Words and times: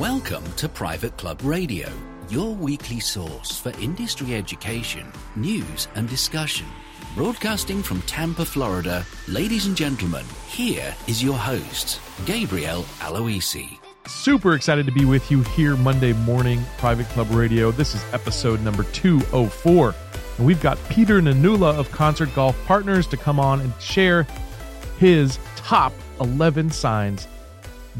Welcome 0.00 0.50
to 0.54 0.66
Private 0.66 1.14
Club 1.18 1.42
Radio, 1.44 1.86
your 2.30 2.54
weekly 2.54 3.00
source 3.00 3.60
for 3.60 3.68
industry 3.78 4.34
education, 4.34 5.06
news, 5.36 5.88
and 5.94 6.08
discussion. 6.08 6.64
Broadcasting 7.14 7.82
from 7.82 8.00
Tampa, 8.02 8.46
Florida, 8.46 9.04
ladies 9.28 9.66
and 9.66 9.76
gentlemen, 9.76 10.24
here 10.48 10.96
is 11.06 11.22
your 11.22 11.36
host, 11.36 12.00
Gabriel 12.24 12.84
Aloisi. 13.00 13.78
Super 14.06 14.54
excited 14.54 14.86
to 14.86 14.92
be 14.92 15.04
with 15.04 15.30
you 15.30 15.42
here 15.42 15.76
Monday 15.76 16.14
morning, 16.14 16.62
Private 16.78 17.06
Club 17.08 17.30
Radio. 17.32 17.70
This 17.70 17.94
is 17.94 18.02
episode 18.14 18.62
number 18.62 18.84
204. 18.84 19.94
And 20.38 20.46
we've 20.46 20.62
got 20.62 20.78
Peter 20.88 21.20
Nanula 21.20 21.78
of 21.78 21.92
Concert 21.92 22.34
Golf 22.34 22.56
Partners 22.64 23.06
to 23.08 23.18
come 23.18 23.38
on 23.38 23.60
and 23.60 23.74
share 23.78 24.26
his 24.98 25.38
top 25.56 25.92
11 26.20 26.70
signs 26.70 27.28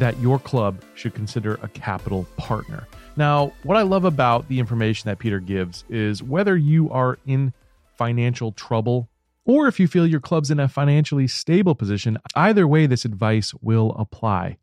that 0.00 0.18
your 0.18 0.38
club 0.38 0.82
should 0.94 1.14
consider 1.14 1.60
a 1.62 1.68
capital 1.68 2.26
partner. 2.36 2.88
Now, 3.16 3.52
what 3.64 3.76
I 3.76 3.82
love 3.82 4.04
about 4.04 4.48
the 4.48 4.58
information 4.58 5.08
that 5.08 5.18
Peter 5.18 5.40
gives 5.40 5.84
is 5.90 6.22
whether 6.22 6.56
you 6.56 6.90
are 6.90 7.18
in 7.26 7.52
financial 7.96 8.52
trouble 8.52 9.10
or 9.44 9.68
if 9.68 9.78
you 9.78 9.86
feel 9.86 10.06
your 10.06 10.20
club's 10.20 10.50
in 10.50 10.58
a 10.58 10.68
financially 10.68 11.26
stable 11.26 11.74
position, 11.74 12.16
either 12.34 12.66
way, 12.66 12.86
this 12.86 13.04
advice 13.04 13.52
will 13.60 13.94
apply. 13.98 14.56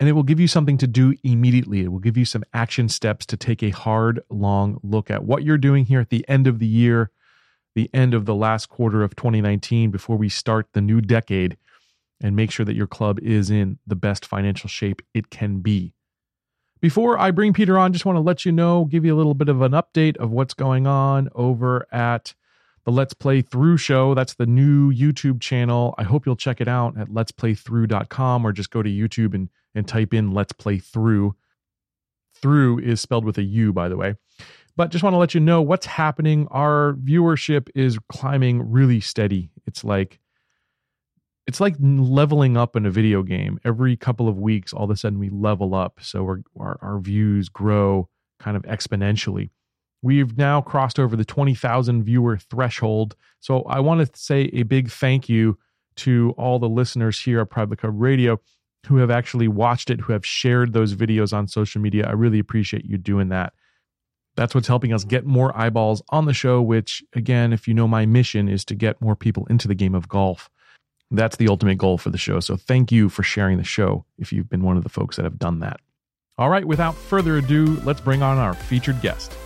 And 0.00 0.08
it 0.08 0.12
will 0.12 0.24
give 0.24 0.40
you 0.40 0.48
something 0.48 0.78
to 0.78 0.88
do 0.88 1.14
immediately. 1.22 1.82
It 1.82 1.92
will 1.92 1.98
give 2.00 2.16
you 2.16 2.24
some 2.24 2.42
action 2.52 2.88
steps 2.88 3.26
to 3.26 3.36
take 3.36 3.62
a 3.62 3.70
hard, 3.70 4.20
long 4.28 4.80
look 4.82 5.10
at 5.10 5.24
what 5.24 5.44
you're 5.44 5.58
doing 5.58 5.84
here 5.84 6.00
at 6.00 6.10
the 6.10 6.26
end 6.28 6.46
of 6.46 6.58
the 6.58 6.66
year, 6.66 7.10
the 7.76 7.90
end 7.94 8.12
of 8.12 8.24
the 8.24 8.34
last 8.34 8.68
quarter 8.68 9.04
of 9.04 9.14
2019, 9.14 9.90
before 9.90 10.16
we 10.16 10.28
start 10.28 10.68
the 10.72 10.80
new 10.80 11.00
decade 11.00 11.56
and 12.20 12.36
make 12.36 12.50
sure 12.50 12.66
that 12.66 12.76
your 12.76 12.86
club 12.86 13.18
is 13.20 13.50
in 13.50 13.78
the 13.86 13.96
best 13.96 14.26
financial 14.26 14.68
shape 14.68 15.02
it 15.14 15.30
can 15.30 15.60
be. 15.60 15.94
Before 16.80 17.18
I 17.18 17.30
bring 17.30 17.52
Peter 17.52 17.78
on, 17.78 17.92
just 17.92 18.06
want 18.06 18.16
to 18.16 18.20
let 18.20 18.46
you 18.46 18.52
know, 18.52 18.86
give 18.86 19.04
you 19.04 19.14
a 19.14 19.18
little 19.18 19.34
bit 19.34 19.48
of 19.48 19.60
an 19.60 19.72
update 19.72 20.16
of 20.16 20.30
what's 20.30 20.54
going 20.54 20.86
on 20.86 21.28
over 21.34 21.86
at 21.92 22.34
the 22.84 22.90
Let's 22.90 23.12
Play 23.12 23.42
Through 23.42 23.76
show. 23.76 24.14
That's 24.14 24.34
the 24.34 24.46
new 24.46 24.92
YouTube 24.92 25.40
channel. 25.40 25.94
I 25.98 26.04
hope 26.04 26.24
you'll 26.24 26.36
check 26.36 26.60
it 26.60 26.68
out 26.68 26.98
at 26.98 27.08
letsplaythrough.com 27.08 28.46
or 28.46 28.52
just 28.52 28.70
go 28.70 28.82
to 28.82 28.88
YouTube 28.88 29.34
and, 29.34 29.50
and 29.74 29.86
type 29.86 30.14
in 30.14 30.32
Let's 30.32 30.52
Play 30.52 30.78
Through. 30.78 31.34
Through 32.34 32.78
is 32.78 33.02
spelled 33.02 33.26
with 33.26 33.36
a 33.36 33.42
U, 33.42 33.74
by 33.74 33.90
the 33.90 33.98
way. 33.98 34.14
But 34.76 34.90
just 34.90 35.04
want 35.04 35.12
to 35.12 35.18
let 35.18 35.34
you 35.34 35.40
know 35.40 35.60
what's 35.60 35.84
happening. 35.84 36.48
Our 36.50 36.94
viewership 36.94 37.68
is 37.74 37.98
climbing 38.10 38.70
really 38.70 39.00
steady. 39.00 39.50
It's 39.66 39.84
like 39.84 40.18
it's 41.50 41.60
like 41.60 41.74
leveling 41.80 42.56
up 42.56 42.76
in 42.76 42.86
a 42.86 42.92
video 42.92 43.24
game. 43.24 43.58
Every 43.64 43.96
couple 43.96 44.28
of 44.28 44.38
weeks, 44.38 44.72
all 44.72 44.84
of 44.84 44.90
a 44.90 44.96
sudden 44.96 45.18
we 45.18 45.30
level 45.30 45.74
up. 45.74 45.98
So 46.00 46.42
our, 46.56 46.78
our 46.80 47.00
views 47.00 47.48
grow 47.48 48.08
kind 48.38 48.56
of 48.56 48.62
exponentially. 48.62 49.50
We've 50.00 50.38
now 50.38 50.60
crossed 50.60 51.00
over 51.00 51.16
the 51.16 51.24
20,000 51.24 52.04
viewer 52.04 52.38
threshold. 52.38 53.16
So 53.40 53.62
I 53.64 53.80
want 53.80 54.00
to 54.00 54.16
say 54.16 54.42
a 54.52 54.62
big 54.62 54.92
thank 54.92 55.28
you 55.28 55.58
to 55.96 56.36
all 56.38 56.60
the 56.60 56.68
listeners 56.68 57.20
here 57.20 57.40
at 57.40 57.50
Private 57.50 57.80
Club 57.80 57.94
Radio 57.96 58.40
who 58.86 58.98
have 58.98 59.10
actually 59.10 59.48
watched 59.48 59.90
it, 59.90 60.02
who 60.02 60.12
have 60.12 60.24
shared 60.24 60.72
those 60.72 60.94
videos 60.94 61.32
on 61.32 61.48
social 61.48 61.80
media. 61.80 62.06
I 62.06 62.12
really 62.12 62.38
appreciate 62.38 62.84
you 62.84 62.96
doing 62.96 63.30
that. 63.30 63.54
That's 64.36 64.54
what's 64.54 64.68
helping 64.68 64.92
us 64.92 65.02
get 65.02 65.26
more 65.26 65.54
eyeballs 65.58 66.00
on 66.10 66.26
the 66.26 66.32
show, 66.32 66.62
which, 66.62 67.02
again, 67.12 67.52
if 67.52 67.66
you 67.66 67.74
know 67.74 67.88
my 67.88 68.06
mission, 68.06 68.48
is 68.48 68.64
to 68.66 68.76
get 68.76 69.02
more 69.02 69.16
people 69.16 69.46
into 69.50 69.66
the 69.66 69.74
game 69.74 69.96
of 69.96 70.08
golf. 70.08 70.48
That's 71.10 71.36
the 71.36 71.48
ultimate 71.48 71.78
goal 71.78 71.98
for 71.98 72.10
the 72.10 72.18
show. 72.18 72.40
So 72.40 72.56
thank 72.56 72.92
you 72.92 73.08
for 73.08 73.22
sharing 73.22 73.58
the 73.58 73.64
show 73.64 74.04
if 74.16 74.32
you've 74.32 74.48
been 74.48 74.62
one 74.62 74.76
of 74.76 74.84
the 74.84 74.88
folks 74.88 75.16
that 75.16 75.24
have 75.24 75.38
done 75.38 75.58
that. 75.60 75.80
All 76.38 76.48
right, 76.48 76.64
without 76.64 76.94
further 76.94 77.36
ado, 77.36 77.80
let's 77.84 78.00
bring 78.00 78.22
on 78.22 78.38
our 78.38 78.54
featured 78.54 79.00
guest. 79.02 79.36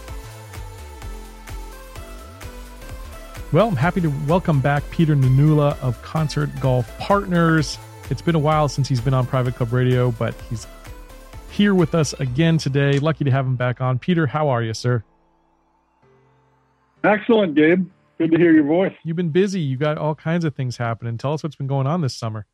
Well, 3.51 3.69
I'm 3.69 3.77
happy 3.77 4.01
to 4.01 4.09
welcome 4.27 4.61
back 4.61 4.89
Peter 4.91 5.15
Nanula 5.15 5.79
of 5.81 6.01
Concert 6.03 6.51
Golf 6.61 6.97
Partners. 6.99 7.79
It's 8.11 8.21
been 8.21 8.35
a 8.35 8.39
while 8.39 8.69
since 8.69 8.89
he's 8.89 9.01
been 9.01 9.15
on 9.15 9.27
Private 9.27 9.55
Club 9.55 9.73
Radio, 9.73 10.11
but 10.11 10.35
he's 10.51 10.67
here 11.51 11.75
with 11.75 11.95
us 11.95 12.13
again 12.15 12.59
today. 12.59 12.99
Lucky 12.99 13.25
to 13.25 13.31
have 13.31 13.47
him 13.47 13.57
back 13.57 13.81
on. 13.81 13.99
Peter, 13.99 14.27
how 14.27 14.49
are 14.49 14.63
you, 14.63 14.75
sir? 14.75 15.03
Excellent, 17.05 17.55
Gabe. 17.55 17.89
Good 18.19 18.31
to 18.31 18.39
hear 18.39 18.53
your 18.53 18.65
voice. 18.65 18.95
You've 19.03 19.17
been 19.17 19.31
busy. 19.31 19.61
You've 19.61 19.81
got 19.81 19.99
all 19.99 20.15
kinds 20.15 20.45
of 20.45 20.55
things 20.55 20.77
happening. 20.77 21.19
Tell 21.19 21.33
us 21.33 21.43
what's 21.43 21.57
been 21.57 21.67
going 21.67 21.87
on 21.87 22.01
this 22.01 22.15
summer. 22.15 22.47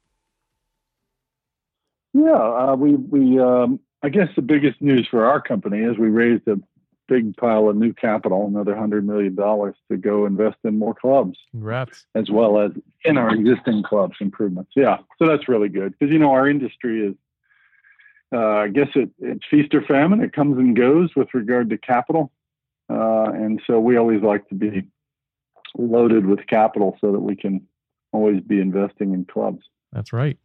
Yeah, 2.12 2.32
uh, 2.32 2.76
we 2.76 2.94
we 2.94 3.38
um, 3.38 3.78
I 4.02 4.08
guess 4.08 4.28
the 4.34 4.42
biggest 4.42 4.80
news 4.80 5.06
for 5.10 5.26
our 5.26 5.40
company 5.40 5.78
is 5.78 5.98
we 5.98 6.08
raised 6.08 6.48
a 6.48 6.58
big 7.08 7.36
pile 7.36 7.68
of 7.68 7.76
new 7.76 7.92
capital, 7.92 8.46
another 8.46 8.74
hundred 8.74 9.06
million 9.06 9.34
dollars 9.34 9.74
to 9.90 9.96
go 9.96 10.26
invest 10.26 10.56
in 10.64 10.78
more 10.78 10.94
clubs. 10.94 11.38
Congrats. 11.50 12.06
As 12.14 12.30
well 12.30 12.58
as 12.58 12.72
in 13.04 13.18
our 13.18 13.34
existing 13.34 13.82
clubs 13.82 14.16
improvements. 14.20 14.72
Yeah, 14.74 14.98
so 15.18 15.26
that's 15.26 15.48
really 15.48 15.68
good 15.68 15.94
because 15.98 16.12
you 16.12 16.18
know 16.18 16.32
our 16.32 16.48
industry 16.48 17.06
is. 17.06 17.14
Uh, 18.32 18.58
I 18.58 18.68
guess 18.68 18.86
it, 18.94 19.10
it's 19.18 19.44
feast 19.50 19.74
or 19.74 19.82
famine. 19.82 20.20
It 20.20 20.32
comes 20.32 20.56
and 20.56 20.76
goes 20.76 21.10
with 21.16 21.34
regard 21.34 21.68
to 21.70 21.78
capital, 21.78 22.30
uh, 22.88 23.32
and 23.34 23.60
so 23.66 23.80
we 23.80 23.96
always 23.96 24.22
like 24.22 24.48
to 24.50 24.54
be 24.54 24.86
loaded 25.76 26.26
with 26.26 26.46
capital 26.46 26.96
so 27.00 27.12
that 27.12 27.20
we 27.20 27.36
can 27.36 27.66
always 28.12 28.40
be 28.40 28.60
investing 28.60 29.14
in 29.14 29.24
clubs. 29.24 29.62
That's 29.92 30.12
right. 30.12 30.38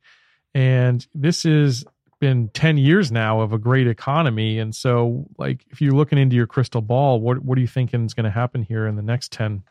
And 0.53 1.05
this 1.13 1.43
has 1.43 1.85
been 2.19 2.49
10 2.49 2.77
years 2.77 3.11
now 3.11 3.41
of 3.41 3.53
a 3.53 3.57
great 3.57 3.87
economy. 3.87 4.57
And 4.59 4.73
so, 4.73 5.25
like, 5.37 5.65
if 5.69 5.81
you're 5.81 5.93
looking 5.93 6.17
into 6.17 6.35
your 6.35 6.47
crystal 6.47 6.81
ball, 6.81 7.19
what, 7.19 7.43
what 7.43 7.57
are 7.57 7.61
you 7.61 7.67
thinking 7.67 8.05
is 8.05 8.13
going 8.13 8.23
to 8.23 8.29
happen 8.29 8.63
here 8.63 8.87
in 8.87 8.95
the 8.95 9.01
next 9.01 9.31
10? 9.31 9.63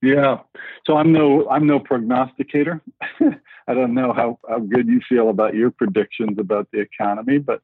Yeah. 0.00 0.38
So 0.86 0.96
I'm 0.96 1.12
no, 1.12 1.48
I'm 1.48 1.66
no 1.66 1.80
prognosticator. 1.80 2.82
I 3.66 3.74
don't 3.74 3.94
know 3.94 4.12
how, 4.12 4.38
how 4.48 4.58
good 4.58 4.86
you 4.86 5.00
feel 5.08 5.30
about 5.30 5.54
your 5.54 5.70
predictions 5.70 6.38
about 6.38 6.68
the 6.72 6.80
economy, 6.80 7.38
but 7.38 7.62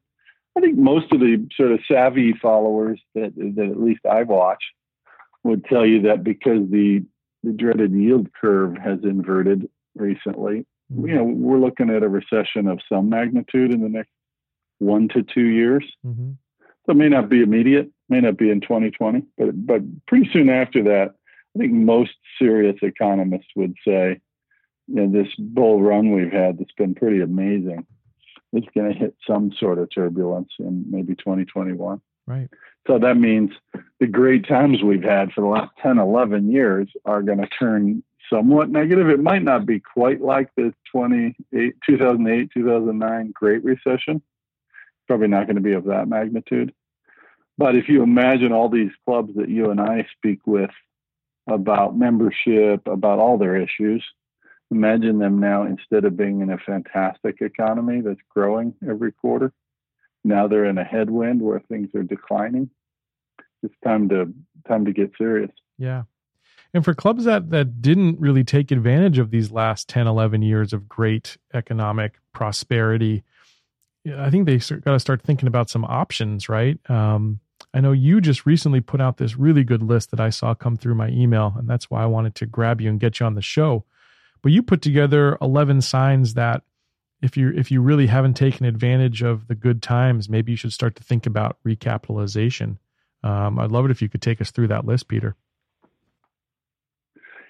I 0.56 0.60
think 0.60 0.78
most 0.78 1.12
of 1.12 1.20
the 1.20 1.46
sort 1.54 1.72
of 1.72 1.80
savvy 1.86 2.32
followers 2.32 3.00
that, 3.14 3.34
that 3.36 3.70
at 3.70 3.80
least 3.80 4.04
I 4.10 4.22
watch 4.22 4.62
would 5.42 5.64
tell 5.64 5.86
you 5.86 6.02
that 6.02 6.24
because 6.24 6.68
the 6.70 7.04
the 7.42 7.52
dreaded 7.52 7.92
yield 7.92 8.28
curve 8.38 8.76
has 8.76 8.98
inverted 9.02 9.68
recently, 9.94 10.66
mm-hmm. 10.92 11.06
you 11.06 11.14
know, 11.14 11.24
we're 11.24 11.58
looking 11.58 11.88
at 11.88 12.02
a 12.02 12.08
recession 12.08 12.68
of 12.68 12.80
some 12.86 13.08
magnitude 13.08 13.72
in 13.72 13.80
the 13.80 13.88
next 13.88 14.10
one 14.78 15.08
to 15.08 15.22
two 15.22 15.46
years. 15.46 15.84
Mm-hmm. 16.06 16.32
So 16.84 16.92
it 16.92 16.96
may 16.96 17.08
not 17.08 17.28
be 17.30 17.42
immediate, 17.42 17.90
may 18.10 18.20
not 18.20 18.36
be 18.36 18.50
in 18.50 18.60
2020, 18.60 19.22
but 19.38 19.66
but 19.66 19.82
pretty 20.06 20.28
soon 20.32 20.50
after 20.50 20.82
that, 20.84 21.14
I 21.56 21.58
think 21.58 21.72
most 21.72 22.12
serious 22.38 22.76
economists 22.82 23.50
would 23.56 23.74
say, 23.86 24.20
you 24.88 24.94
know, 24.94 25.10
this 25.10 25.32
bull 25.38 25.82
run 25.82 26.12
we've 26.12 26.32
had 26.32 26.58
that's 26.58 26.72
been 26.72 26.94
pretty 26.94 27.20
amazing, 27.20 27.86
it's 28.52 28.66
going 28.74 28.92
to 28.92 28.98
hit 28.98 29.14
some 29.26 29.52
sort 29.58 29.78
of 29.78 29.88
turbulence 29.94 30.50
in 30.58 30.84
maybe 30.90 31.14
2021. 31.14 32.00
Right. 32.30 32.48
So 32.86 33.00
that 33.00 33.16
means 33.16 33.50
the 33.98 34.06
great 34.06 34.46
times 34.46 34.84
we've 34.84 35.02
had 35.02 35.32
for 35.32 35.40
the 35.40 35.48
last 35.48 35.72
10, 35.82 35.98
11 35.98 36.52
years 36.52 36.88
are 37.04 37.22
going 37.22 37.38
to 37.38 37.48
turn 37.48 38.04
somewhat 38.32 38.70
negative. 38.70 39.08
It 39.08 39.20
might 39.20 39.42
not 39.42 39.66
be 39.66 39.80
quite 39.80 40.20
like 40.20 40.48
the 40.56 40.72
2008, 40.92 41.74
2008, 41.84 42.50
2009 42.54 43.32
Great 43.34 43.64
Recession. 43.64 44.22
Probably 45.08 45.26
not 45.26 45.46
going 45.46 45.56
to 45.56 45.62
be 45.62 45.72
of 45.72 45.86
that 45.86 46.06
magnitude. 46.06 46.72
But 47.58 47.74
if 47.74 47.88
you 47.88 48.04
imagine 48.04 48.52
all 48.52 48.68
these 48.68 48.92
clubs 49.04 49.34
that 49.34 49.48
you 49.48 49.70
and 49.70 49.80
I 49.80 50.06
speak 50.16 50.46
with 50.46 50.70
about 51.48 51.98
membership, 51.98 52.86
about 52.86 53.18
all 53.18 53.38
their 53.38 53.56
issues, 53.56 54.04
imagine 54.70 55.18
them 55.18 55.40
now 55.40 55.64
instead 55.64 56.04
of 56.04 56.16
being 56.16 56.42
in 56.42 56.50
a 56.50 56.58
fantastic 56.58 57.40
economy 57.40 58.02
that's 58.02 58.20
growing 58.32 58.74
every 58.88 59.10
quarter, 59.10 59.52
now 60.24 60.48
they're 60.48 60.66
in 60.66 60.78
a 60.78 60.84
headwind 60.84 61.40
where 61.40 61.60
things 61.60 61.88
are 61.94 62.02
declining. 62.02 62.70
It's 63.62 63.74
time 63.84 64.08
to 64.10 64.32
time 64.68 64.84
to 64.86 64.92
get 64.92 65.12
serious. 65.18 65.50
Yeah. 65.78 66.04
And 66.72 66.84
for 66.84 66.94
clubs 66.94 67.24
that 67.24 67.50
that 67.50 67.82
didn't 67.82 68.20
really 68.20 68.44
take 68.44 68.70
advantage 68.70 69.18
of 69.18 69.30
these 69.30 69.50
last 69.50 69.88
10, 69.88 70.06
11 70.06 70.42
years 70.42 70.72
of 70.72 70.88
great 70.88 71.36
economic 71.52 72.18
prosperity, 72.32 73.24
I 74.16 74.30
think 74.30 74.46
they 74.46 74.58
got 74.58 74.92
to 74.92 75.00
start 75.00 75.22
thinking 75.22 75.48
about 75.48 75.68
some 75.68 75.84
options, 75.84 76.48
right? 76.48 76.78
Um, 76.88 77.40
I 77.74 77.80
know 77.80 77.92
you 77.92 78.20
just 78.20 78.46
recently 78.46 78.80
put 78.80 79.00
out 79.00 79.18
this 79.18 79.36
really 79.36 79.64
good 79.64 79.82
list 79.82 80.10
that 80.10 80.20
I 80.20 80.30
saw 80.30 80.54
come 80.54 80.76
through 80.76 80.94
my 80.94 81.08
email, 81.08 81.54
and 81.56 81.68
that's 81.68 81.90
why 81.90 82.02
I 82.02 82.06
wanted 82.06 82.34
to 82.36 82.46
grab 82.46 82.80
you 82.80 82.88
and 82.88 82.98
get 82.98 83.20
you 83.20 83.26
on 83.26 83.34
the 83.34 83.42
show. 83.42 83.84
But 84.42 84.52
you 84.52 84.62
put 84.62 84.80
together 84.80 85.36
11 85.42 85.82
signs 85.82 86.34
that 86.34 86.62
if 87.22 87.36
you 87.36 87.52
if 87.54 87.70
you 87.70 87.80
really 87.80 88.06
haven't 88.06 88.34
taken 88.34 88.66
advantage 88.66 89.22
of 89.22 89.46
the 89.48 89.54
good 89.54 89.82
times, 89.82 90.28
maybe 90.28 90.52
you 90.52 90.56
should 90.56 90.72
start 90.72 90.96
to 90.96 91.04
think 91.04 91.26
about 91.26 91.58
recapitalization. 91.66 92.78
Um, 93.22 93.58
I'd 93.58 93.70
love 93.70 93.84
it 93.84 93.90
if 93.90 94.00
you 94.00 94.08
could 94.08 94.22
take 94.22 94.40
us 94.40 94.50
through 94.50 94.68
that 94.68 94.86
list, 94.86 95.08
Peter. 95.08 95.36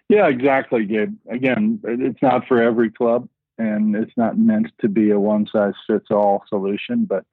Yeah, 0.09 0.27
exactly, 0.27 0.85
Gabe. 0.87 1.15
Again, 1.31 1.81
it's 1.85 2.21
not 2.21 2.49
for 2.49 2.61
every 2.61 2.91
club, 2.91 3.29
and 3.59 3.95
it's 3.95 4.17
not 4.17 4.37
meant 4.37 4.67
to 4.81 4.89
be 4.89 5.11
a 5.11 5.21
one 5.21 5.47
size 5.47 5.75
fits 5.87 6.11
all 6.11 6.43
solution. 6.49 7.05
But 7.05 7.25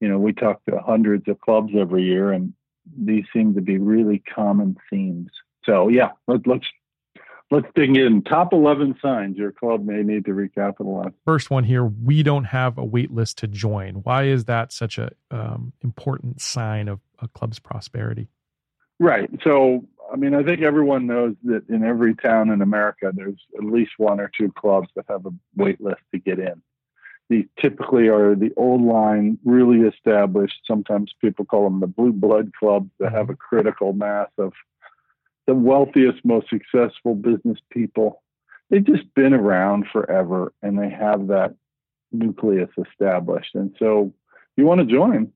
you 0.00 0.08
know, 0.08 0.18
we 0.18 0.32
talk 0.32 0.64
to 0.66 0.78
hundreds 0.78 1.26
of 1.28 1.40
clubs 1.40 1.72
every 1.76 2.04
year, 2.04 2.32
and 2.32 2.52
these 2.96 3.24
seem 3.32 3.54
to 3.54 3.60
be 3.60 3.78
really 3.78 4.22
common 4.32 4.76
themes. 4.88 5.30
So 5.64 5.88
yeah, 5.88 6.10
let, 6.28 6.46
let's 6.46 6.66
let's 7.50 7.66
dig 7.74 7.96
in. 7.96 8.22
Top 8.22 8.52
eleven 8.52 8.96
signs 9.02 9.36
your 9.36 9.52
club 9.52 9.84
may 9.84 10.02
need 10.02 10.24
to 10.26 10.32
recapitalize. 10.32 11.12
First 11.24 11.50
one 11.50 11.64
here: 11.64 11.84
we 11.84 12.22
don't 12.22 12.44
have 12.44 12.78
a 12.78 12.84
wait 12.84 13.10
list 13.10 13.38
to 13.38 13.46
join. 13.46 13.96
Why 13.96 14.24
is 14.24 14.44
that 14.44 14.72
such 14.72 14.98
an 14.98 15.10
um, 15.30 15.72
important 15.82 16.40
sign 16.40 16.88
of 16.88 17.00
a 17.18 17.28
club's 17.28 17.58
prosperity? 17.58 18.28
Right. 18.98 19.30
So, 19.42 19.86
I 20.12 20.16
mean, 20.16 20.34
I 20.34 20.42
think 20.42 20.60
everyone 20.60 21.06
knows 21.06 21.34
that 21.44 21.68
in 21.68 21.84
every 21.84 22.14
town 22.14 22.50
in 22.50 22.60
America, 22.60 23.12
there's 23.14 23.40
at 23.56 23.64
least 23.64 23.92
one 23.96 24.20
or 24.20 24.30
two 24.36 24.52
clubs 24.52 24.88
that 24.94 25.06
have 25.08 25.24
a 25.24 25.30
wait 25.56 25.80
list 25.80 26.02
to 26.12 26.18
get 26.18 26.38
in. 26.38 26.60
These 27.30 27.46
typically 27.60 28.08
are 28.08 28.34
the 28.34 28.52
old 28.56 28.82
line, 28.82 29.38
really 29.44 29.86
established. 29.88 30.56
Sometimes 30.66 31.12
people 31.20 31.44
call 31.44 31.64
them 31.64 31.78
the 31.78 31.86
blue 31.86 32.12
blood 32.12 32.50
clubs 32.58 32.90
that 32.98 33.12
have 33.12 33.30
a 33.30 33.36
critical 33.36 33.92
mass 33.92 34.28
of 34.36 34.52
the 35.46 35.54
wealthiest, 35.54 36.24
most 36.24 36.48
successful 36.48 37.14
business 37.14 37.58
people. 37.70 38.22
They've 38.68 38.84
just 38.84 39.12
been 39.14 39.34
around 39.34 39.86
forever 39.92 40.52
and 40.62 40.78
they 40.78 40.90
have 40.90 41.28
that 41.28 41.54
nucleus 42.12 42.70
established. 42.78 43.54
And 43.54 43.74
so 43.78 44.12
you 44.56 44.64
want 44.64 44.80
to 44.80 44.86
join, 44.86 45.32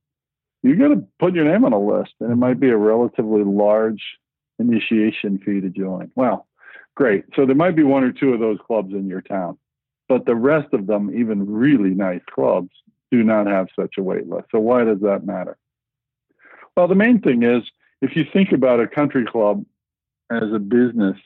you 0.63 0.77
got 0.77 0.89
to 0.89 1.05
put 1.19 1.35
your 1.35 1.45
name 1.45 1.65
on 1.65 1.73
a 1.73 1.79
list, 1.79 2.13
and 2.21 2.33
it 2.33 2.37
might 2.37 2.59
be 2.59 2.71
a 2.71 2.77
relatively 2.77 3.43
large 3.45 4.03
initiation 4.59 5.39
fee 5.39 5.61
to 5.61 5.69
join. 5.69 6.11
Well, 6.15 6.47
great. 6.95 7.25
So 7.35 7.45
there 7.45 7.55
might 7.55 7.77
be 7.77 7.83
one 7.83 8.05
or 8.05 8.13
two 8.13 8.33
of 8.33 8.41
those 8.41 8.59
clubs 8.67 8.93
in 8.93 9.07
your 9.07 9.21
town, 9.21 9.59
but 10.09 10.27
the 10.27 10.35
rest 10.35 10.73
of 10.73 10.87
them, 10.87 11.15
even 11.15 11.51
really 11.51 11.91
nice 11.91 12.23
clubs, 12.33 12.71
do 13.11 13.23
not 13.23 13.47
have 13.47 13.69
such 13.79 13.95
a 13.99 14.03
wait 14.03 14.29
list. 14.29 14.47
So 14.53 14.59
why 14.59 14.85
does 14.85 15.01
that 15.01 15.27
matter? 15.27 15.57
Well, 16.77 16.89
the 16.89 16.95
main 16.95 17.21
thing 17.21 17.43
is 17.43 17.63
if 18.01 18.17
you 18.17 18.25
think 18.33 18.53
about 18.53 18.81
a 18.81 18.89
country 18.89 19.25
club 19.25 19.65
as 20.35 20.53
a 20.53 20.59
business 20.59 21.17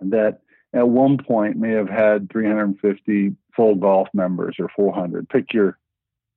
that 0.00 0.40
at 0.72 0.88
one 0.88 1.18
point 1.18 1.56
may 1.56 1.70
have 1.72 1.88
had 1.88 2.30
350 2.30 3.34
full 3.54 3.74
golf 3.74 4.08
members 4.12 4.56
or 4.58 4.68
400, 4.74 5.28
pick 5.28 5.52
your 5.52 5.78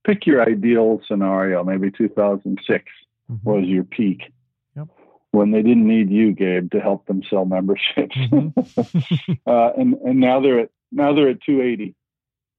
pick 0.05 0.25
your 0.25 0.41
ideal 0.41 1.01
scenario. 1.07 1.63
Maybe 1.63 1.91
2006 1.91 2.85
mm-hmm. 3.31 3.49
was 3.49 3.65
your 3.65 3.83
peak 3.83 4.31
yep. 4.75 4.87
when 5.31 5.51
they 5.51 5.61
didn't 5.61 5.87
need 5.87 6.09
you, 6.09 6.33
Gabe, 6.33 6.71
to 6.71 6.79
help 6.79 7.05
them 7.05 7.21
sell 7.29 7.45
memberships. 7.45 8.15
Mm-hmm. 8.15 9.33
uh, 9.45 9.71
and 9.77 9.93
and 9.95 10.19
now 10.19 10.39
they're 10.39 10.61
at 10.61 10.69
now 10.91 11.13
they're 11.13 11.29
at 11.29 11.41
280, 11.43 11.95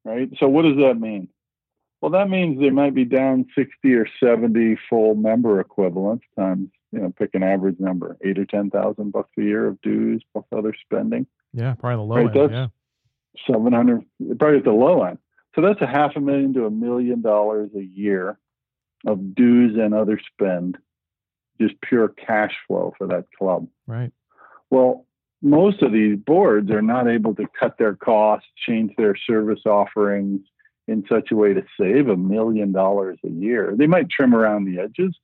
right? 0.05 0.31
So 0.39 0.49
what 0.49 0.63
does 0.63 0.77
that 0.77 1.01
mean? 1.01 1.29
Well, 2.01 2.11
that 2.13 2.29
means 2.29 2.59
they 2.59 2.71
might 2.71 2.95
be 2.95 3.05
down 3.05 3.47
60 3.55 3.95
or 3.95 4.07
70 4.21 4.77
full 4.91 5.15
member 5.15 5.61
equivalents 5.61 6.25
times, 6.37 6.69
you 6.93 7.01
know, 7.01 7.13
pick 7.19 7.31
an 7.35 7.43
average 7.43 7.81
number, 7.81 8.17
eight 8.23 8.39
or 8.39 8.45
10,000 8.45 9.13
bucks 9.13 9.31
a 9.39 9.43
year 9.43 9.67
of 9.67 9.81
dues 9.81 10.23
plus 10.33 10.45
other 10.57 10.75
spending. 10.85 11.27
Yeah, 11.53 11.75
probably 11.75 11.97
the 11.97 12.03
low 12.03 12.45
right? 12.45 12.53
end. 12.53 12.53
Yeah. 12.53 12.67
700, 13.47 14.05
probably 14.39 14.59
at 14.59 14.65
the 14.65 14.73
low 14.73 15.03
end. 15.05 15.19
So 15.55 15.63
that's 15.63 15.81
a 15.81 15.87
half 15.87 16.13
a 16.17 16.21
million 16.21 16.53
to 16.55 16.67
a 16.67 16.71
million 16.71 17.23
dollars 17.23 17.71
a 17.77 17.83
year 17.83 18.39
of 19.07 19.35
dues 19.35 19.77
and 19.79 19.95
other 19.95 20.21
spend, 20.33 20.79
just 21.61 21.81
pure 21.81 22.09
cash 22.09 22.53
flow 22.67 22.93
for 22.97 23.07
that 23.09 23.25
club. 23.39 23.67
Right. 23.87 24.13
Well, 24.71 25.07
most 25.43 25.83
of 25.83 25.93
these 25.93 26.17
boards 26.19 26.71
are 26.71 26.83
not 26.83 27.09
able 27.09 27.35
to 27.35 27.47
cut 27.59 27.77
their 27.79 27.97
costs, 27.97 28.49
change 28.67 28.93
their 28.97 29.17
service 29.17 29.61
offerings 29.67 30.41
in 30.89 31.05
such 31.09 31.31
a 31.31 31.37
way 31.37 31.53
to 31.53 31.63
save 31.79 32.09
a 32.09 32.17
million 32.17 32.73
dollars 32.73 33.19
a 33.25 33.31
year. 33.31 33.75
They 33.77 33.87
might 33.87 34.09
trim 34.09 34.35
around 34.35 34.65
the 34.65 34.81
edges, 34.81 35.17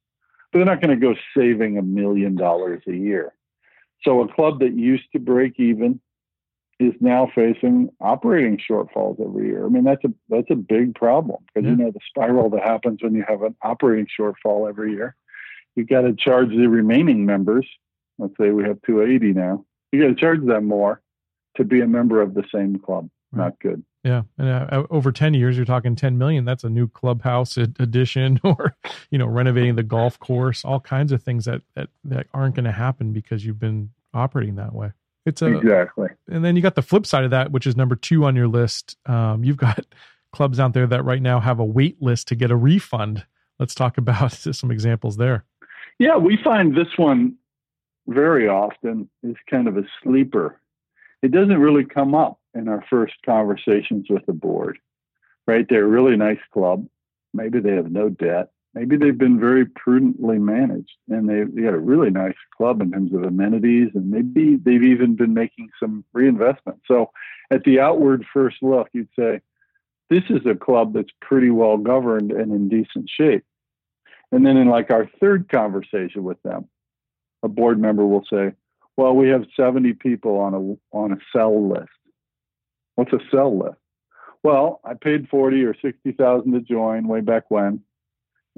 they're 0.52 0.64
not 0.64 0.80
going 0.80 0.98
to 0.98 1.06
go 1.06 1.14
saving 1.36 1.78
a 1.78 1.82
million 1.82 2.36
dollars 2.36 2.82
a 2.86 2.94
year. 2.94 3.32
So 4.02 4.20
a 4.22 4.32
club 4.32 4.60
that 4.60 4.74
used 4.74 5.10
to 5.12 5.18
break 5.18 5.58
even 5.58 6.00
is 6.78 6.94
now 7.00 7.30
facing 7.34 7.90
operating 8.00 8.58
shortfalls 8.58 9.20
every 9.20 9.48
year. 9.48 9.66
I 9.66 9.68
mean, 9.68 9.84
that's 9.84 10.04
a 10.04 10.12
that's 10.28 10.50
a 10.50 10.54
big 10.54 10.94
problem 10.94 11.44
because 11.46 11.66
yeah. 11.66 11.70
you 11.70 11.76
know 11.76 11.90
the 11.90 12.00
spiral 12.08 12.50
that 12.50 12.62
happens 12.62 13.02
when 13.02 13.14
you 13.14 13.24
have 13.26 13.42
an 13.42 13.56
operating 13.62 14.06
shortfall 14.06 14.68
every 14.68 14.92
year. 14.92 15.16
You 15.74 15.84
got 15.84 16.02
to 16.02 16.14
charge 16.14 16.50
the 16.50 16.66
remaining 16.66 17.26
members. 17.26 17.66
Let's 18.18 18.34
say 18.40 18.50
we 18.50 18.64
have 18.64 18.78
280 18.86 19.32
now. 19.32 19.64
You 19.92 20.02
got 20.02 20.08
to 20.08 20.14
charge 20.14 20.44
them 20.44 20.66
more 20.66 21.00
to 21.56 21.64
be 21.64 21.80
a 21.80 21.86
member 21.86 22.20
of 22.20 22.34
the 22.34 22.44
same 22.52 22.78
club. 22.78 23.08
Right. 23.32 23.44
Not 23.44 23.58
good. 23.60 23.84
Yeah, 24.04 24.22
and 24.38 24.48
uh, 24.48 24.86
over 24.90 25.10
ten 25.10 25.34
years, 25.34 25.56
you're 25.56 25.66
talking 25.66 25.96
ten 25.96 26.18
million. 26.18 26.44
That's 26.44 26.64
a 26.64 26.70
new 26.70 26.88
clubhouse 26.88 27.56
addition, 27.56 28.40
or 28.44 28.76
you 29.10 29.18
know, 29.18 29.26
renovating 29.26 29.74
the 29.74 29.82
golf 29.82 30.18
course. 30.18 30.64
All 30.64 30.80
kinds 30.80 31.12
of 31.12 31.22
things 31.22 31.44
that 31.46 31.62
that 31.74 31.88
that 32.04 32.26
aren't 32.32 32.54
going 32.54 32.64
to 32.64 32.72
happen 32.72 33.12
because 33.12 33.44
you've 33.44 33.58
been 33.58 33.90
operating 34.14 34.56
that 34.56 34.72
way. 34.72 34.92
It's 35.26 35.42
a, 35.42 35.58
exactly. 35.58 36.08
And 36.28 36.44
then 36.44 36.56
you 36.56 36.62
got 36.62 36.74
the 36.74 36.82
flip 36.82 37.04
side 37.04 37.24
of 37.24 37.30
that, 37.32 37.52
which 37.52 37.66
is 37.66 37.76
number 37.76 37.96
two 37.96 38.24
on 38.24 38.34
your 38.34 38.48
list. 38.48 38.96
Um, 39.06 39.44
you've 39.44 39.58
got 39.58 39.84
clubs 40.32 40.58
out 40.58 40.72
there 40.72 40.86
that 40.86 41.04
right 41.04 41.20
now 41.20 41.40
have 41.40 41.58
a 41.58 41.64
wait 41.64 42.00
list 42.00 42.28
to 42.28 42.34
get 42.34 42.50
a 42.50 42.56
refund. 42.56 43.26
Let's 43.58 43.74
talk 43.74 43.98
about 43.98 44.32
some 44.32 44.70
examples 44.70 45.16
there. 45.16 45.44
Yeah, 45.98 46.16
we 46.16 46.38
find 46.42 46.76
this 46.76 46.96
one 46.96 47.34
very 48.06 48.48
often 48.48 49.10
is 49.22 49.36
kind 49.50 49.68
of 49.68 49.76
a 49.76 49.82
sleeper. 50.02 50.60
It 51.22 51.32
doesn't 51.32 51.58
really 51.58 51.84
come 51.84 52.14
up 52.14 52.40
in 52.58 52.68
our 52.68 52.84
first 52.90 53.14
conversations 53.24 54.06
with 54.10 54.26
the 54.26 54.32
board, 54.32 54.78
right? 55.46 55.66
They're 55.68 55.84
a 55.84 55.88
really 55.88 56.16
nice 56.16 56.40
club. 56.52 56.86
Maybe 57.32 57.60
they 57.60 57.76
have 57.76 57.90
no 57.90 58.08
debt 58.08 58.50
maybe 58.74 58.96
they've 58.96 59.18
been 59.18 59.40
very 59.40 59.64
prudently 59.64 60.38
managed 60.38 60.96
and 61.08 61.28
they've 61.28 61.64
got 61.64 61.74
a 61.74 61.78
really 61.78 62.10
nice 62.10 62.36
club 62.56 62.80
in 62.80 62.92
terms 62.92 63.12
of 63.12 63.24
amenities 63.24 63.90
and 63.94 64.10
maybe 64.10 64.56
they've 64.56 64.84
even 64.84 65.16
been 65.16 65.34
making 65.34 65.68
some 65.80 66.04
reinvestment. 66.12 66.80
So 66.86 67.10
at 67.50 67.64
the 67.64 67.80
outward 67.80 68.24
first 68.32 68.58
look, 68.62 68.88
you'd 68.92 69.08
say, 69.18 69.40
this 70.10 70.24
is 70.30 70.46
a 70.46 70.54
club 70.54 70.94
that's 70.94 71.12
pretty 71.20 71.50
well 71.50 71.76
governed 71.76 72.30
and 72.30 72.52
in 72.52 72.68
decent 72.68 73.10
shape. 73.10 73.44
And 74.30 74.46
then 74.46 74.56
in 74.56 74.68
like 74.68 74.90
our 74.90 75.10
third 75.20 75.48
conversation 75.48 76.22
with 76.22 76.40
them, 76.42 76.68
a 77.42 77.48
board 77.48 77.80
member 77.80 78.06
will 78.06 78.24
say, 78.30 78.52
well, 78.96 79.14
we 79.14 79.28
have 79.28 79.46
70 79.56 79.94
people 79.94 80.38
on 80.38 80.54
a 80.54 80.96
on 80.96 81.12
a 81.12 81.18
sell 81.32 81.68
list. 81.68 81.88
What's 82.98 83.12
a 83.12 83.20
sell 83.30 83.56
list? 83.56 83.78
Well, 84.42 84.80
I 84.84 84.94
paid 84.94 85.28
40 85.28 85.62
or 85.64 85.74
60,000 85.80 86.52
to 86.52 86.60
join 86.60 87.06
way 87.06 87.20
back 87.20 87.44
when 87.48 87.82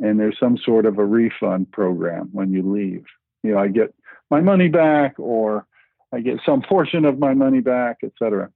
and 0.01 0.19
there's 0.19 0.39
some 0.41 0.57
sort 0.57 0.87
of 0.87 0.99
a 0.99 1.05
refund 1.05 1.71
program 1.73 2.31
when 2.33 2.53
you 2.53 2.63
leave. 2.63 3.05
You 3.43 3.53
know, 3.53 3.59
I 3.59 3.69
get 3.69 3.95
my 4.31 4.41
money 4.41 4.69
back 4.69 5.19
or 5.19 5.67
I 6.13 6.21
get 6.21 6.41
some 6.45 6.63
portion 6.63 7.05
of 7.05 7.19
my 7.19 7.35
money 7.35 7.61
back, 7.61 7.99
et 8.03 8.13
cetera. 8.19 8.51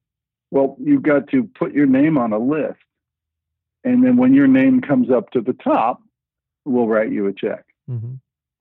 Well, 0.51 0.77
you've 0.81 1.03
got 1.03 1.29
to 1.29 1.45
put 1.59 1.73
your 1.73 1.87
name 1.87 2.17
on 2.17 2.33
a 2.33 2.39
list. 2.39 2.79
And 3.85 4.03
then 4.03 4.17
when 4.17 4.33
your 4.33 4.47
name 4.47 4.81
comes 4.81 5.11
up 5.11 5.31
to 5.33 5.41
the 5.41 5.53
top, 5.53 6.03
we'll 6.65 6.89
write 6.89 7.13
you 7.13 7.27
a 7.27 7.33
check. 7.33 7.65
Mm-hmm. 7.91 8.15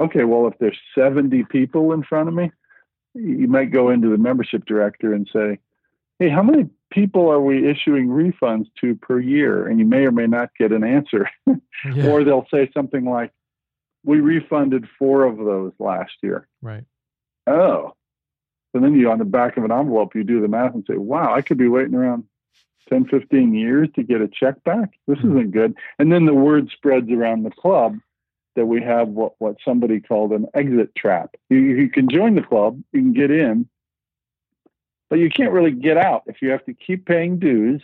Okay, 0.04 0.26
well, 0.26 0.48
if 0.48 0.58
there's 0.60 0.78
70 0.96 1.46
people 1.46 1.94
in 1.94 2.04
front 2.04 2.28
of 2.28 2.36
me, 2.36 2.52
you 3.14 3.48
might 3.48 3.72
go 3.72 3.90
into 3.90 4.10
the 4.10 4.18
membership 4.18 4.66
director 4.66 5.14
and 5.14 5.30
say, 5.32 5.60
hey, 6.20 6.30
how 6.30 6.44
many 6.44 6.70
people 6.94 7.30
are 7.30 7.42
we 7.42 7.70
issuing 7.70 8.08
refunds 8.08 8.68
to 8.82 8.96
per 8.96 9.20
year? 9.20 9.68
And 9.68 9.80
you 9.80 9.86
may 9.86 10.06
or 10.06 10.12
may 10.12 10.28
not 10.28 10.52
get 10.58 10.72
an 10.72 10.84
answer. 10.84 11.30
yeah. 11.48 12.08
Or 12.08 12.24
they'll 12.24 12.48
say 12.52 12.70
something 12.74 13.06
like, 13.06 13.32
we 14.06 14.20
refunded 14.20 14.88
four 15.00 15.24
of 15.24 15.38
those 15.38 15.72
last 15.80 16.12
year. 16.22 16.48
Right. 16.62 16.84
Oh. 17.48 17.94
And 18.74 18.84
then 18.84 18.96
you, 18.96 19.10
on 19.10 19.20
the 19.20 19.26
back 19.26 19.58
of 19.58 19.64
an 19.64 19.72
envelope, 19.72 20.16
you 20.16 20.24
do 20.24 20.42
the 20.42 20.48
math 20.48 20.74
and 20.74 20.84
say, 20.88 20.98
wow, 20.98 21.34
I 21.34 21.42
could 21.42 21.58
be 21.58 21.68
waiting 21.68 21.96
around 21.96 22.26
10, 22.90 23.06
15 23.06 23.54
years 23.54 23.88
to 23.96 24.04
get 24.04 24.22
a 24.22 24.28
check 24.28 24.64
back. 24.64 24.94
This 25.08 25.20
mm-hmm. 25.20 25.38
isn't 25.38 25.52
good. 25.52 25.76
And 26.00 26.12
then 26.12 26.26
the 26.26 26.34
word 26.34 26.70
spreads 26.70 27.10
around 27.12 27.44
the 27.44 27.52
club 27.52 27.98
that 28.56 28.66
we 28.66 28.82
have 28.82 29.08
what, 29.10 29.34
what 29.40 29.58
somebody 29.66 30.00
called 30.00 30.32
an 30.32 30.48
exit 30.54 30.94
trap. 30.96 31.36
You, 31.50 31.58
you 31.58 31.90
can 31.90 32.10
join 32.10 32.36
the 32.36 32.42
club, 32.42 32.82
you 32.92 33.02
can 33.02 33.14
get 33.14 33.32
in, 33.32 33.68
but 35.14 35.20
you 35.20 35.30
can't 35.30 35.52
really 35.52 35.70
get 35.70 35.96
out 35.96 36.24
if 36.26 36.38
you 36.42 36.50
have 36.50 36.66
to 36.66 36.74
keep 36.74 37.06
paying 37.06 37.38
dues 37.38 37.84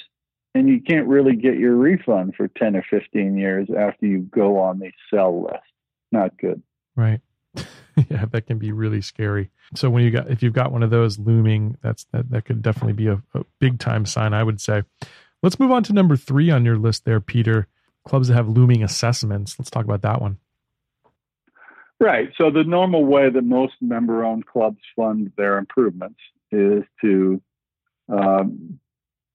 and 0.56 0.68
you 0.68 0.82
can't 0.82 1.06
really 1.06 1.36
get 1.36 1.60
your 1.60 1.76
refund 1.76 2.34
for 2.36 2.48
10 2.48 2.76
or 2.76 2.84
15 2.90 3.38
years 3.38 3.68
after 3.70 4.08
you 4.08 4.22
go 4.34 4.58
on 4.58 4.80
the 4.80 4.92
sell 5.12 5.44
list. 5.44 5.62
Not 6.12 6.36
good. 6.40 6.64
Right. 6.96 7.22
yeah, 8.10 8.26
that 8.32 8.48
can 8.48 8.58
be 8.58 8.72
really 8.72 9.02
scary. 9.02 9.52
So 9.76 9.92
when 9.92 10.04
you 10.04 10.10
got 10.10 10.32
if 10.32 10.42
you've 10.42 10.54
got 10.54 10.72
one 10.72 10.82
of 10.82 10.90
those 10.90 11.20
looming, 11.20 11.78
that's 11.84 12.08
that 12.14 12.32
that 12.32 12.46
could 12.46 12.64
definitely 12.64 12.94
be 12.94 13.06
a, 13.06 13.22
a 13.36 13.44
big 13.60 13.78
time 13.78 14.08
sign, 14.08 14.34
I 14.34 14.42
would 14.42 14.60
say. 14.60 14.82
Let's 15.44 15.60
move 15.60 15.70
on 15.70 15.84
to 15.84 15.94
number 15.94 16.18
three 16.18 16.50
on 16.50 16.66
your 16.66 16.80
list 16.80 17.06
there, 17.06 17.20
Peter. 17.20 17.68
Clubs 18.08 18.30
that 18.30 18.34
have 18.34 18.50
looming 18.50 18.82
assessments. 18.82 19.56
Let's 19.60 19.70
talk 19.70 19.86
about 19.86 20.02
that 20.02 20.20
one. 20.20 20.40
Right. 22.00 22.30
So 22.40 22.50
the 22.50 22.64
normal 22.64 23.06
way 23.06 23.30
that 23.30 23.44
most 23.44 23.74
member-owned 23.82 24.48
clubs 24.48 24.80
fund 24.96 25.32
their 25.38 25.60
improvements 25.60 26.18
is 26.52 26.84
to 27.02 27.42
um, 28.12 28.80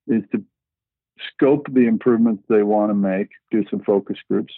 is 0.06 0.23
to 0.33 0.44
scope 1.33 1.66
the 1.73 1.87
improvements 1.87 2.42
they 2.49 2.62
want 2.62 2.90
to 2.90 2.94
make, 2.94 3.28
do 3.50 3.64
some 3.71 3.80
focus 3.80 4.18
groups, 4.28 4.52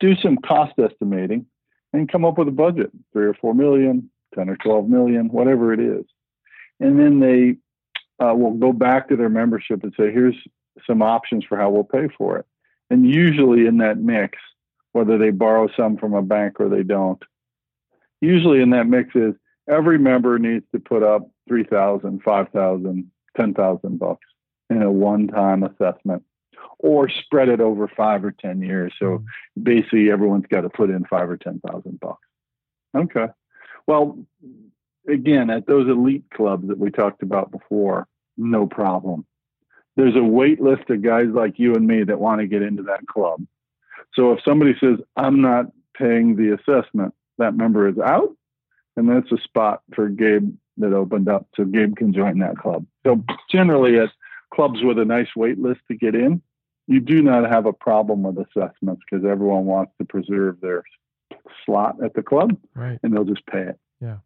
do 0.00 0.16
some 0.16 0.36
cost 0.38 0.72
estimating 0.78 1.46
and 1.92 2.10
come 2.10 2.24
up 2.24 2.38
with 2.38 2.48
a 2.48 2.52
budget, 2.52 2.90
three 3.12 3.26
or 3.26 3.34
four 3.34 3.54
million, 3.54 4.10
10 4.34 4.48
or 4.48 4.56
12 4.56 4.88
million, 4.88 5.28
whatever 5.28 5.72
it 5.72 5.80
is. 5.80 6.04
And 6.80 6.98
then 6.98 7.20
they 7.20 7.56
uh, 8.24 8.34
will 8.34 8.54
go 8.54 8.72
back 8.72 9.08
to 9.08 9.16
their 9.16 9.28
membership 9.28 9.82
and 9.82 9.92
say, 9.96 10.12
here's 10.12 10.36
some 10.86 11.02
options 11.02 11.44
for 11.44 11.56
how 11.56 11.70
we'll 11.70 11.84
pay 11.84 12.08
for 12.16 12.38
it. 12.38 12.46
And 12.90 13.06
usually 13.06 13.66
in 13.66 13.78
that 13.78 13.98
mix, 13.98 14.38
whether 14.92 15.18
they 15.18 15.30
borrow 15.30 15.68
some 15.76 15.96
from 15.96 16.14
a 16.14 16.22
bank 16.22 16.60
or 16.60 16.68
they 16.68 16.82
don't, 16.82 17.22
usually 18.20 18.60
in 18.60 18.70
that 18.70 18.86
mix 18.86 19.14
is 19.14 19.34
every 19.68 19.98
member 19.98 20.38
needs 20.38 20.64
to 20.72 20.80
put 20.80 21.02
up 21.02 21.30
3,000, 21.48 22.22
5,000, 22.22 23.10
10,000 23.36 23.98
bucks 23.98 24.26
in 24.70 24.82
a 24.82 24.90
one-time 24.90 25.62
assessment 25.62 26.22
or 26.78 27.08
spread 27.08 27.48
it 27.48 27.60
over 27.60 27.88
five 27.88 28.24
or 28.24 28.32
10 28.32 28.62
years. 28.62 28.92
So 28.98 29.06
mm-hmm. 29.06 29.62
basically 29.62 30.10
everyone's 30.10 30.46
got 30.46 30.62
to 30.62 30.68
put 30.68 30.90
in 30.90 31.04
five 31.04 31.28
or 31.28 31.36
10,000 31.36 32.00
bucks. 32.00 32.26
Okay. 32.96 33.26
Well, 33.86 34.18
again, 35.08 35.50
at 35.50 35.66
those 35.66 35.88
elite 35.88 36.24
clubs 36.32 36.68
that 36.68 36.78
we 36.78 36.90
talked 36.90 37.22
about 37.22 37.50
before, 37.50 38.06
no 38.36 38.66
problem. 38.66 39.26
There's 39.96 40.16
a 40.16 40.22
wait 40.22 40.60
list 40.60 40.88
of 40.90 41.02
guys 41.02 41.26
like 41.28 41.58
you 41.58 41.74
and 41.74 41.86
me 41.86 42.04
that 42.04 42.20
want 42.20 42.40
to 42.40 42.46
get 42.46 42.62
into 42.62 42.84
that 42.84 43.06
club. 43.06 43.44
So 44.14 44.32
if 44.32 44.40
somebody 44.44 44.74
says, 44.80 44.98
I'm 45.16 45.40
not 45.40 45.66
paying 45.96 46.36
the 46.36 46.54
assessment, 46.54 47.14
that 47.38 47.56
member 47.56 47.88
is 47.88 47.98
out. 47.98 48.30
And 48.98 49.08
that's 49.08 49.30
a 49.30 49.38
spot 49.42 49.82
for 49.94 50.08
Gabe 50.08 50.52
that 50.78 50.92
opened 50.92 51.28
up. 51.28 51.46
So 51.54 51.64
Gabe 51.64 51.96
can 51.96 52.12
join 52.12 52.40
that 52.40 52.58
club. 52.58 52.84
So 53.06 53.24
generally 53.50 53.98
at 53.98 54.10
clubs 54.52 54.80
with 54.82 54.98
a 54.98 55.04
nice 55.04 55.28
wait 55.36 55.58
list 55.58 55.80
to 55.88 55.96
get 55.96 56.14
in, 56.14 56.42
you 56.88 57.00
do 57.00 57.22
not 57.22 57.48
have 57.48 57.66
a 57.66 57.72
problem 57.72 58.24
with 58.24 58.38
assessments 58.38 59.02
because 59.08 59.24
everyone 59.24 59.66
wants 59.66 59.92
to 59.98 60.04
preserve 60.04 60.60
their 60.60 60.82
slot 61.64 62.02
at 62.02 62.14
the 62.14 62.22
club 62.22 62.56
right. 62.74 62.98
and 63.02 63.14
they'll 63.14 63.24
just 63.24 63.46
pay 63.46 63.62
it. 63.62 63.78
Yeah. 64.00 64.16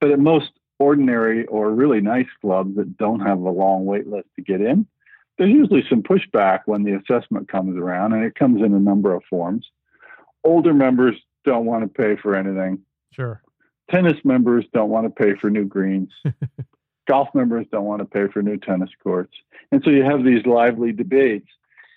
But 0.00 0.12
at 0.12 0.20
most 0.20 0.52
ordinary 0.78 1.44
or 1.46 1.70
really 1.70 2.00
nice 2.00 2.28
clubs 2.40 2.76
that 2.76 2.96
don't 2.96 3.20
have 3.20 3.40
a 3.40 3.50
long 3.50 3.84
wait 3.84 4.06
list 4.06 4.28
to 4.36 4.42
get 4.42 4.60
in, 4.60 4.86
there's 5.38 5.50
usually 5.50 5.84
some 5.88 6.02
pushback 6.02 6.60
when 6.66 6.84
the 6.84 6.92
assessment 6.92 7.48
comes 7.48 7.76
around, 7.76 8.12
and 8.12 8.24
it 8.24 8.34
comes 8.34 8.60
in 8.60 8.74
a 8.74 8.80
number 8.80 9.14
of 9.14 9.22
forms. 9.30 9.66
Older 10.44 10.74
members 10.74 11.16
don't 11.44 11.64
want 11.64 11.82
to 11.82 11.88
pay 11.88 12.20
for 12.20 12.34
anything. 12.34 12.80
Sure. 13.12 13.40
Tennis 13.90 14.18
members 14.24 14.64
don't 14.72 14.90
want 14.90 15.06
to 15.06 15.10
pay 15.10 15.34
for 15.38 15.50
new 15.50 15.64
greens. 15.64 16.10
Golf 17.08 17.28
members 17.34 17.66
don't 17.72 17.86
want 17.86 18.00
to 18.00 18.04
pay 18.04 18.30
for 18.30 18.42
new 18.42 18.58
tennis 18.58 18.90
courts. 19.02 19.32
And 19.72 19.82
so 19.82 19.90
you 19.90 20.04
have 20.04 20.24
these 20.24 20.44
lively 20.44 20.92
debates. 20.92 21.48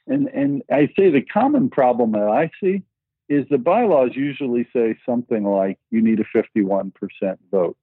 And 0.08 0.28
and 0.30 0.64
I 0.72 0.88
say 0.98 1.10
the 1.12 1.22
common 1.22 1.70
problem 1.70 2.14
that 2.14 2.28
I 2.28 2.50
see 2.62 2.84
is 3.30 3.46
the 3.50 3.58
bylaws 3.58 4.12
usually 4.14 4.68
say 4.74 4.98
something 5.06 5.44
like 5.44 5.80
you 5.90 6.02
need 6.02 6.20
a 6.20 6.38
51% 6.38 6.92
vote 7.50 7.78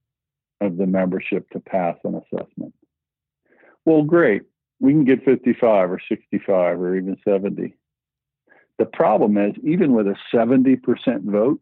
of 0.61 0.77
the 0.77 0.85
membership 0.85 1.49
to 1.51 1.59
pass 1.59 1.97
an 2.03 2.15
assessment. 2.15 2.73
Well, 3.85 4.03
great. 4.03 4.43
We 4.79 4.91
can 4.91 5.05
get 5.05 5.25
55 5.25 5.91
or 5.91 5.99
65 6.07 6.79
or 6.79 6.95
even 6.95 7.17
70. 7.23 7.73
The 8.77 8.85
problem 8.85 9.37
is, 9.37 9.55
even 9.63 9.93
with 9.93 10.07
a 10.07 10.15
70% 10.33 11.23
vote, 11.23 11.59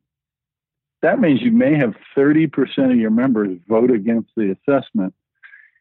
that 1.08 1.22
means 1.22 1.42
you 1.42 1.52
may 1.52 1.74
have 1.76 1.96
30% 2.18 2.92
of 2.92 2.98
your 2.98 3.12
members 3.12 3.58
vote 3.70 3.92
against 3.92 4.30
the 4.36 4.52
assessment. 4.52 5.14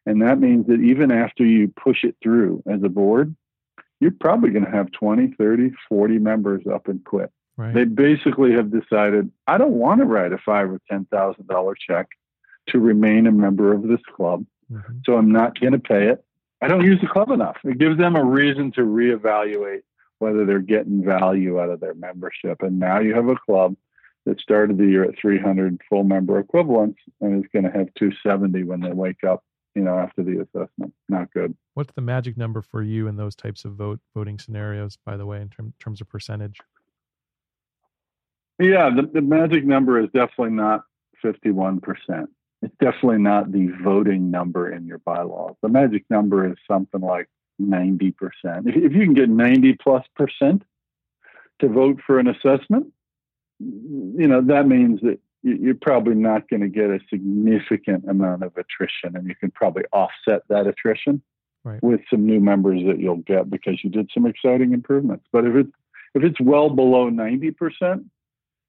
And 0.06 0.22
that 0.22 0.38
means 0.38 0.68
that 0.68 0.80
even 0.80 1.10
after 1.10 1.44
you 1.44 1.66
push 1.66 2.04
it 2.04 2.14
through 2.22 2.62
as 2.64 2.80
a 2.84 2.88
board, 2.88 3.34
you're 3.98 4.12
probably 4.12 4.50
going 4.50 4.64
to 4.64 4.70
have 4.70 4.92
20, 4.92 5.34
30, 5.36 5.72
40 5.88 6.18
members 6.20 6.62
up 6.72 6.86
and 6.86 7.04
quit. 7.04 7.32
Right. 7.56 7.74
They 7.74 7.84
basically 7.86 8.52
have 8.52 8.70
decided, 8.70 9.32
I 9.48 9.58
don't 9.58 9.72
want 9.72 10.00
to 10.00 10.04
write 10.04 10.32
a 10.32 10.38
five 10.38 10.70
or 10.70 10.80
ten 10.88 11.06
thousand 11.06 11.48
dollar 11.48 11.74
check 11.74 12.06
to 12.68 12.78
remain 12.78 13.26
a 13.26 13.32
member 13.32 13.72
of 13.72 13.82
this 13.82 14.02
club. 14.14 14.46
Mm-hmm. 14.70 14.98
So 15.06 15.16
I'm 15.16 15.32
not 15.32 15.58
going 15.58 15.72
to 15.72 15.80
pay 15.80 16.08
it. 16.08 16.24
I 16.62 16.68
don't 16.68 16.84
use 16.84 17.00
the 17.00 17.08
club 17.08 17.32
enough. 17.32 17.56
It 17.64 17.78
gives 17.78 17.98
them 17.98 18.14
a 18.14 18.22
reason 18.22 18.70
to 18.72 18.82
reevaluate 18.82 19.82
whether 20.18 20.46
they're 20.46 20.60
getting 20.60 21.04
value 21.04 21.58
out 21.58 21.70
of 21.70 21.80
their 21.80 21.94
membership. 21.94 22.62
And 22.62 22.78
now 22.78 23.00
you 23.00 23.14
have 23.14 23.28
a 23.28 23.36
club 23.36 23.74
that 24.26 24.40
started 24.40 24.76
the 24.76 24.86
year 24.86 25.04
at 25.04 25.18
300 25.18 25.80
full 25.88 26.04
member 26.04 26.38
equivalents 26.38 26.98
and 27.20 27.42
is 27.42 27.50
going 27.52 27.64
to 27.64 27.70
have 27.70 27.94
270 27.94 28.64
when 28.64 28.80
they 28.80 28.90
wake 28.90 29.24
up, 29.24 29.42
you 29.74 29.82
know, 29.82 29.98
after 29.98 30.22
the 30.22 30.40
assessment. 30.40 30.92
Not 31.08 31.32
good. 31.32 31.56
What's 31.74 31.92
the 31.94 32.02
magic 32.02 32.36
number 32.36 32.60
for 32.60 32.82
you 32.82 33.06
in 33.06 33.16
those 33.16 33.36
types 33.36 33.64
of 33.64 33.74
vote 33.74 34.00
voting 34.14 34.38
scenarios, 34.38 34.98
by 35.04 35.16
the 35.16 35.24
way, 35.24 35.40
in 35.40 35.48
term, 35.48 35.72
terms 35.78 36.00
of 36.00 36.08
percentage? 36.08 36.58
Yeah, 38.58 38.90
the, 38.94 39.08
the 39.12 39.22
magic 39.22 39.64
number 39.64 40.00
is 40.00 40.06
definitely 40.12 40.50
not 40.50 40.82
51%. 41.24 41.80
It's 42.62 42.74
definitely 42.80 43.18
not 43.18 43.52
the 43.52 43.68
voting 43.84 44.30
number 44.30 44.72
in 44.72 44.86
your 44.86 44.98
bylaws. 44.98 45.54
The 45.62 45.68
magic 45.68 46.04
number 46.10 46.50
is 46.50 46.56
something 46.66 47.00
like 47.00 47.28
90%. 47.60 48.12
If, 48.66 48.76
if 48.76 48.92
you 48.92 49.04
can 49.04 49.14
get 49.14 49.28
90 49.28 49.74
plus 49.74 50.04
percent 50.16 50.62
to 51.60 51.68
vote 51.68 52.00
for 52.06 52.18
an 52.18 52.28
assessment, 52.28 52.92
you 53.58 54.26
know, 54.26 54.42
that 54.42 54.66
means 54.66 55.00
that 55.02 55.18
you're 55.42 55.74
probably 55.74 56.14
not 56.14 56.48
going 56.48 56.62
to 56.62 56.68
get 56.68 56.90
a 56.90 56.98
significant 57.08 58.08
amount 58.08 58.42
of 58.42 58.56
attrition 58.56 59.16
and 59.16 59.28
you 59.28 59.34
can 59.34 59.50
probably 59.50 59.84
offset 59.92 60.42
that 60.48 60.66
attrition 60.66 61.22
right. 61.64 61.82
with 61.82 62.00
some 62.10 62.26
new 62.26 62.40
members 62.40 62.82
that 62.86 62.98
you'll 62.98 63.16
get 63.18 63.48
because 63.48 63.78
you 63.84 63.90
did 63.90 64.10
some 64.12 64.26
exciting 64.26 64.72
improvements. 64.72 65.24
But 65.32 65.46
if 65.46 65.54
it's 65.54 65.72
if 66.14 66.22
it's 66.22 66.40
well 66.40 66.70
below 66.70 67.10
90%, 67.10 68.04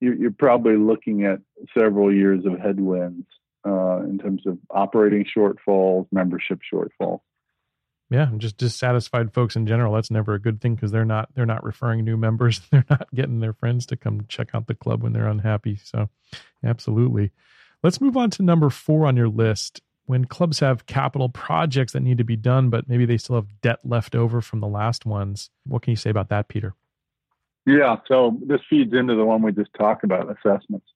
you're, 0.01 0.15
you're 0.15 0.31
probably 0.31 0.75
looking 0.75 1.23
at 1.23 1.39
several 1.77 2.13
years 2.13 2.45
of 2.45 2.59
headwinds 2.59 3.25
uh, 3.65 4.01
in 4.01 4.17
terms 4.17 4.45
of 4.45 4.57
operating 4.69 5.25
shortfalls, 5.25 6.07
membership 6.11 6.59
shortfalls. 6.71 7.21
Yeah, 8.09 8.29
just 8.37 8.57
dissatisfied 8.57 9.33
folks 9.33 9.57
in 9.57 9.67
general. 9.67 9.93
That's 9.93 10.11
never 10.11 10.33
a 10.33 10.39
good 10.39 10.61
thing 10.61 10.75
because 10.75 10.91
they're 10.91 11.03
not 11.03 11.29
they're 11.35 11.45
not 11.45 11.63
referring 11.63 12.05
new 12.05 12.15
members. 12.15 12.61
They're 12.71 12.85
not 12.89 13.07
getting 13.13 13.41
their 13.41 13.53
friends 13.53 13.85
to 13.87 13.97
come 13.97 14.25
check 14.29 14.49
out 14.53 14.67
the 14.67 14.75
club 14.75 15.03
when 15.03 15.11
they're 15.11 15.27
unhappy. 15.27 15.77
So, 15.83 16.09
absolutely. 16.63 17.31
Let's 17.83 17.99
move 17.99 18.15
on 18.15 18.29
to 18.31 18.43
number 18.43 18.69
four 18.69 19.05
on 19.05 19.17
your 19.17 19.27
list. 19.27 19.81
When 20.05 20.23
clubs 20.23 20.61
have 20.61 20.85
capital 20.85 21.27
projects 21.27 21.91
that 21.91 21.99
need 21.99 22.17
to 22.19 22.23
be 22.23 22.37
done, 22.37 22.69
but 22.69 22.87
maybe 22.87 23.05
they 23.05 23.17
still 23.17 23.35
have 23.35 23.61
debt 23.61 23.79
left 23.83 24.15
over 24.15 24.39
from 24.39 24.61
the 24.61 24.67
last 24.67 25.05
ones. 25.05 25.49
What 25.65 25.81
can 25.81 25.91
you 25.91 25.97
say 25.97 26.09
about 26.09 26.29
that, 26.29 26.47
Peter? 26.47 26.75
Yeah, 27.65 27.97
so 28.07 28.39
this 28.45 28.61
feeds 28.69 28.93
into 28.93 29.15
the 29.15 29.25
one 29.25 29.41
we 29.41 29.51
just 29.51 29.73
talked 29.77 30.05
about, 30.05 30.31
assessments. 30.31 30.87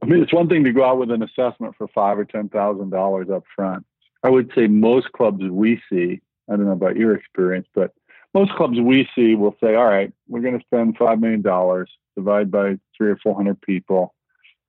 I 0.00 0.06
mean, 0.06 0.22
it's 0.22 0.32
one 0.32 0.48
thing 0.48 0.62
to 0.64 0.72
go 0.72 0.84
out 0.84 0.98
with 0.98 1.10
an 1.10 1.24
assessment 1.24 1.74
for 1.76 1.88
five 1.88 2.18
or 2.18 2.24
ten 2.24 2.48
thousand 2.48 2.90
dollars 2.90 3.28
up 3.30 3.42
front. 3.56 3.84
I 4.24 4.30
would 4.30 4.50
say 4.54 4.66
most 4.66 5.12
clubs 5.12 5.44
we 5.48 5.80
see, 5.90 6.20
I 6.50 6.56
don't 6.56 6.64
know 6.64 6.72
about 6.72 6.96
your 6.96 7.14
experience, 7.14 7.68
but 7.74 7.92
most 8.32 8.52
clubs 8.54 8.80
we 8.80 9.08
see 9.14 9.34
will 9.34 9.54
say, 9.62 9.74
all 9.74 9.84
right, 9.84 10.12
we're 10.26 10.40
going 10.40 10.58
to 10.58 10.64
spend 10.64 10.96
five 10.96 11.20
million 11.20 11.42
dollars, 11.42 11.90
divide 12.16 12.50
by 12.50 12.78
three 12.96 13.10
or 13.10 13.18
four 13.22 13.36
hundred 13.36 13.60
people, 13.60 14.14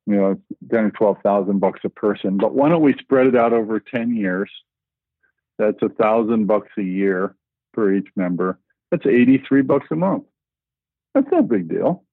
you 0.06 0.16
know, 0.16 0.40
ten 0.72 0.84
or 0.86 0.92
twelve 0.92 1.18
thousand 1.24 1.60
bucks 1.60 1.80
a 1.84 1.90
person. 1.90 2.38
But 2.38 2.54
why 2.54 2.70
don't 2.70 2.82
we 2.84 2.94
spread 3.00 3.28
it 3.28 3.36
out 3.36 3.54
over 3.54 3.80
ten 3.80 4.16
years? 4.16 4.52
That's 5.58 5.82
a 5.82 5.90
thousand 5.90 6.48
bucks 6.48 6.72
a 6.78 6.84
year 6.84 7.36
for 7.74 7.92
each 7.94 8.10
member. 8.16 8.60
That's 8.92 9.06
eighty-three 9.08 9.62
bucks 9.62 9.88
a 9.90 9.96
month. 9.96 10.26
That's 11.14 11.28
no 11.32 11.42
big 11.42 11.70
deal. 11.70 12.04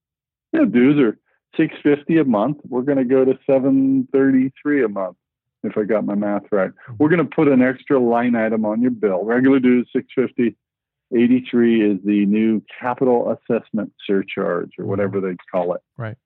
Know, 0.53 0.65
dues 0.65 0.99
are 1.01 1.19
six 1.57 1.75
fifty 1.83 2.19
a 2.19 2.25
month. 2.25 2.59
We're 2.69 2.83
going 2.83 2.99
to 2.99 3.05
go 3.05 3.25
to 3.25 3.39
seven 3.47 4.09
thirty 4.13 4.53
three 4.63 4.85
a 4.85 4.89
month, 4.89 5.17
if 5.62 5.76
I 5.76 5.85
got 5.85 6.04
my 6.04 6.14
math 6.14 6.42
right. 6.50 6.71
We're 6.99 7.09
going 7.09 7.26
to 7.26 7.37
put 7.37 7.49
an 7.49 7.62
extra 7.62 7.99
line 7.99 8.35
item 8.35 8.64
on 8.64 8.81
your 8.83 8.90
bill. 8.90 9.25
Regular 9.25 9.61
dues 9.61 9.88
six 9.95 10.09
fifty. 10.14 10.57
83 11.14 11.92
is 11.92 11.99
the 12.07 12.25
new 12.25 12.62
capital 12.81 13.37
assessment 13.37 13.92
surcharge 14.07 14.71
or 14.78 14.87
whatever 14.87 15.21
they 15.21 15.37
call 15.50 15.75
it. 15.75 15.83
Right. 15.99 16.16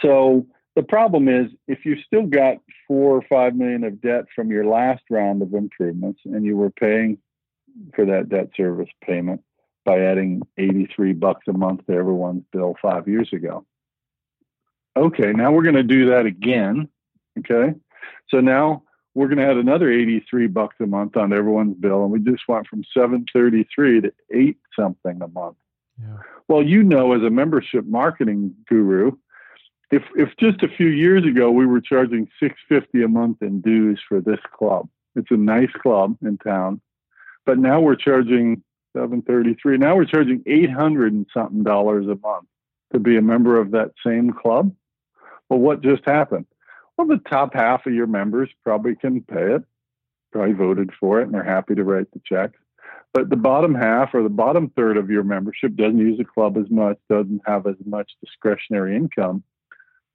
So 0.00 0.46
the 0.76 0.84
problem 0.84 1.26
is 1.26 1.50
if 1.66 1.84
you 1.84 1.96
still 2.06 2.26
got 2.26 2.58
four 2.86 3.16
or 3.16 3.22
five 3.28 3.56
million 3.56 3.82
of 3.82 4.00
debt 4.00 4.26
from 4.32 4.52
your 4.52 4.64
last 4.64 5.02
round 5.10 5.42
of 5.42 5.54
improvements 5.54 6.20
and 6.24 6.44
you 6.44 6.56
were 6.56 6.70
paying 6.70 7.18
for 7.96 8.04
that 8.04 8.28
debt 8.28 8.50
service 8.56 8.90
payment, 9.04 9.40
by 9.84 10.00
adding 10.00 10.42
83 10.56 11.12
bucks 11.12 11.46
a 11.46 11.52
month 11.52 11.86
to 11.86 11.92
everyone's 11.92 12.44
bill 12.52 12.74
five 12.80 13.06
years 13.06 13.28
ago. 13.32 13.66
Okay, 14.96 15.32
now 15.32 15.52
we're 15.52 15.62
going 15.62 15.74
to 15.74 15.82
do 15.82 16.10
that 16.10 16.26
again. 16.26 16.88
Okay, 17.38 17.74
so 18.28 18.40
now 18.40 18.82
we're 19.14 19.28
going 19.28 19.38
to 19.38 19.46
add 19.46 19.56
another 19.56 19.90
83 19.90 20.48
bucks 20.48 20.76
a 20.80 20.86
month 20.86 21.16
on 21.16 21.32
everyone's 21.32 21.76
bill, 21.76 22.02
and 22.02 22.12
we 22.12 22.18
just 22.18 22.42
went 22.48 22.66
from 22.66 22.82
733 22.92 24.00
to 24.02 24.12
eight 24.32 24.58
something 24.78 25.22
a 25.22 25.28
month. 25.28 25.56
Yeah. 26.00 26.18
Well, 26.48 26.62
you 26.62 26.82
know, 26.82 27.12
as 27.12 27.22
a 27.22 27.30
membership 27.30 27.84
marketing 27.86 28.54
guru, 28.68 29.12
if 29.90 30.02
if 30.16 30.30
just 30.38 30.62
a 30.62 30.68
few 30.68 30.88
years 30.88 31.24
ago 31.24 31.50
we 31.50 31.66
were 31.66 31.80
charging 31.80 32.28
650 32.40 33.04
a 33.04 33.08
month 33.08 33.42
in 33.42 33.60
dues 33.60 34.00
for 34.08 34.20
this 34.20 34.40
club, 34.56 34.88
it's 35.14 35.30
a 35.30 35.36
nice 35.36 35.70
club 35.80 36.16
in 36.22 36.38
town, 36.38 36.80
but 37.46 37.58
now 37.58 37.80
we're 37.80 37.94
charging 37.94 38.62
733. 38.96 39.78
Now 39.78 39.96
we're 39.96 40.04
charging 40.04 40.42
800 40.46 41.12
and 41.12 41.26
something 41.32 41.62
dollars 41.62 42.06
a 42.06 42.16
month 42.16 42.46
to 42.92 42.98
be 42.98 43.16
a 43.16 43.22
member 43.22 43.60
of 43.60 43.72
that 43.72 43.92
same 44.04 44.32
club. 44.32 44.74
Well, 45.48 45.58
what 45.58 45.82
just 45.82 46.04
happened? 46.04 46.46
Well, 46.96 47.06
the 47.06 47.20
top 47.28 47.54
half 47.54 47.86
of 47.86 47.94
your 47.94 48.06
members 48.06 48.50
probably 48.62 48.94
can 48.94 49.22
pay 49.22 49.54
it, 49.54 49.64
probably 50.32 50.52
voted 50.52 50.90
for 50.98 51.20
it, 51.20 51.24
and 51.24 51.34
they're 51.34 51.42
happy 51.42 51.74
to 51.74 51.84
write 51.84 52.10
the 52.12 52.20
checks. 52.24 52.58
But 53.12 53.30
the 53.30 53.36
bottom 53.36 53.74
half 53.74 54.14
or 54.14 54.22
the 54.22 54.28
bottom 54.28 54.70
third 54.76 54.96
of 54.96 55.10
your 55.10 55.22
membership 55.22 55.76
doesn't 55.76 55.98
use 55.98 56.18
the 56.18 56.24
club 56.24 56.56
as 56.56 56.68
much, 56.70 56.98
doesn't 57.08 57.42
have 57.46 57.66
as 57.66 57.76
much 57.84 58.10
discretionary 58.24 58.96
income. 58.96 59.42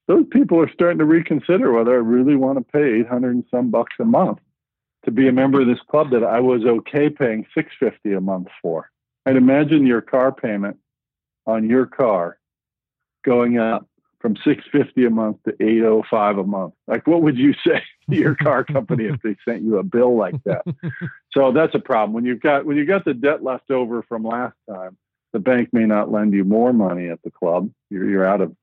Those 0.07 0.25
people 0.31 0.59
are 0.59 0.71
starting 0.74 1.00
to 1.00 1.05
reconsider 1.05 1.71
whether 1.71 1.93
I 1.93 1.98
really 1.98 2.36
want 2.36 2.57
to 2.57 2.71
pay 2.71 3.00
800 3.01 3.36
and 3.36 3.45
some 3.51 3.71
bucks 3.71 3.95
a 4.00 4.05
month 4.05 4.39
to 5.05 5.12
be 5.12 5.27
a 5.27 5.31
member 5.31 5.62
of 5.62 5.67
this 5.67 5.79
club 5.89 6.12
that 6.12 6.24
I 6.24 6.39
was 6.39 6.65
okay 6.65 7.09
paying 7.09 7.45
650 7.55 8.13
a 8.13 8.21
month 8.21 8.48
for. 8.62 8.89
I'd 9.25 9.36
imagine 9.36 9.86
your 9.86 10.01
car 10.01 10.31
payment 10.31 10.77
on 11.45 11.69
your 11.69 11.86
car 11.86 12.38
going 13.24 13.57
up 13.57 13.88
from 14.19 14.35
650 14.35 15.05
a 15.05 15.09
month 15.09 15.38
to 15.45 15.51
805 15.61 16.38
a 16.38 16.43
month. 16.43 16.73
Like 16.88 17.07
what 17.07 17.21
would 17.21 17.38
you 17.38 17.53
say 17.65 17.81
to 18.09 18.15
your 18.15 18.35
car 18.35 18.63
company 18.65 19.05
if 19.05 19.21
they 19.21 19.35
sent 19.45 19.63
you 19.63 19.77
a 19.77 19.83
bill 19.83 20.17
like 20.17 20.41
that? 20.43 20.63
so 21.31 21.51
that's 21.51 21.75
a 21.75 21.79
problem. 21.79 22.13
When 22.13 22.25
you've 22.25 22.41
got 22.41 22.65
when 22.65 22.77
you've 22.77 22.88
got 22.88 23.05
the 23.05 23.13
debt 23.13 23.43
left 23.43 23.71
over 23.71 24.03
from 24.03 24.23
last 24.23 24.55
time, 24.69 24.97
the 25.33 25.39
bank 25.39 25.69
may 25.71 25.85
not 25.85 26.11
lend 26.11 26.33
you 26.33 26.43
more 26.43 26.73
money 26.73 27.09
at 27.09 27.21
the 27.23 27.31
club. 27.31 27.69
You're, 27.89 28.09
you're 28.09 28.25
out 28.25 28.41
of 28.41 28.55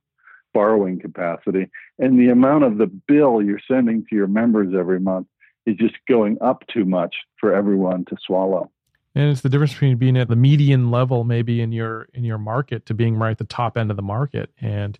borrowing 0.52 0.98
capacity. 0.98 1.70
And 1.98 2.18
the 2.18 2.30
amount 2.30 2.64
of 2.64 2.78
the 2.78 2.86
bill 2.86 3.42
you're 3.42 3.60
sending 3.70 4.04
to 4.08 4.16
your 4.16 4.26
members 4.26 4.74
every 4.74 4.98
month 4.98 5.26
is 5.66 5.76
just 5.76 5.94
going 6.08 6.38
up 6.40 6.64
too 6.72 6.84
much 6.84 7.14
for 7.38 7.54
everyone 7.54 8.04
to 8.06 8.16
swallow. 8.24 8.70
And 9.14 9.30
it's 9.30 9.40
the 9.40 9.48
difference 9.48 9.72
between 9.72 9.96
being 9.96 10.16
at 10.16 10.28
the 10.28 10.36
median 10.36 10.90
level, 10.90 11.24
maybe 11.24 11.60
in 11.60 11.72
your 11.72 12.08
in 12.14 12.24
your 12.24 12.38
market, 12.38 12.86
to 12.86 12.94
being 12.94 13.16
right 13.16 13.30
at 13.30 13.38
the 13.38 13.44
top 13.44 13.76
end 13.76 13.90
of 13.90 13.96
the 13.96 14.02
market. 14.02 14.50
And 14.60 14.98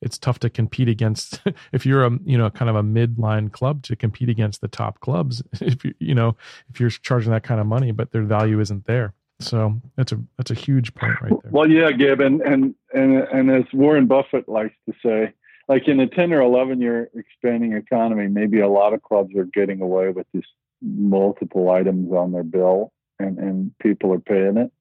it's 0.00 0.18
tough 0.18 0.38
to 0.40 0.50
compete 0.50 0.88
against 0.88 1.40
if 1.72 1.84
you're 1.84 2.04
a 2.04 2.10
you 2.24 2.38
know 2.38 2.50
kind 2.50 2.68
of 2.68 2.76
a 2.76 2.82
midline 2.82 3.50
club 3.50 3.82
to 3.84 3.96
compete 3.96 4.28
against 4.28 4.60
the 4.60 4.68
top 4.68 5.00
clubs 5.00 5.42
if 5.60 5.84
you 5.84 5.94
you 5.98 6.14
know 6.14 6.36
if 6.70 6.80
you're 6.80 6.90
charging 6.90 7.30
that 7.32 7.42
kind 7.42 7.60
of 7.60 7.66
money 7.66 7.92
but 7.92 8.12
their 8.12 8.22
value 8.22 8.60
isn't 8.60 8.86
there. 8.86 9.14
So 9.40 9.80
that's 9.96 10.10
a 10.10 10.20
that's 10.36 10.50
a 10.50 10.54
huge 10.54 10.94
point 10.94 11.20
right 11.20 11.32
there. 11.42 11.52
Well 11.52 11.70
yeah 11.70 11.90
Gabe 11.92 12.20
and 12.20 12.40
and 12.40 12.74
and, 12.92 13.18
and 13.18 13.50
as 13.50 13.64
Warren 13.72 14.06
Buffett 14.06 14.48
likes 14.48 14.74
to 14.88 14.94
say 15.04 15.32
like 15.68 15.86
in 15.86 16.00
a 16.00 16.06
10 16.06 16.32
or 16.32 16.40
11 16.40 16.80
year 16.80 17.10
expanding 17.14 17.74
economy 17.74 18.26
maybe 18.26 18.60
a 18.60 18.68
lot 18.68 18.94
of 18.94 19.02
clubs 19.02 19.34
are 19.36 19.44
getting 19.44 19.80
away 19.80 20.10
with 20.10 20.26
these 20.32 20.46
multiple 20.82 21.70
items 21.70 22.12
on 22.12 22.32
their 22.32 22.42
bill 22.42 22.92
and 23.18 23.38
and 23.38 23.78
people 23.78 24.12
are 24.12 24.20
paying 24.20 24.56
it. 24.56 24.72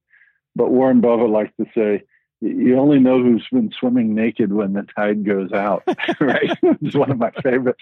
But 0.55 0.71
Warren 0.71 1.01
Buffett 1.01 1.29
likes 1.29 1.51
to 1.59 1.67
say 1.75 2.03
you 2.41 2.77
only 2.77 3.00
know 3.00 3.22
who's 3.22 3.46
been 3.51 3.72
swimming 3.79 4.13
naked 4.13 4.53
when 4.53 4.74
the 4.74 4.86
tide 4.96 5.25
goes 5.25 5.51
out, 5.51 5.84
right? 6.20 6.58
it's 6.62 6.96
one 6.96 7.12
of 7.12 7.17
my 7.17 7.32
favorite 7.44 7.77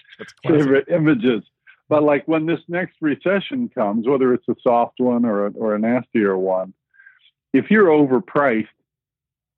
favorite 0.46 0.88
images. 0.88 1.42
But 1.88 2.02
like 2.02 2.26
when 2.26 2.46
this 2.46 2.60
next 2.68 2.96
recession 3.00 3.68
comes, 3.68 4.08
whether 4.08 4.34
it's 4.34 4.48
a 4.48 4.56
soft 4.62 4.98
one 4.98 5.24
or 5.24 5.46
a, 5.46 5.50
or 5.52 5.74
a 5.74 5.78
nastier 5.78 6.36
one, 6.36 6.74
if 7.52 7.70
you're 7.70 7.86
overpriced, 7.86 8.66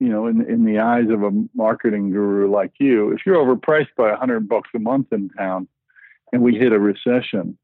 you 0.01 0.09
know, 0.09 0.27
in 0.27 0.43
in 0.49 0.65
the 0.65 0.81
eyes 0.81 1.09
of 1.11 1.23
a 1.23 1.31
marketing 1.55 2.11
guru 2.11 2.51
like 2.51 2.73
you, 2.79 3.13
if 3.13 3.21
you're 3.25 3.37
overpriced 3.37 3.95
by 3.97 4.11
a 4.11 4.17
hundred 4.17 4.49
bucks 4.49 4.71
a 4.75 4.79
month 4.79 5.13
in 5.13 5.31
town, 5.31 5.69
and 6.33 6.43
we 6.43 6.55
hit 6.55 6.73
a 6.73 6.79
recession, 6.79 7.57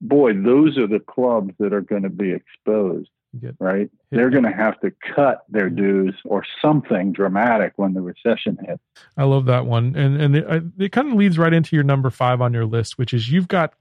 boy, 0.00 0.34
those 0.34 0.76
are 0.76 0.86
the 0.86 1.00
clubs 1.00 1.54
that 1.58 1.72
are 1.72 1.80
going 1.80 2.02
to 2.02 2.10
be 2.10 2.32
exposed 2.32 3.10
right. 3.58 3.90
They're 4.10 4.30
going 4.30 4.44
to 4.44 4.52
have 4.52 4.80
to 4.80 4.92
cut 5.14 5.44
their 5.48 5.68
dues 5.68 6.14
or 6.24 6.44
something 6.62 7.12
dramatic 7.12 7.74
when 7.76 7.94
the 7.94 8.00
recession 8.00 8.58
hits. 8.66 8.82
I 9.16 9.24
love 9.24 9.46
that 9.46 9.66
one, 9.66 9.94
and 9.96 10.20
and 10.20 10.36
it, 10.36 10.64
it 10.78 10.92
kind 10.92 11.08
of 11.08 11.14
leads 11.14 11.38
right 11.38 11.52
into 11.52 11.76
your 11.76 11.84
number 11.84 12.10
five 12.10 12.40
on 12.40 12.52
your 12.52 12.66
list, 12.66 12.98
which 12.98 13.12
is 13.12 13.30
you've 13.30 13.48
got 13.48 13.74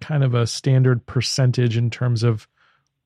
kind 0.00 0.24
of 0.24 0.34
a 0.34 0.46
standard 0.46 1.06
percentage 1.06 1.76
in 1.76 1.90
terms 1.90 2.22
of 2.22 2.48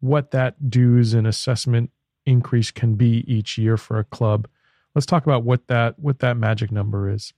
what 0.01 0.31
that 0.31 0.71
dues 0.71 1.15
and 1.15 1.27
assessment 1.27 1.91
increase 2.27 2.71
can 2.71 2.95
be 2.95 3.25
each 3.33 3.59
year 3.59 3.77
for 3.77 3.99
a 3.99 4.05
club. 4.05 4.49
Let's 4.95 5.07
talk 5.07 5.25
about 5.25 5.45
what 5.45 5.67
that 5.69 5.99
what 5.99 6.21
that 6.21 6.37
magic 6.37 6.71
number 6.71 7.11
is. 7.11 7.33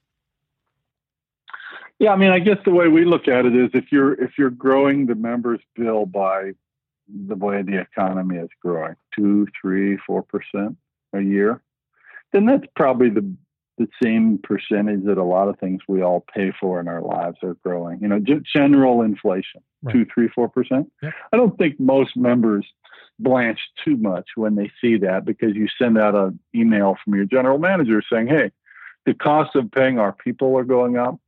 Yeah, 1.99 2.13
I 2.13 2.17
mean, 2.17 2.31
I 2.31 2.39
guess 2.39 2.57
the 2.65 2.71
way 2.71 2.89
we 2.89 3.05
look 3.05 3.29
at 3.29 3.45
it 3.45 3.55
is 3.55 3.71
if 3.75 3.93
you're 3.93 4.15
if 4.15 4.39
you're 4.39 4.51
growing 4.51 5.07
the 5.07 5.15
members 5.15 5.61
bill 5.77 6.07
by 6.07 6.53
the 7.29 7.37
way 7.37 7.63
the 7.63 7.81
economy 7.81 8.37
is 8.37 8.49
growing 8.63 8.97
two, 9.15 9.47
three, 9.61 9.99
four 10.07 10.23
percent 10.23 10.77
a 11.13 11.21
year, 11.21 11.63
then 12.33 12.47
that's 12.47 12.67
probably 12.77 13.11
the 13.11 13.35
the 13.79 13.89
same 14.03 14.39
percentage 14.43 15.05
that 15.07 15.17
a 15.17 15.25
lot 15.25 15.49
of 15.49 15.59
things 15.59 15.81
we 15.89 16.03
all 16.03 16.23
pay 16.35 16.53
for 16.61 16.81
in 16.81 16.87
our 16.87 17.01
lives 17.01 17.39
are 17.43 17.57
growing. 17.65 17.99
You 18.01 18.09
know, 18.09 18.21
general 18.55 19.01
inflation, 19.01 19.63
right. 19.83 19.95
two, 19.95 20.07
three, 20.13 20.29
four 20.29 20.49
percent. 20.49 20.93
Yep. 21.03 21.15
I 21.33 21.37
don't 21.37 21.57
think 21.57 21.81
most 21.81 22.17
members 22.17 22.67
blanch 23.19 23.59
too 23.85 23.97
much 23.97 24.29
when 24.35 24.55
they 24.55 24.71
see 24.81 24.99
that 24.99 25.25
because 25.25 25.55
you 25.55 25.67
send 25.79 25.99
out 25.99 26.15
an 26.15 26.39
email 26.55 26.97
from 27.03 27.15
your 27.15 27.25
general 27.25 27.59
manager 27.59 28.03
saying, 28.11 28.27
"Hey, 28.27 28.51
the 29.07 29.15
cost 29.15 29.57
of 29.57 29.71
paying 29.71 29.99
our 29.99 30.13
people 30.13 30.57
are 30.59 30.65
going 30.65 30.97
up. 30.97 31.19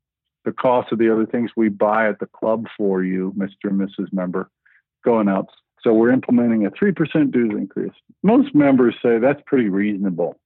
The 0.44 0.52
cost 0.52 0.92
of 0.92 0.98
the 0.98 1.12
other 1.12 1.26
things 1.26 1.52
we 1.56 1.68
buy 1.68 2.08
at 2.08 2.18
the 2.18 2.26
club 2.26 2.66
for 2.76 3.02
you, 3.02 3.32
Mr. 3.36 3.70
and 3.70 3.80
Mrs. 3.80 4.12
Member, 4.12 4.50
going 5.04 5.28
up. 5.28 5.46
So 5.82 5.92
we're 5.92 6.12
implementing 6.12 6.64
a 6.66 6.70
3% 6.70 7.32
dues 7.32 7.52
increase. 7.56 7.92
Most 8.22 8.54
members 8.54 8.94
say 9.02 9.18
that's 9.18 9.42
pretty 9.46 9.68
reasonable. 9.68 10.38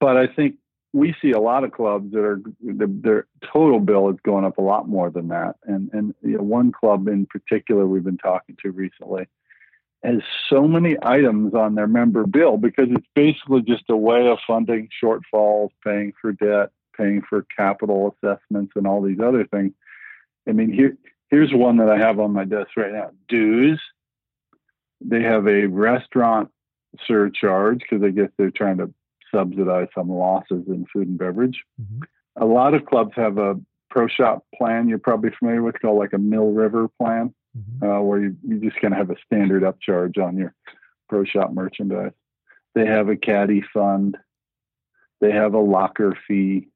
But 0.00 0.16
I 0.16 0.26
think 0.26 0.56
we 0.92 1.14
see 1.22 1.30
a 1.30 1.40
lot 1.40 1.64
of 1.64 1.72
clubs 1.72 2.12
that 2.12 2.24
are 2.24 2.40
their 2.60 3.26
total 3.52 3.80
bill 3.80 4.10
is 4.10 4.18
going 4.24 4.44
up 4.44 4.58
a 4.58 4.62
lot 4.62 4.88
more 4.88 5.10
than 5.10 5.28
that. 5.28 5.56
And 5.64 5.90
and 5.92 6.14
you 6.22 6.36
know, 6.36 6.42
one 6.42 6.72
club 6.72 7.08
in 7.08 7.26
particular 7.26 7.86
we've 7.86 8.04
been 8.04 8.18
talking 8.18 8.56
to 8.62 8.70
recently 8.70 9.26
has 10.02 10.20
so 10.50 10.66
many 10.66 10.96
items 11.02 11.54
on 11.54 11.76
their 11.76 11.86
member 11.86 12.26
bill 12.26 12.56
because 12.56 12.88
it's 12.90 13.06
basically 13.14 13.62
just 13.62 13.84
a 13.88 13.96
way 13.96 14.26
of 14.26 14.38
funding 14.46 14.88
shortfalls, 15.02 15.68
paying 15.84 16.12
for 16.20 16.32
debt, 16.32 16.70
paying 16.96 17.22
for 17.22 17.46
capital 17.56 18.14
assessments, 18.22 18.72
and 18.74 18.86
all 18.86 19.00
these 19.00 19.20
other 19.20 19.46
things. 19.46 19.72
I 20.48 20.52
mean, 20.52 20.72
here 20.72 20.96
here's 21.30 21.54
one 21.54 21.78
that 21.78 21.88
I 21.88 21.98
have 21.98 22.18
on 22.18 22.32
my 22.32 22.44
desk 22.44 22.70
right 22.76 22.92
now: 22.92 23.12
dues 23.28 23.80
they 25.04 25.22
have 25.22 25.46
a 25.46 25.66
restaurant 25.66 26.50
surcharge 27.06 27.80
because 27.80 28.02
I 28.04 28.10
guess 28.10 28.30
they're 28.36 28.50
trying 28.50 28.78
to 28.78 28.92
subsidize 29.34 29.88
some 29.94 30.10
losses 30.10 30.64
in 30.68 30.86
food 30.92 31.08
and 31.08 31.18
beverage. 31.18 31.62
Mm-hmm. 31.80 32.00
A 32.42 32.46
lot 32.46 32.74
of 32.74 32.84
clubs 32.86 33.12
have 33.16 33.38
a 33.38 33.60
pro 33.90 34.08
shop 34.08 34.44
plan 34.56 34.88
you're 34.88 34.98
probably 34.98 35.30
familiar 35.38 35.62
with 35.62 35.80
called 35.80 35.98
like 35.98 36.12
a 36.12 36.18
Mill 36.18 36.50
River 36.50 36.88
plan, 37.00 37.34
mm-hmm. 37.56 37.88
uh, 37.88 38.00
where 38.00 38.20
you, 38.20 38.36
you 38.46 38.58
just 38.58 38.80
kind 38.80 38.94
of 38.94 38.98
have 38.98 39.10
a 39.10 39.16
standard 39.26 39.62
upcharge 39.62 40.18
on 40.18 40.36
your 40.36 40.54
pro 41.08 41.24
shop 41.24 41.52
merchandise. 41.52 42.12
They 42.74 42.86
have 42.86 43.08
a 43.08 43.16
caddy 43.16 43.62
fund. 43.72 44.16
They 45.20 45.30
have 45.30 45.54
a 45.54 45.60
locker 45.60 46.16
fee. 46.26 46.68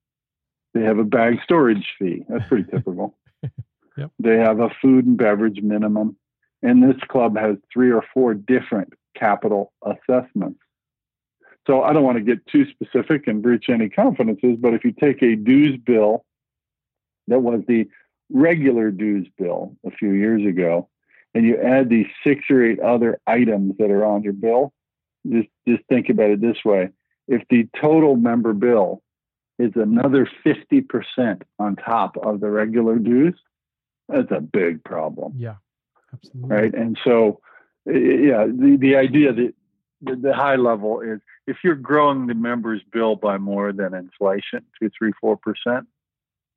They 0.75 0.83
have 0.83 0.99
a 0.99 1.05
bag 1.05 1.41
storage 1.43 1.87
fee. 1.99 2.25
That's 2.29 2.47
pretty 2.49 2.71
typical. 2.71 3.17
yep. 3.97 4.11
They 4.19 4.37
have 4.37 4.61
a 4.61 4.69
food 4.83 5.07
and 5.07 5.17
beverage 5.17 5.63
minimum. 5.63 6.17
And 6.63 6.83
this 6.83 7.01
club 7.09 7.37
has 7.37 7.57
three 7.73 7.93
or 7.93 8.03
four 8.15 8.35
different 8.35 8.93
capital 9.17 9.73
assessments. 9.85 10.61
So 11.67 11.83
I 11.83 11.93
don't 11.93 12.05
want 12.05 12.19
to 12.19 12.25
get 12.25 12.47
too 12.47 12.67
specific 12.71 13.27
and 13.27 13.43
breach 13.43 13.69
any 13.69 13.89
confidences, 13.89 14.57
but 14.59 14.75
if 14.75 14.85
you 14.85 14.93
take 14.93 15.23
a 15.23 15.35
dues 15.35 15.79
bill 15.85 16.25
that 17.29 17.41
was 17.41 17.63
the 17.67 17.89
regular 18.31 18.91
dues 18.91 19.27
bill 19.37 19.77
a 19.85 19.91
few 19.91 20.13
years 20.13 20.47
ago, 20.47 20.89
and 21.35 21.45
you 21.45 21.61
add 21.61 21.89
these 21.89 22.07
six 22.25 22.45
or 22.51 22.65
eight 22.65 22.81
other 22.81 23.21
items 23.27 23.75
that 23.79 23.91
are 23.91 24.05
on 24.05 24.23
your 24.23 24.33
bill, 24.33 24.73
just 25.29 25.49
just 25.67 25.83
think 25.89 26.09
about 26.09 26.31
it 26.31 26.41
this 26.41 26.65
way. 26.65 26.91
If 27.29 27.43
the 27.51 27.69
total 27.81 28.17
member 28.17 28.53
bill 28.53 29.03
is 29.59 29.73
another 29.75 30.29
50% 30.45 31.43
on 31.59 31.77
top 31.77 32.17
of 32.19 32.41
the 32.41 32.51
regular 32.51 32.97
dues, 32.97 33.35
that's 34.09 34.31
a 34.31 34.41
big 34.41 34.85
problem. 34.85 35.33
Yeah. 35.37 35.57
Absolutely. 36.25 36.57
Right. 36.57 36.75
And 36.75 36.99
so, 37.05 37.41
yeah, 37.87 38.47
the, 38.47 38.77
the 38.81 38.97
idea 38.97 39.33
that 39.33 39.55
the, 40.03 40.17
the 40.17 40.35
high 40.35 40.57
level 40.57 41.01
is 41.01 41.21
if 41.47 41.59
you're 41.63 41.75
growing 41.75 42.27
the 42.27 42.35
members' 42.35 42.83
bill 42.93 43.17
by 43.17 43.39
more 43.39 43.73
than 43.73 43.95
inflation, 43.95 44.65
two, 44.81 44.91
three, 44.99 45.13
four 45.21 45.37
percent 45.37 45.87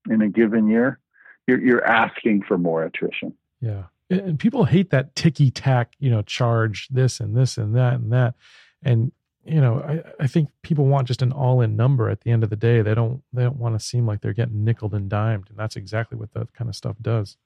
in 0.09 0.21
a 0.21 0.29
given 0.29 0.67
year, 0.67 0.99
you're, 1.47 1.61
you're 1.61 1.85
asking 1.85 2.43
for 2.47 2.57
more 2.57 2.83
attrition. 2.83 3.33
Yeah. 3.61 3.83
And 4.09 4.39
people 4.39 4.65
hate 4.65 4.89
that 4.89 5.15
ticky 5.15 5.51
tack, 5.51 5.93
you 5.99 6.09
know, 6.09 6.23
charge 6.23 6.87
this 6.89 7.19
and 7.19 7.35
this 7.37 7.57
and 7.57 7.75
that 7.75 7.93
and 7.93 8.11
that. 8.11 8.33
And, 8.81 9.11
you 9.45 9.61
know, 9.61 9.81
I, 9.81 10.23
I 10.23 10.27
think 10.27 10.49
people 10.63 10.85
want 10.85 11.07
just 11.07 11.21
an 11.21 11.31
all 11.31 11.61
in 11.61 11.75
number 11.75 12.09
at 12.09 12.21
the 12.21 12.31
end 12.31 12.43
of 12.43 12.49
the 12.49 12.55
day. 12.55 12.81
They 12.81 12.95
don't 12.95 13.21
they 13.33 13.43
don't 13.43 13.57
want 13.57 13.79
to 13.79 13.85
seem 13.85 14.07
like 14.07 14.21
they're 14.21 14.33
getting 14.33 14.63
nickel 14.63 14.93
and 14.95 15.09
dimed. 15.09 15.49
And 15.49 15.57
that's 15.59 15.75
exactly 15.75 16.17
what 16.17 16.33
that 16.33 16.53
kind 16.53 16.69
of 16.69 16.75
stuff 16.75 16.95
does. 17.01 17.37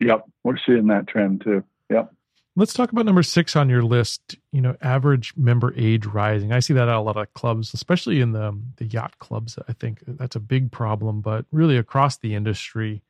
Yep, 0.00 0.26
we're 0.44 0.58
seeing 0.64 0.86
that 0.88 1.08
trend 1.08 1.42
too. 1.42 1.64
Yep. 1.90 2.12
Let's 2.56 2.72
talk 2.72 2.90
about 2.90 3.06
number 3.06 3.22
six 3.22 3.54
on 3.54 3.68
your 3.68 3.82
list. 3.82 4.36
You 4.52 4.60
know, 4.60 4.76
average 4.82 5.32
member 5.36 5.72
age 5.76 6.06
rising. 6.06 6.52
I 6.52 6.58
see 6.58 6.74
that 6.74 6.88
at 6.88 6.94
a 6.94 7.00
lot 7.00 7.16
of 7.16 7.32
clubs, 7.32 7.72
especially 7.72 8.20
in 8.20 8.32
the 8.32 8.58
the 8.76 8.86
yacht 8.86 9.18
clubs. 9.18 9.58
I 9.68 9.72
think 9.72 10.02
that's 10.06 10.36
a 10.36 10.40
big 10.40 10.72
problem, 10.72 11.20
but 11.20 11.46
really 11.52 11.76
across 11.76 12.16
the 12.16 12.34
industry, 12.34 13.02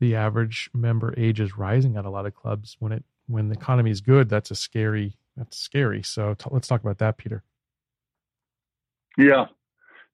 the 0.00 0.16
average 0.16 0.70
member 0.74 1.14
age 1.16 1.40
is 1.40 1.56
rising 1.56 1.96
at 1.96 2.04
a 2.04 2.10
lot 2.10 2.26
of 2.26 2.34
clubs. 2.34 2.76
When 2.80 2.92
it 2.92 3.04
when 3.26 3.48
the 3.48 3.54
economy 3.54 3.90
is 3.90 4.00
good, 4.00 4.28
that's 4.28 4.50
a 4.50 4.56
scary 4.56 5.16
that's 5.36 5.56
scary. 5.56 6.02
So 6.02 6.34
t- 6.34 6.50
let's 6.50 6.66
talk 6.66 6.82
about 6.82 6.98
that, 6.98 7.18
Peter. 7.18 7.44
Yeah. 9.16 9.46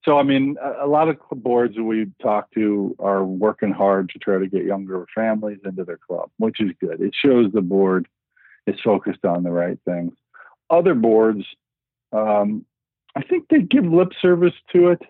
So, 0.05 0.19
I 0.19 0.23
mean, 0.23 0.57
a, 0.63 0.85
a 0.85 0.89
lot 0.89 1.09
of 1.09 1.19
boards 1.33 1.79
we 1.79 2.07
talk 2.21 2.51
to 2.53 2.95
are 2.99 3.25
working 3.25 3.73
hard 3.73 4.11
to 4.11 4.19
try 4.19 4.39
to 4.39 4.47
get 4.47 4.65
younger 4.65 5.07
families 5.15 5.61
into 5.65 5.85
their 5.85 5.99
club, 5.99 6.31
which 6.39 6.61
is 6.61 6.73
good. 6.81 7.01
It 7.01 7.15
shows 7.15 7.53
the 7.53 7.63
board 7.63 8.07
is 8.67 8.77
focused 8.85 9.25
on 9.25 9.43
the 9.43 9.51
right 9.51 9.79
things. 9.85 10.13
Other 10.71 10.95
boards, 10.95 11.45
um, 12.13 12.65
I 13.17 13.23
think 13.23 13.49
they 13.49 13.61
give 13.61 13.85
lip 13.85 14.13
service 14.21 14.55
to 14.73 14.89
it, 14.89 15.03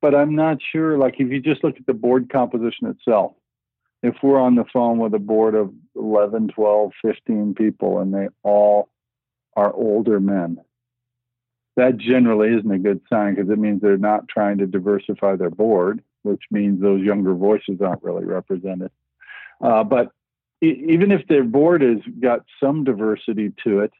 but 0.00 0.14
I'm 0.14 0.34
not 0.34 0.58
sure. 0.72 0.98
Like 0.98 1.14
if 1.18 1.30
you 1.30 1.40
just 1.40 1.64
look 1.64 1.76
at 1.76 1.86
the 1.86 1.94
board 1.94 2.30
composition 2.30 2.88
itself, 2.88 3.32
if 4.02 4.14
we're 4.22 4.40
on 4.40 4.54
the 4.54 4.64
phone 4.72 4.98
with 4.98 5.14
a 5.14 5.18
board 5.18 5.54
of 5.54 5.72
11, 5.96 6.48
12, 6.48 6.92
15 7.02 7.54
people 7.54 7.98
and 7.98 8.14
they 8.14 8.28
all 8.42 8.88
are 9.56 9.72
older 9.72 10.20
men, 10.20 10.58
that 11.78 11.96
generally 11.96 12.48
isn't 12.48 12.70
a 12.70 12.78
good 12.78 13.00
sign 13.08 13.36
because 13.36 13.48
it 13.48 13.58
means 13.58 13.80
they're 13.80 13.96
not 13.96 14.26
trying 14.28 14.58
to 14.58 14.66
diversify 14.66 15.36
their 15.36 15.50
board, 15.50 16.02
which 16.22 16.42
means 16.50 16.82
those 16.82 17.02
younger 17.02 17.34
voices 17.34 17.80
aren't 17.80 18.02
really 18.02 18.24
represented. 18.24 18.90
Uh, 19.60 19.84
but 19.84 20.10
even 20.60 21.12
if 21.12 21.24
their 21.28 21.44
board 21.44 21.82
has 21.82 21.98
got 22.18 22.40
some 22.58 22.82
diversity 22.82 23.52
to 23.62 23.80
it 23.80 23.92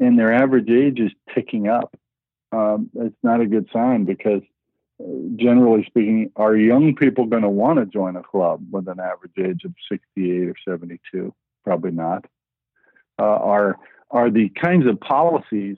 and 0.00 0.18
their 0.18 0.32
average 0.32 0.68
age 0.68 0.98
is 0.98 1.12
ticking 1.32 1.68
up, 1.68 1.96
um, 2.50 2.90
it's 2.96 3.22
not 3.22 3.40
a 3.40 3.46
good 3.46 3.68
sign 3.72 4.04
because 4.04 4.42
uh, 5.00 5.04
generally 5.36 5.84
speaking, 5.84 6.32
are 6.34 6.56
young 6.56 6.96
people 6.96 7.26
going 7.26 7.42
to 7.42 7.48
want 7.48 7.78
to 7.78 7.86
join 7.86 8.16
a 8.16 8.22
club 8.24 8.64
with 8.72 8.88
an 8.88 8.98
average 8.98 9.38
age 9.38 9.62
of 9.64 9.72
68 9.88 10.48
or 10.48 10.56
72? 10.68 11.32
Probably 11.62 11.92
not. 11.92 12.24
Uh, 13.16 13.22
are 13.22 13.78
are 14.10 14.28
the 14.28 14.48
kinds 14.48 14.88
of 14.88 14.98
policies 14.98 15.76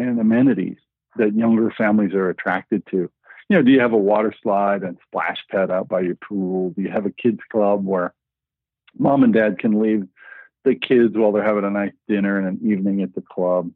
and 0.00 0.20
amenities 0.20 0.78
that 1.16 1.34
younger 1.34 1.72
families 1.76 2.14
are 2.14 2.28
attracted 2.28 2.86
to? 2.90 3.10
You 3.48 3.56
know, 3.56 3.62
do 3.62 3.72
you 3.72 3.80
have 3.80 3.92
a 3.92 3.98
water 3.98 4.32
slide 4.42 4.82
and 4.82 4.96
splash 5.06 5.38
pad 5.50 5.70
out 5.70 5.88
by 5.88 6.00
your 6.00 6.14
pool? 6.14 6.70
Do 6.70 6.82
you 6.82 6.90
have 6.90 7.06
a 7.06 7.10
kids 7.10 7.40
club 7.50 7.84
where 7.84 8.14
mom 8.98 9.24
and 9.24 9.32
dad 9.32 9.58
can 9.58 9.80
leave 9.80 10.06
the 10.64 10.74
kids 10.74 11.16
while 11.16 11.32
they're 11.32 11.44
having 11.44 11.64
a 11.64 11.70
nice 11.70 11.92
dinner 12.06 12.38
and 12.38 12.46
an 12.46 12.70
evening 12.70 13.02
at 13.02 13.14
the 13.14 13.22
club? 13.22 13.70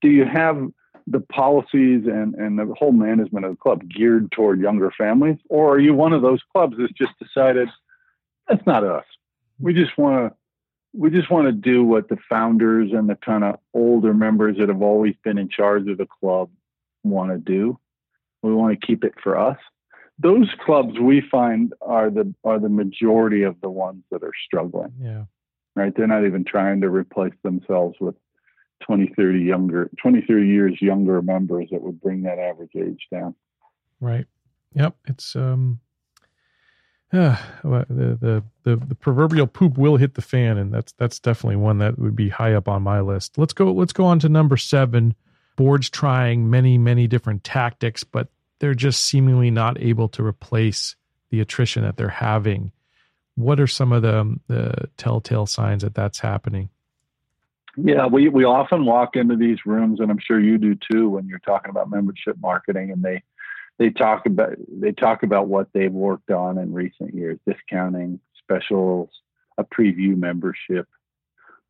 Do 0.00 0.08
you 0.08 0.24
have 0.24 0.68
the 1.06 1.20
policies 1.20 2.04
and, 2.06 2.34
and 2.34 2.58
the 2.58 2.74
whole 2.78 2.92
management 2.92 3.44
of 3.44 3.52
the 3.52 3.56
club 3.56 3.88
geared 3.88 4.30
toward 4.32 4.60
younger 4.60 4.92
families? 4.96 5.38
Or 5.48 5.74
are 5.74 5.80
you 5.80 5.94
one 5.94 6.12
of 6.12 6.22
those 6.22 6.40
clubs 6.52 6.76
that's 6.78 6.92
just 6.92 7.12
decided 7.18 7.68
that's 8.48 8.66
not 8.66 8.84
us? 8.84 9.04
We 9.58 9.72
just 9.72 9.96
want 9.96 10.32
to 10.32 10.36
we 10.96 11.10
just 11.10 11.30
want 11.30 11.46
to 11.46 11.52
do 11.52 11.84
what 11.84 12.08
the 12.08 12.16
founders 12.28 12.90
and 12.92 13.08
the 13.08 13.16
kind 13.16 13.44
of 13.44 13.56
older 13.74 14.14
members 14.14 14.56
that 14.58 14.68
have 14.68 14.82
always 14.82 15.14
been 15.22 15.38
in 15.38 15.48
charge 15.48 15.88
of 15.88 15.98
the 15.98 16.06
club 16.20 16.50
want 17.04 17.30
to 17.30 17.38
do. 17.38 17.78
We 18.42 18.54
want 18.54 18.78
to 18.78 18.86
keep 18.86 19.04
it 19.04 19.14
for 19.22 19.38
us 19.38 19.58
those 20.18 20.48
clubs 20.64 20.98
we 20.98 21.22
find 21.30 21.74
are 21.80 22.10
the 22.10 22.32
are 22.44 22.58
the 22.58 22.68
majority 22.68 23.42
of 23.42 23.60
the 23.60 23.70
ones 23.70 24.02
that 24.10 24.22
are 24.22 24.32
struggling. 24.46 24.92
Yeah. 25.00 25.24
Right? 25.74 25.92
They're 25.94 26.06
not 26.06 26.24
even 26.24 26.44
trying 26.44 26.80
to 26.80 26.88
replace 26.88 27.34
themselves 27.42 27.96
with 28.00 28.14
20, 28.86 29.12
30 29.14 29.40
younger 29.40 29.90
20, 30.00 30.24
30 30.26 30.46
years 30.46 30.80
younger 30.80 31.20
members 31.20 31.68
that 31.70 31.82
would 31.82 32.00
bring 32.00 32.22
that 32.22 32.38
average 32.38 32.72
age 32.76 33.06
down. 33.10 33.34
Right. 34.00 34.26
Yep. 34.74 34.96
It's 35.06 35.36
um 35.36 35.80
Ah, 37.16 37.42
the, 37.62 38.18
the 38.20 38.44
the 38.64 38.76
the 38.76 38.94
proverbial 38.94 39.46
poop 39.46 39.78
will 39.78 39.96
hit 39.96 40.14
the 40.14 40.22
fan, 40.22 40.58
and 40.58 40.72
that's 40.72 40.92
that's 40.92 41.18
definitely 41.18 41.56
one 41.56 41.78
that 41.78 41.98
would 41.98 42.16
be 42.16 42.28
high 42.28 42.54
up 42.54 42.68
on 42.68 42.82
my 42.82 43.00
list. 43.00 43.38
Let's 43.38 43.52
go. 43.52 43.72
Let's 43.72 43.92
go 43.92 44.04
on 44.04 44.18
to 44.20 44.28
number 44.28 44.56
seven. 44.56 45.14
Boards 45.56 45.88
trying 45.88 46.50
many 46.50 46.76
many 46.78 47.06
different 47.06 47.44
tactics, 47.44 48.04
but 48.04 48.28
they're 48.58 48.74
just 48.74 49.02
seemingly 49.02 49.50
not 49.50 49.80
able 49.80 50.08
to 50.10 50.24
replace 50.24 50.96
the 51.30 51.40
attrition 51.40 51.82
that 51.82 51.96
they're 51.96 52.08
having. 52.08 52.72
What 53.34 53.60
are 53.60 53.66
some 53.66 53.92
of 53.92 54.02
the, 54.02 54.38
the 54.48 54.88
telltale 54.96 55.46
signs 55.46 55.82
that 55.82 55.94
that's 55.94 56.18
happening? 56.18 56.70
Yeah, 57.76 58.06
we, 58.06 58.30
we 58.30 58.44
often 58.44 58.86
walk 58.86 59.16
into 59.16 59.36
these 59.36 59.58
rooms, 59.66 60.00
and 60.00 60.10
I'm 60.10 60.18
sure 60.18 60.40
you 60.40 60.56
do 60.56 60.74
too, 60.90 61.10
when 61.10 61.28
you're 61.28 61.40
talking 61.40 61.68
about 61.68 61.90
membership 61.90 62.36
marketing, 62.40 62.90
and 62.90 63.02
they 63.02 63.22
they 63.78 63.90
talk 63.90 64.26
about 64.26 64.56
they 64.68 64.92
talk 64.92 65.22
about 65.22 65.48
what 65.48 65.68
they've 65.72 65.92
worked 65.92 66.30
on 66.30 66.58
in 66.58 66.72
recent 66.72 67.14
years, 67.14 67.38
discounting, 67.46 68.20
specials, 68.38 69.10
a 69.58 69.64
preview 69.64 70.16
membership. 70.16 70.88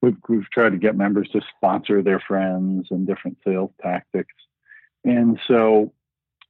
We've, 0.03 0.17
we've 0.29 0.49
tried 0.51 0.71
to 0.71 0.79
get 0.79 0.97
members 0.97 1.29
to 1.31 1.41
sponsor 1.57 2.03
their 2.03 2.21
friends 2.21 2.89
and 2.91 3.07
different 3.07 3.39
sales 3.45 3.71
tactics. 3.83 4.35
And 5.05 5.41
so 5.49 5.93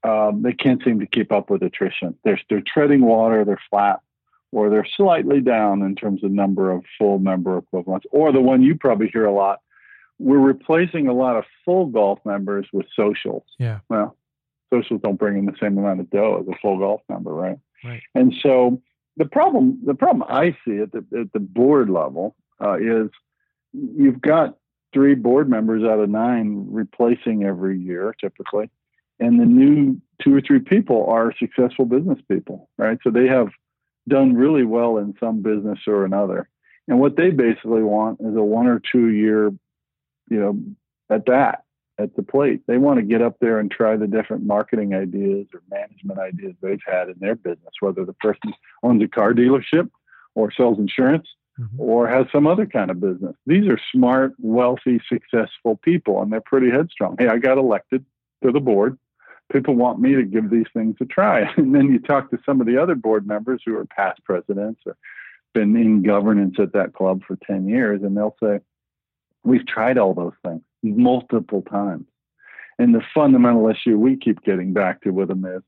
um, 0.02 0.42
they 0.42 0.52
can't 0.52 0.82
seem 0.82 1.00
to 1.00 1.06
keep 1.06 1.30
up 1.32 1.48
with 1.48 1.62
attrition. 1.62 2.16
They're, 2.24 2.40
they're 2.50 2.62
treading 2.66 3.02
water, 3.02 3.44
they're 3.44 3.60
flat, 3.70 4.00
or 4.52 4.68
they're 4.68 4.86
slightly 4.96 5.40
down 5.40 5.82
in 5.82 5.94
terms 5.94 6.24
of 6.24 6.32
number 6.32 6.70
of 6.70 6.84
full 6.98 7.18
member 7.18 7.56
equivalents. 7.56 8.06
Or 8.10 8.32
the 8.32 8.40
one 8.40 8.62
you 8.62 8.74
probably 8.74 9.08
hear 9.08 9.26
a 9.26 9.32
lot, 9.32 9.60
we're 10.18 10.38
replacing 10.38 11.06
a 11.06 11.12
lot 11.12 11.36
of 11.36 11.44
full 11.64 11.86
golf 11.86 12.18
members 12.24 12.66
with 12.72 12.86
socials. 12.94 13.44
Yeah. 13.58 13.80
Well, 13.88 14.16
socials 14.72 15.00
don't 15.02 15.18
bring 15.18 15.38
in 15.38 15.46
the 15.46 15.56
same 15.60 15.78
amount 15.78 16.00
of 16.00 16.10
dough 16.10 16.40
as 16.40 16.48
a 16.48 16.58
full 16.60 16.78
golf 16.78 17.00
member, 17.08 17.32
right? 17.32 17.58
Right. 17.84 18.02
And 18.14 18.34
so 18.42 18.80
the 19.16 19.26
problem, 19.26 19.80
the 19.84 19.94
problem 19.94 20.24
I 20.28 20.56
see 20.64 20.78
at 20.78 20.92
the, 20.92 21.04
at 21.18 21.32
the 21.32 21.40
board 21.40 21.90
level 21.90 22.34
uh, 22.60 22.76
is 22.78 23.10
you've 23.72 24.20
got 24.20 24.56
three 24.92 25.14
board 25.14 25.48
members 25.48 25.84
out 25.84 26.00
of 26.00 26.08
nine 26.08 26.66
replacing 26.70 27.44
every 27.44 27.78
year, 27.78 28.14
typically 28.20 28.70
and 29.18 29.40
the 29.40 29.44
new 29.44 30.00
two 30.22 30.34
or 30.34 30.40
three 30.40 30.58
people 30.58 31.06
are 31.08 31.32
successful 31.38 31.84
business 31.84 32.18
people, 32.30 32.68
right? 32.76 32.98
So 33.02 33.10
they 33.10 33.26
have 33.26 33.48
done 34.08 34.34
really 34.34 34.64
well 34.64 34.98
in 34.98 35.14
some 35.18 35.42
business 35.42 35.80
or 35.86 36.04
another. 36.04 36.48
And 36.88 37.00
what 37.00 37.16
they 37.16 37.30
basically 37.30 37.82
want 37.82 38.20
is 38.20 38.36
a 38.36 38.42
one 38.42 38.66
or 38.66 38.80
two 38.92 39.08
year, 39.08 39.52
you 40.30 40.40
know, 40.40 40.58
at 41.10 41.26
that, 41.26 41.64
at 41.98 42.14
the 42.16 42.22
plate. 42.22 42.62
They 42.66 42.78
want 42.78 42.98
to 42.98 43.04
get 43.04 43.22
up 43.22 43.36
there 43.40 43.58
and 43.58 43.70
try 43.70 43.96
the 43.96 44.06
different 44.06 44.44
marketing 44.44 44.94
ideas 44.94 45.46
or 45.54 45.62
management 45.70 46.18
ideas 46.18 46.54
they've 46.60 46.78
had 46.86 47.08
in 47.08 47.16
their 47.20 47.34
business, 47.34 47.74
whether 47.80 48.04
the 48.04 48.12
person 48.14 48.52
owns 48.82 49.02
a 49.02 49.08
car 49.08 49.32
dealership 49.32 49.88
or 50.34 50.52
sells 50.52 50.78
insurance 50.78 51.26
mm-hmm. 51.58 51.80
or 51.80 52.06
has 52.08 52.26
some 52.30 52.46
other 52.46 52.66
kind 52.66 52.90
of 52.90 53.00
business. 53.00 53.34
These 53.46 53.66
are 53.68 53.80
smart, 53.92 54.34
wealthy, 54.38 55.00
successful 55.08 55.76
people, 55.76 56.22
and 56.22 56.32
they're 56.32 56.40
pretty 56.40 56.70
headstrong. 56.70 57.16
Hey, 57.18 57.28
I 57.28 57.38
got 57.38 57.58
elected 57.58 58.04
to 58.44 58.52
the 58.52 58.60
board 58.60 58.98
people 59.52 59.74
want 59.74 60.00
me 60.00 60.14
to 60.14 60.22
give 60.22 60.50
these 60.50 60.66
things 60.72 60.96
a 61.00 61.04
try. 61.04 61.50
And 61.56 61.74
then 61.74 61.90
you 61.90 61.98
talk 61.98 62.30
to 62.30 62.38
some 62.44 62.60
of 62.60 62.66
the 62.66 62.80
other 62.80 62.94
board 62.94 63.26
members 63.26 63.62
who 63.64 63.76
are 63.76 63.84
past 63.84 64.22
presidents 64.24 64.80
or 64.86 64.96
been 65.54 65.76
in 65.76 66.02
governance 66.02 66.56
at 66.58 66.72
that 66.72 66.92
club 66.92 67.22
for 67.26 67.36
10 67.46 67.68
years, 67.68 68.02
and 68.02 68.16
they'll 68.16 68.36
say, 68.42 68.60
We've 69.44 69.66
tried 69.66 69.96
all 69.96 70.12
those 70.12 70.32
things 70.44 70.62
multiple 70.92 71.62
times. 71.62 72.06
And 72.78 72.94
the 72.94 73.02
fundamental 73.14 73.68
issue 73.68 73.98
we 73.98 74.16
keep 74.16 74.42
getting 74.42 74.72
back 74.72 75.02
to 75.02 75.10
with 75.10 75.28
them 75.28 75.44
is 75.44 75.62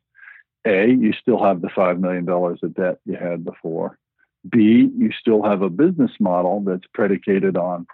A, 0.67 0.89
you 0.89 1.13
still 1.13 1.43
have 1.43 1.63
the 1.63 1.69
$5 1.69 2.01
million 2.01 2.29
of 2.29 2.75
debt 2.75 2.99
you 3.07 3.17
had 3.17 3.45
before. 3.45 3.99
B, 4.49 4.91
you 4.97 5.11
still 5.19 5.43
have 5.43 5.63
a 5.63 5.71
business 5.71 6.13
model 6.21 6.61
that's 6.61 6.87
predicated 6.93 7.57
on 7.57 7.87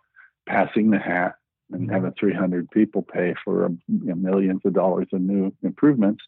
passing 0.48 0.90
the 0.90 0.98
hat 0.98 1.37
and 1.72 1.90
having 1.90 2.12
300 2.18 2.70
people 2.70 3.02
pay 3.02 3.34
for 3.44 3.66
um, 3.66 3.80
you 3.88 4.06
know, 4.06 4.14
millions 4.14 4.60
of 4.64 4.74
dollars 4.74 5.08
in 5.12 5.26
new 5.26 5.52
improvements. 5.62 6.22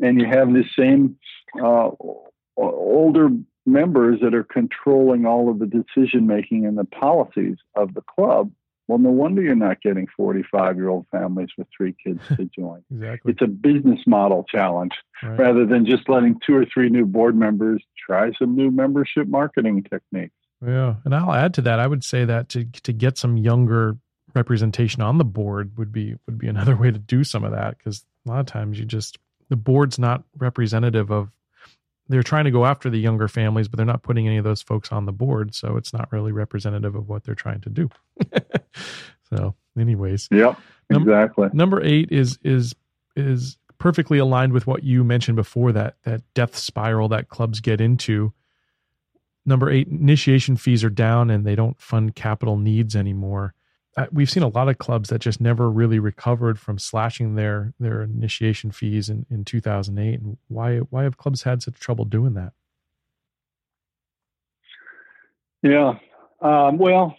And 0.00 0.20
you 0.20 0.26
have 0.26 0.52
the 0.52 0.64
same 0.76 1.16
uh, 1.62 1.90
older 2.56 3.28
members 3.64 4.20
that 4.20 4.34
are 4.34 4.44
controlling 4.44 5.26
all 5.26 5.50
of 5.50 5.58
the 5.58 5.66
decision 5.66 6.26
making 6.26 6.66
and 6.66 6.76
the 6.76 6.84
policies 6.84 7.56
of 7.76 7.94
the 7.94 8.02
club. 8.02 8.50
Well, 8.88 8.98
no 8.98 9.10
wonder 9.10 9.42
you're 9.42 9.54
not 9.54 9.80
getting 9.80 10.06
45 10.16 10.76
year 10.76 10.88
old 10.88 11.06
families 11.10 11.48
with 11.56 11.68
three 11.76 11.94
kids 12.04 12.20
to 12.28 12.44
join. 12.58 12.82
exactly. 12.90 13.32
It's 13.32 13.42
a 13.42 13.46
business 13.46 14.00
model 14.06 14.44
challenge 14.48 14.92
right. 15.22 15.38
rather 15.38 15.66
than 15.66 15.86
just 15.86 16.08
letting 16.08 16.38
two 16.44 16.54
or 16.54 16.66
three 16.66 16.88
new 16.88 17.06
board 17.06 17.36
members 17.36 17.82
try 18.06 18.32
some 18.38 18.56
new 18.56 18.70
membership 18.70 19.28
marketing 19.28 19.84
techniques. 19.84 20.34
Yeah, 20.64 20.96
and 21.04 21.14
I'll 21.14 21.32
add 21.32 21.54
to 21.54 21.62
that. 21.62 21.80
I 21.80 21.86
would 21.86 22.04
say 22.04 22.24
that 22.24 22.48
to 22.50 22.64
to 22.64 22.92
get 22.92 23.18
some 23.18 23.36
younger 23.36 23.96
representation 24.34 25.02
on 25.02 25.18
the 25.18 25.24
board 25.24 25.76
would 25.76 25.92
be 25.92 26.16
would 26.26 26.38
be 26.38 26.48
another 26.48 26.76
way 26.80 26.90
to 26.90 26.98
do 26.98 27.24
some 27.24 27.44
of 27.44 27.52
that 27.52 27.78
because 27.78 28.04
a 28.26 28.30
lot 28.30 28.40
of 28.40 28.46
times 28.46 28.78
you 28.78 28.84
just 28.84 29.18
the 29.48 29.56
board's 29.56 29.98
not 29.98 30.24
representative 30.38 31.10
of 31.10 31.30
they're 32.08 32.22
trying 32.22 32.44
to 32.44 32.50
go 32.50 32.66
after 32.66 32.90
the 32.90 32.98
younger 32.98 33.28
families, 33.28 33.68
but 33.68 33.76
they're 33.76 33.86
not 33.86 34.02
putting 34.02 34.26
any 34.26 34.36
of 34.36 34.44
those 34.44 34.62
folks 34.62 34.92
on 34.92 35.06
the 35.06 35.12
board, 35.12 35.54
so 35.54 35.76
it's 35.76 35.92
not 35.92 36.10
really 36.12 36.32
representative 36.32 36.94
of 36.94 37.08
what 37.08 37.24
they're 37.24 37.34
trying 37.34 37.60
to 37.60 37.70
do. 37.70 37.88
so, 39.30 39.54
anyways, 39.78 40.28
yep, 40.30 40.58
exactly. 40.90 41.48
Num- 41.48 41.56
number 41.56 41.82
eight 41.82 42.10
is 42.10 42.38
is 42.42 42.74
is 43.16 43.58
perfectly 43.78 44.18
aligned 44.18 44.52
with 44.52 44.66
what 44.66 44.84
you 44.84 45.04
mentioned 45.04 45.36
before 45.36 45.72
that 45.72 45.96
that 46.04 46.22
death 46.34 46.56
spiral 46.56 47.08
that 47.08 47.28
clubs 47.28 47.60
get 47.60 47.80
into. 47.80 48.32
Number 49.44 49.70
eight, 49.70 49.88
initiation 49.88 50.56
fees 50.56 50.84
are 50.84 50.90
down 50.90 51.30
and 51.30 51.44
they 51.44 51.56
don't 51.56 51.80
fund 51.80 52.14
capital 52.14 52.56
needs 52.56 52.94
anymore. 52.94 53.54
We've 54.10 54.30
seen 54.30 54.42
a 54.42 54.48
lot 54.48 54.68
of 54.68 54.78
clubs 54.78 55.10
that 55.10 55.20
just 55.20 55.40
never 55.40 55.70
really 55.70 55.98
recovered 55.98 56.58
from 56.58 56.78
slashing 56.78 57.34
their 57.34 57.74
their 57.78 58.02
initiation 58.02 58.70
fees 58.70 59.10
in, 59.10 59.26
in 59.30 59.44
2008. 59.44 60.20
And 60.20 60.38
why 60.48 60.78
why 60.78 61.02
have 61.02 61.18
clubs 61.18 61.42
had 61.42 61.62
such 61.62 61.78
trouble 61.78 62.06
doing 62.06 62.32
that? 62.34 62.54
Yeah, 65.62 65.98
um, 66.40 66.78
well, 66.78 67.16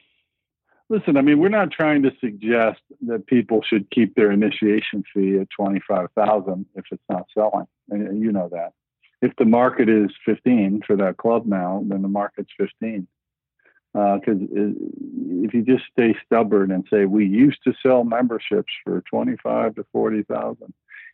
listen. 0.90 1.16
I 1.16 1.22
mean, 1.22 1.40
we're 1.40 1.50
not 1.50 1.72
trying 1.72 2.02
to 2.04 2.12
suggest 2.20 2.82
that 3.02 3.28
people 3.28 3.62
should 3.62 3.90
keep 3.92 4.16
their 4.16 4.32
initiation 4.32 5.04
fee 5.14 5.38
at 5.40 5.50
twenty 5.56 5.80
five 5.88 6.08
thousand 6.16 6.66
if 6.76 6.86
it's 6.92 7.04
not 7.08 7.28
selling, 7.36 7.68
and 7.92 8.20
you 8.20 8.32
know 8.32 8.50
that. 8.52 8.74
If 9.22 9.36
the 9.38 9.46
market 9.46 9.90
is 9.90 10.10
fifteen 10.26 10.82
for 10.86 10.96
that 10.98 11.18
club 11.18 11.46
now, 11.46 11.84
then 11.88 12.02
the 12.02 12.08
market's 12.08 12.52
fifteen 12.58 13.08
because 13.94 14.42
uh, 14.42 14.74
if 15.44 15.54
you 15.54 15.62
just 15.62 15.84
stay 15.92 16.16
stubborn 16.26 16.72
and 16.72 16.86
say 16.90 17.06
we 17.06 17.26
used 17.26 17.64
to 17.64 17.74
sell 17.82 18.04
memberships 18.04 18.74
for 18.84 19.02
25 19.10 19.76
to 19.76 19.86
40,000 19.92 20.74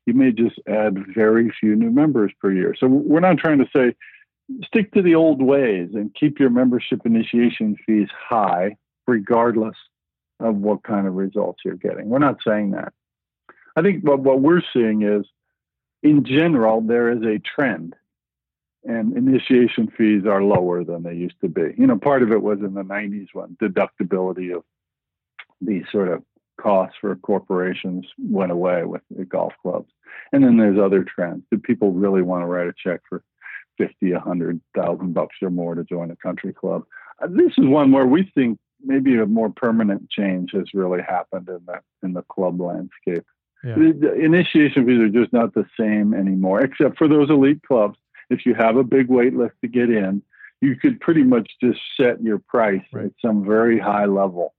you 0.10 0.16
may 0.16 0.32
just 0.32 0.60
add 0.68 0.98
very 1.14 1.54
few 1.60 1.76
new 1.76 1.92
members 1.92 2.32
per 2.42 2.52
year. 2.52 2.76
So 2.78 2.88
we're 2.88 3.20
not 3.20 3.38
trying 3.38 3.60
to 3.60 3.70
say 3.76 3.96
stick 4.66 4.92
to 4.94 5.04
the 5.04 5.14
old 5.14 5.40
ways 5.40 5.90
and 5.94 6.14
keep 6.16 6.40
your 6.40 6.50
membership 6.50 7.06
initiation 7.06 7.78
fees 7.86 8.08
high 8.12 8.76
regardless 9.08 9.76
of 10.40 10.56
what 10.56 10.84
kind 10.84 11.06
of 11.06 11.14
results 11.14 11.62
you're 11.64 11.76
getting. 11.76 12.10
We're 12.10 12.18
not 12.18 12.40
saying 12.46 12.72
that. 12.72 12.94
I 13.76 13.84
think 13.84 14.04
what, 14.04 14.20
what 14.22 14.42
we're 14.42 14.64
seeing 14.74 15.04
is 15.04 15.28
in 16.02 16.26
general 16.26 16.82
there 16.82 17.12
is 17.12 17.22
a 17.22 17.40
trend 17.40 17.96
and 18.86 19.16
initiation 19.16 19.92
fees 19.98 20.24
are 20.26 20.44
lower 20.44 20.84
than 20.84 21.04
they 21.04 21.14
used 21.14 21.40
to 21.42 21.50
be. 21.50 21.74
You 21.78 21.88
know, 21.88 21.98
part 21.98 22.24
of 22.24 22.32
it 22.32 22.42
was 22.42 22.60
in 22.60 22.74
the 22.74 22.84
90s 22.84 23.28
when 23.34 23.58
deductibility 23.62 24.56
of 24.56 24.64
these 25.62 25.84
sort 25.92 26.08
of 26.08 26.24
costs 26.60 26.96
for 27.00 27.16
corporations 27.18 28.06
went 28.18 28.52
away 28.52 28.84
with 28.84 29.02
the 29.16 29.26
golf 29.26 29.54
clubs. 29.62 29.92
And 30.32 30.44
then 30.44 30.58
there's 30.58 30.80
other 30.80 31.04
trends. 31.04 31.44
Do 31.52 31.58
people 31.58 31.92
really 31.92 32.22
want 32.22 32.44
to 32.44 32.48
write 32.48 32.68
a 32.68 32.74
check 32.74 33.02
for 33.08 33.24
50, 33.78 34.14
100,000 34.14 35.14
bucks 35.14 35.36
or 35.42 35.50
more 35.50 35.76
to 35.76 35.84
join 35.84 36.12
a 36.12 36.16
country 36.16 36.54
club? 36.54 36.84
Uh, 37.22 37.28
this 37.30 37.52
is 37.58 37.68
one 37.68 37.92
where 37.92 38.06
we 38.06 38.32
think 38.36 38.60
maybe 38.84 39.18
a 39.18 39.26
more 39.26 39.50
permanent 39.50 40.10
change 40.10 40.52
has 40.54 40.74
really 40.74 41.02
happened 41.02 41.50
in 41.50 41.60
the 41.66 41.82
in 42.02 42.14
the 42.14 42.22
club 42.24 42.62
landscape. 42.62 43.26
Yeah. 43.64 43.76
The, 43.76 43.92
the 43.92 44.14
initiation 44.14 44.86
fees 44.86 45.02
are 45.02 45.10
just 45.10 45.34
not 45.34 45.54
the 45.54 45.66
same 45.78 46.14
anymore, 46.14 46.62
except 46.62 46.98
for 46.98 47.10
those 47.10 47.30
elite 47.30 47.62
clubs 47.68 47.98
if 48.30 48.46
you 48.46 48.54
have 48.54 48.78
a 48.78 48.84
big 48.84 49.08
wait 49.08 49.36
list 49.36 49.56
to 49.62 49.68
get 49.68 49.90
in, 49.90 50.22
you 50.62 50.76
could 50.76 51.00
pretty 51.00 51.24
much 51.24 51.50
just 51.62 51.80
set 52.00 52.22
your 52.22 52.40
price 52.40 52.82
right. 52.92 53.06
at 53.06 53.12
some 53.24 53.46
very 53.46 53.80
high 53.80 54.06
level. 54.06 54.54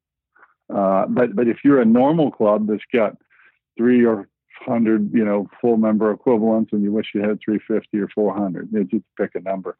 Uh, 0.75 1.07
but 1.07 1.35
but 1.35 1.49
if 1.49 1.59
you're 1.65 1.81
a 1.81 1.85
normal 1.85 2.31
club 2.31 2.67
that's 2.69 2.83
got 2.93 3.17
three 3.77 4.05
or 4.05 4.29
hundred, 4.67 5.13
you 5.13 5.25
know, 5.25 5.49
full 5.61 5.77
member 5.77 6.11
equivalents, 6.11 6.73
and 6.73 6.83
you 6.83 6.93
wish 6.93 7.09
you 7.15 7.21
had 7.21 7.39
350 7.45 7.99
or 7.99 8.09
400, 8.09 8.69
you 8.73 8.85
just 8.85 9.05
pick 9.19 9.35
a 9.35 9.41
number, 9.41 9.77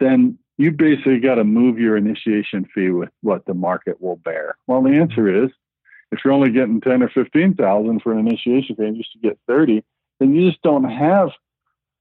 then 0.00 0.38
you 0.58 0.70
basically 0.70 1.20
got 1.20 1.36
to 1.36 1.44
move 1.44 1.78
your 1.78 1.96
initiation 1.96 2.66
fee 2.74 2.90
with 2.90 3.10
what 3.20 3.44
the 3.46 3.54
market 3.54 4.00
will 4.00 4.16
bear. 4.16 4.56
Well, 4.66 4.82
the 4.82 4.90
answer 4.90 5.44
is, 5.44 5.50
if 6.10 6.20
you're 6.24 6.34
only 6.34 6.50
getting 6.50 6.80
10 6.80 7.02
or 7.02 7.08
15,000 7.08 8.00
for 8.00 8.12
an 8.12 8.26
initiation 8.26 8.76
fee, 8.76 8.84
and 8.84 8.96
just 8.96 9.12
to 9.12 9.18
get 9.18 9.38
30, 9.46 9.82
then 10.20 10.34
you 10.34 10.50
just 10.50 10.62
don't 10.62 10.84
have 10.84 11.30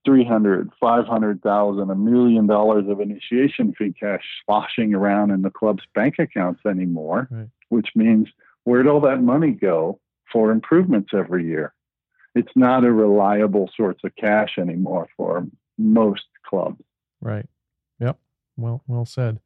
300, 0.05 0.71
500,000, 0.79 1.89
a 1.89 1.95
million 1.95 2.47
dollars 2.47 2.85
of 2.87 2.99
initiation 2.99 3.73
fee 3.77 3.93
cash 3.97 4.23
sloshing 4.45 4.93
around 4.95 5.31
in 5.31 5.41
the 5.41 5.49
club's 5.49 5.83
bank 5.93 6.15
accounts 6.19 6.61
anymore, 6.65 7.27
right. 7.29 7.49
which 7.69 7.89
means 7.95 8.27
where'd 8.63 8.87
all 8.87 9.01
that 9.01 9.21
money 9.21 9.51
go 9.51 9.99
for 10.31 10.51
improvements 10.51 11.11
every 11.13 11.45
year? 11.45 11.73
It's 12.33 12.51
not 12.55 12.83
a 12.83 12.91
reliable 12.91 13.69
source 13.75 13.97
of 14.03 14.15
cash 14.15 14.57
anymore 14.57 15.07
for 15.17 15.45
most 15.77 16.23
clubs. 16.45 16.81
Right. 17.19 17.47
Yep. 17.99 18.17
Well, 18.57 18.81
well 18.87 19.05
said. 19.05 19.39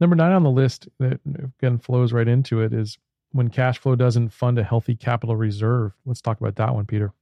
Number 0.00 0.14
nine 0.14 0.32
on 0.32 0.44
the 0.44 0.50
list 0.50 0.88
that 1.00 1.20
again 1.58 1.78
flows 1.78 2.12
right 2.12 2.28
into 2.28 2.60
it 2.60 2.72
is 2.72 2.98
when 3.32 3.48
cash 3.48 3.78
flow 3.78 3.96
doesn't 3.96 4.28
fund 4.30 4.58
a 4.58 4.64
healthy 4.64 4.94
capital 4.94 5.36
reserve. 5.36 5.92
Let's 6.06 6.20
talk 6.20 6.40
about 6.40 6.56
that 6.56 6.74
one, 6.74 6.86
Peter. 6.86 7.12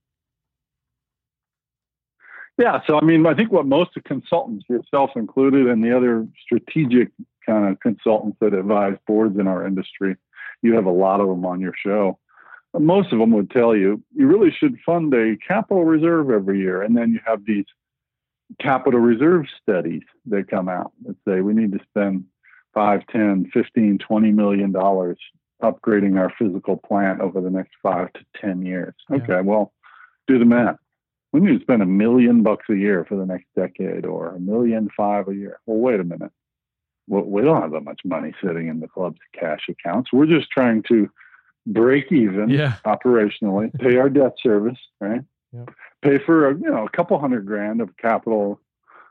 Yeah, 2.59 2.81
so 2.87 2.99
I 2.99 3.05
mean, 3.05 3.27
I 3.27 3.35
think 3.35 3.53
what 3.53 3.66
most 3.66 3.97
of 3.97 4.05
consultants, 4.05 4.64
yourself 4.69 5.11
included, 5.14 5.66
and 5.66 5.85
the 5.85 5.95
other 5.95 6.27
strategic 6.42 7.11
kind 7.45 7.69
of 7.69 7.79
consultants 7.81 8.38
that 8.40 8.55
advise 8.55 8.97
boards 9.07 9.38
in 9.38 9.47
our 9.47 9.66
industry, 9.66 10.16
you 10.62 10.75
have 10.75 10.87
a 10.87 10.90
lot 10.90 11.21
of 11.21 11.29
them 11.29 11.45
on 11.45 11.61
your 11.61 11.75
show. 11.77 12.19
Most 12.79 13.12
of 13.12 13.19
them 13.19 13.31
would 13.33 13.51
tell 13.51 13.77
you 13.77 14.03
you 14.14 14.27
really 14.27 14.51
should 14.51 14.77
fund 14.85 15.12
a 15.14 15.37
capital 15.47 15.85
reserve 15.85 16.31
every 16.31 16.59
year, 16.59 16.83
and 16.83 16.97
then 16.97 17.12
you 17.12 17.21
have 17.27 17.45
these 17.45 17.66
capital 18.61 19.01
reserve 19.01 19.47
studies 19.61 20.03
that 20.27 20.49
come 20.49 20.69
out 20.69 20.92
that 21.05 21.16
say 21.27 21.40
we 21.40 21.53
need 21.53 21.73
to 21.73 21.81
spend 21.90 22.25
5, 22.75 23.07
10, 23.11 23.51
15, 23.53 23.99
20 23.99 24.33
million 24.33 24.73
dollars 24.73 25.19
upgrading 25.62 26.19
our 26.19 26.33
physical 26.38 26.77
plant 26.77 27.21
over 27.21 27.40
the 27.40 27.51
next 27.51 27.73
five 27.83 28.12
to 28.12 28.21
10 28.40 28.64
years. 28.64 28.95
Okay, 29.11 29.25
yeah. 29.29 29.40
well, 29.40 29.73
do 30.27 30.38
the 30.38 30.45
math 30.45 30.77
we 31.37 31.42
need 31.42 31.59
to 31.59 31.64
spend 31.64 31.83
a 31.83 31.87
million 31.87 32.42
bucks 32.42 32.64
a 32.70 32.75
year 32.75 33.05
for 33.05 33.14
the 33.14 33.27
next 33.27 33.46
decade 33.55 34.07
or 34.07 34.31
a 34.31 34.40
million 34.40 34.88
five 34.96 35.29
a 35.29 35.35
year. 35.35 35.61
Well, 35.66 35.77
wait 35.77 36.01
a 36.01 36.05
minute. 36.05 36.33
Well, 37.09 37.25
we 37.25 37.42
don't 37.42 37.61
have 37.61 37.72
that 37.72 37.85
much 37.85 38.01
money 38.07 38.33
sitting 38.42 38.68
in 38.68 38.81
the 38.81 38.88
club's 38.88 39.20
cash 39.38 39.68
accounts. 39.68 40.12
We're 40.14 40.27
just 40.27 40.49
trying 40.51 40.83
to 40.88 41.11
break 41.66 42.11
even 42.11 42.49
yeah. 42.49 42.77
operationally, 42.87 43.70
pay 43.79 43.99
our 43.99 44.09
debt 44.09 44.33
service, 44.42 44.79
right? 44.99 45.20
Yep. 45.53 45.70
Pay 46.03 46.18
for 46.25 46.53
you 46.53 46.70
know 46.70 46.87
a 46.87 46.96
couple 46.96 47.18
hundred 47.18 47.44
grand 47.44 47.83
of 47.83 47.94
capital, 47.99 48.59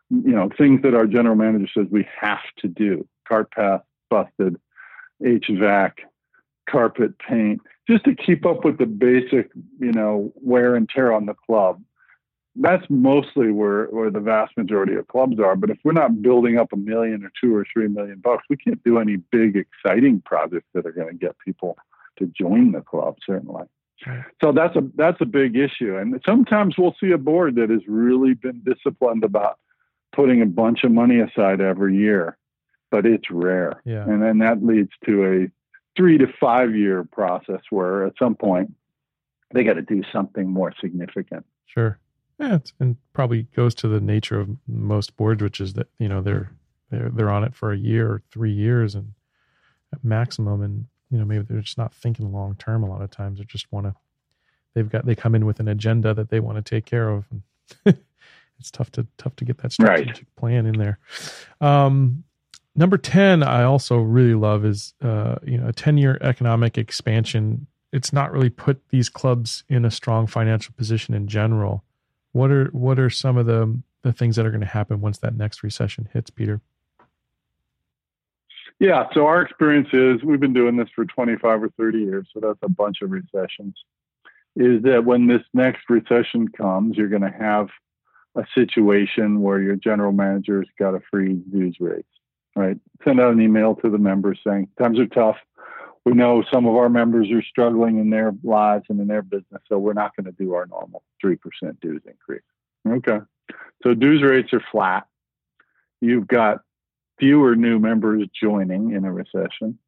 you 0.10 0.32
know 0.32 0.50
things 0.58 0.82
that 0.82 0.96
our 0.96 1.06
general 1.06 1.36
manager 1.36 1.68
says 1.78 1.86
we 1.92 2.08
have 2.20 2.40
to 2.58 2.68
do. 2.68 3.08
Cart 3.28 3.52
path 3.52 3.82
busted, 4.10 4.60
HVAC, 5.22 5.92
carpet 6.68 7.20
paint, 7.20 7.62
just 7.88 8.04
to 8.06 8.16
keep 8.16 8.48
up 8.48 8.66
with 8.66 8.80
the 8.80 8.88
basic 8.88 9.52
you 9.80 9.92
know 9.92 10.34
wear 10.36 10.76
and 10.76 10.90
tear 10.90 11.14
on 11.14 11.28
the 11.28 11.36
club 11.36 11.82
that's 12.56 12.86
mostly 12.89 13.52
where, 13.52 13.86
where 13.88 14.10
the 14.10 14.20
vast 14.20 14.56
majority 14.58 14.96
of 14.96 15.08
clubs 15.08 15.39
are. 15.39 15.56
But 15.56 15.70
if 15.70 15.78
we're 15.84 15.91
not 15.91 16.22
building 16.22 16.58
up 16.58 16.72
a 16.72 16.78
million 16.78 17.24
or 17.24 17.32
two 17.41 17.56
or 17.56 17.65
three 17.72 17.88
million 17.88 18.20
bucks, 18.20 18.46
we 18.50 18.58
can't 18.58 18.84
do 18.84 18.98
any 19.00 19.18
big, 19.18 19.56
exciting 19.58 20.22
projects 20.26 20.68
that 20.74 20.86
are 20.86 20.91
going 20.91 21.10
to 21.10 21.13
get 21.13 21.38
people 21.39 21.78
to 22.18 22.28
join 22.28 22.72
the 22.72 22.82
club, 22.82 23.18
certainly. 23.26 23.65
So 24.41 24.52
that's 24.52 24.76
a 24.76 24.84
that's 24.96 25.20
a 25.22 25.26
big 25.26 25.56
issue. 25.56 25.98
And 25.98 26.22
sometimes 26.26 26.76
we'll 26.78 26.96
see 27.00 27.12
a 27.12 27.18
board 27.18 27.56
that 27.56 27.70
has 27.70 27.82
really 27.88 28.34
been 28.34 28.62
disciplined 28.63 29.24
about 29.24 29.58
putting 30.13 30.41
a 30.41 30.46
bunch 30.46 30.84
of 30.84 30.91
money 30.91 31.20
aside 31.20 31.62
every 31.62 31.96
year, 31.96 32.38
but 32.91 33.06
it's 33.06 33.30
rare. 33.32 33.82
Yeah. 33.86 34.04
And 34.04 34.22
then 34.22 34.39
that 34.39 34.63
leads 34.63 34.91
to 35.06 35.26
a 35.26 35.52
three 35.98 36.18
to 36.18 36.28
five 36.39 36.76
year 36.76 37.04
process 37.04 37.62
where 37.70 38.06
at 38.06 38.13
some 38.20 38.36
point 38.36 38.74
they 39.54 39.63
got 39.63 39.74
to 39.74 39.82
do 39.82 40.04
something 40.12 40.50
more 40.50 40.74
significant. 40.80 41.46
Sure. 41.65 41.98
Yeah, 42.39 42.60
and 42.80 42.98
probably 43.13 43.43
goes 43.56 43.74
to 43.76 43.88
the 43.88 44.02
nature 44.02 44.39
of 44.39 44.50
most 44.67 45.15
boards, 45.15 45.41
which 45.41 45.62
is 45.62 45.74
that 45.74 45.88
you 46.00 46.10
know 46.10 46.21
they're 46.21 46.52
they're 46.89 47.10
they're 47.10 47.30
on 47.30 47.43
it 47.43 47.56
for 47.56 47.71
a 47.71 47.78
year 47.78 48.10
or 48.10 48.21
three 48.30 48.52
years 48.52 48.93
and 48.93 49.13
at 49.93 50.04
maximum, 50.04 50.62
and 50.62 50.86
you 51.10 51.17
know 51.17 51.26
maybe 51.26 51.45
they're 51.48 51.62
just 51.62 51.78
not 51.78 51.93
thinking 51.93 52.34
long 52.34 52.56
term. 52.56 52.84
A 52.84 52.89
lot 52.89 53.02
of 53.02 53.10
times, 53.10 53.39
they 53.39 53.45
just 53.45 53.71
want 53.71 53.86
to. 53.86 53.95
They've 54.74 54.89
got 54.89 55.06
they 55.06 55.15
come 55.15 55.36
in 55.36 55.45
with 55.45 55.62
an 55.62 55.69
agenda 55.69 56.13
that 56.13 56.30
they 56.30 56.41
want 56.41 56.58
to 56.58 56.62
take 56.62 56.86
care 56.86 57.08
of. 57.10 57.26
And 57.32 57.98
it's 58.60 58.69
tough 58.69 58.91
to 58.91 59.08
tough 59.17 59.38
to 59.38 59.45
get 59.45 59.60
that 59.60 59.71
strategic 59.71 60.08
right. 60.15 60.36
plan 60.36 60.65
in 60.65 60.78
there. 60.78 61.00
Um, 61.62 62.26
number 62.76 62.98
ten, 62.98 63.43
I 63.43 63.63
also 63.63 63.98
really 63.98 64.36
love 64.36 64.65
is 64.65 64.93
uh, 65.02 65.36
you 65.45 65.58
know 65.58 65.69
a 65.69 65.74
ten 65.74 65.98
year 65.98 66.17
economic 66.19 66.78
expansion. 66.78 67.67
It's 67.93 68.12
not 68.12 68.34
really 68.34 68.50
put 68.50 68.89
these 68.89 69.08
clubs 69.08 69.63
in 69.69 69.86
a 69.86 69.91
strong 69.91 70.28
financial 70.28 70.74
position 70.76 71.13
in 71.13 71.30
general 71.30 71.85
what 72.36 72.52
are 72.52 72.65
what 72.74 73.00
are 73.00 73.10
some 73.10 73.38
of 73.38 73.45
the 73.45 73.80
the 74.04 74.12
things 74.12 74.36
that 74.36 74.45
are 74.45 74.52
going 74.52 74.60
to 74.60 74.67
happen 74.67 75.00
once 75.00 75.19
that 75.19 75.38
next 75.38 75.63
recession 75.63 76.10
hits, 76.12 76.30
Peter? 76.30 76.60
Yeah, 78.78 79.08
so 79.13 79.26
our 79.26 79.41
experience 79.41 79.88
is 79.93 80.21
we've 80.21 80.41
been 80.41 80.54
doing 80.54 80.76
this 80.76 80.89
for 80.93 81.06
25 81.06 81.63
or 81.63 81.69
30 81.78 82.00
years, 82.00 82.28
so 82.34 82.41
that's 82.41 82.60
a 82.62 82.67
bunch 82.67 83.02
of 83.02 83.12
recessions. 83.12 83.74
Is 84.58 84.84
that 84.84 85.06
when 85.06 85.28
this 85.28 85.43
next 85.54 85.89
recession 85.89 86.50
comes, 86.50 86.98
you're 86.98 87.08
going 87.08 87.21
to 87.21 87.32
have 87.32 87.69
a 88.36 88.45
situation 88.54 89.41
where 89.41 89.62
your 89.62 89.78
general 89.78 90.12
manager's 90.12 90.67
got 90.78 90.91
to 90.91 91.00
freeze 91.10 91.41
dues 91.50 91.78
rates, 91.80 92.04
right? 92.54 92.78
Send 93.06 93.21
out 93.21 93.32
an 93.32 93.41
email 93.41 93.76
to 93.76 93.89
the 93.89 93.98
members 93.98 94.39
saying 94.45 94.67
times 94.78 95.00
are 95.00 95.08
tough. 95.08 95.38
We 96.06 96.13
know 96.13 96.44
some 96.54 96.68
of 96.68 96.76
our 96.76 96.88
members 96.88 97.32
are 97.32 97.41
struggling 97.41 98.00
in 98.00 98.12
their 98.12 98.32
lives 98.44 98.86
and 98.89 99.00
in 99.00 99.08
their 99.08 99.24
business, 99.24 99.62
so 99.68 99.80
we're 99.80 99.94
not 99.94 100.15
going 100.15 100.26
to 100.26 100.32
do 100.32 100.54
our 100.54 100.68
normal 100.68 101.04
3% 101.24 101.38
dues 101.82 102.02
increase. 102.06 102.44
Okay. 102.88 103.20
So 103.84 103.96
dues 103.96 104.22
rates 104.22 104.54
are 104.54 104.63
flat. 104.72 105.08
You've 106.02 106.28
got 106.28 106.60
fewer 107.20 107.56
new 107.56 107.80
members 107.80 108.28
joining 108.39 108.91
in 108.91 109.06
a 109.06 109.12
recession. 109.12 109.80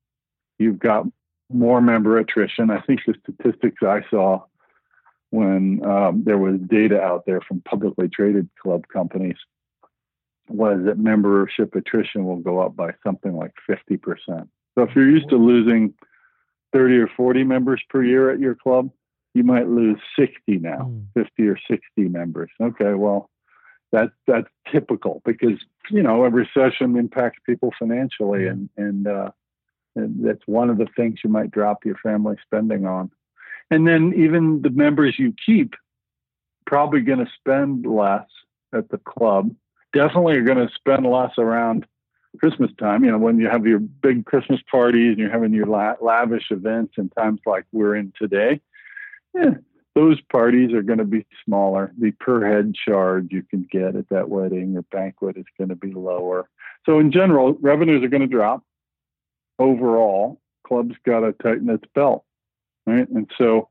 You've 0.57 0.79
got 0.79 1.05
more 1.51 1.81
member 1.81 2.17
attrition. 2.17 2.71
I 2.71 2.81
think 2.81 3.01
the 3.05 3.13
statistics 3.21 3.83
I 3.83 4.01
saw 4.09 4.43
when 5.29 5.85
um, 5.85 6.23
there 6.25 6.37
was 6.37 6.59
data 6.67 6.99
out 6.99 7.25
there 7.25 7.41
from 7.41 7.61
publicly 7.61 8.07
traded 8.07 8.49
club 8.61 8.87
companies 8.91 9.37
was 10.49 10.79
that 10.85 10.97
membership 10.97 11.75
attrition 11.75 12.25
will 12.25 12.37
go 12.37 12.59
up 12.59 12.75
by 12.75 12.93
something 13.03 13.35
like 13.35 13.51
50%. 13.69 14.47
So 14.77 14.83
if 14.83 14.95
you're 14.95 15.09
used 15.09 15.29
to 15.29 15.37
losing 15.37 15.93
30 16.73 16.97
or 16.97 17.07
40 17.07 17.43
members 17.43 17.81
per 17.89 18.03
year 18.03 18.29
at 18.29 18.39
your 18.39 18.55
club, 18.55 18.91
you 19.33 19.43
might 19.43 19.67
lose 19.67 19.99
60 20.17 20.35
now, 20.59 20.91
mm. 20.91 21.05
50 21.13 21.47
or 21.47 21.57
60 21.69 21.81
members. 21.97 22.51
Okay, 22.61 22.93
well, 22.93 23.29
that 23.91 24.11
that's 24.27 24.47
typical 24.71 25.21
because 25.25 25.59
you 25.89 26.03
know 26.03 26.25
a 26.25 26.29
recession 26.29 26.97
impacts 26.97 27.39
people 27.45 27.71
financially, 27.79 28.47
and 28.47 28.69
and, 28.77 29.07
uh, 29.07 29.31
and 29.95 30.25
that's 30.25 30.45
one 30.45 30.69
of 30.69 30.77
the 30.77 30.87
things 30.95 31.19
you 31.23 31.29
might 31.29 31.51
drop 31.51 31.85
your 31.85 31.97
family 32.03 32.35
spending 32.43 32.85
on. 32.85 33.11
And 33.71 33.87
then 33.87 34.13
even 34.15 34.61
the 34.61 34.69
members 34.69 35.15
you 35.17 35.33
keep 35.45 35.73
probably 36.65 37.01
going 37.01 37.19
to 37.19 37.31
spend 37.39 37.85
less 37.85 38.27
at 38.73 38.89
the 38.89 38.97
club. 38.97 39.55
Definitely 39.93 40.35
are 40.35 40.43
going 40.43 40.67
to 40.67 40.73
spend 40.75 41.05
less 41.05 41.31
around 41.37 41.87
Christmas 42.37 42.71
time. 42.79 43.03
You 43.03 43.11
know, 43.11 43.17
when 43.17 43.39
you 43.39 43.49
have 43.49 43.65
your 43.65 43.79
big 43.79 44.25
Christmas 44.25 44.61
parties 44.69 45.11
and 45.11 45.19
you're 45.19 45.31
having 45.31 45.53
your 45.53 45.65
la- 45.65 45.95
lavish 46.01 46.51
events 46.51 46.93
and 46.97 47.11
times 47.17 47.41
like 47.45 47.65
we're 47.71 47.95
in 47.95 48.13
today. 48.19 48.61
Yeah, 49.33 49.55
those 49.95 50.19
parties 50.31 50.73
are 50.73 50.81
going 50.81 50.99
to 50.99 51.05
be 51.05 51.25
smaller. 51.45 51.91
The 51.99 52.11
per 52.11 52.45
head 52.45 52.73
charge 52.73 53.27
you 53.31 53.43
can 53.43 53.67
get 53.71 53.95
at 53.95 54.09
that 54.09 54.29
wedding 54.29 54.77
or 54.77 54.83
banquet 54.83 55.37
is 55.37 55.45
going 55.57 55.69
to 55.69 55.75
be 55.75 55.91
lower. 55.91 56.49
So 56.85 56.99
in 56.99 57.11
general, 57.11 57.53
revenues 57.61 58.03
are 58.03 58.09
going 58.09 58.21
to 58.21 58.27
drop. 58.27 58.63
Overall, 59.59 60.39
clubs 60.65 60.95
got 61.05 61.21
to 61.21 61.33
tighten 61.33 61.69
its 61.69 61.83
belt 61.93 62.23
right? 62.87 63.07
And 63.09 63.29
so 63.37 63.69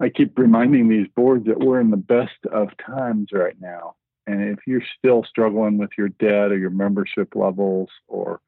I 0.00 0.08
keep 0.08 0.36
reminding 0.36 0.88
these 0.88 1.06
boards 1.14 1.46
that 1.46 1.60
we're 1.60 1.80
in 1.80 1.90
the 1.90 1.96
best 1.96 2.32
of 2.50 2.70
times 2.84 3.28
right 3.32 3.56
now. 3.60 3.94
And 4.26 4.42
if 4.42 4.60
you're 4.66 4.82
still 4.98 5.24
struggling 5.28 5.78
with 5.78 5.90
your 5.98 6.08
debt 6.08 6.52
or 6.52 6.58
your 6.58 6.70
membership 6.70 7.34
levels 7.34 7.90
or 8.08 8.40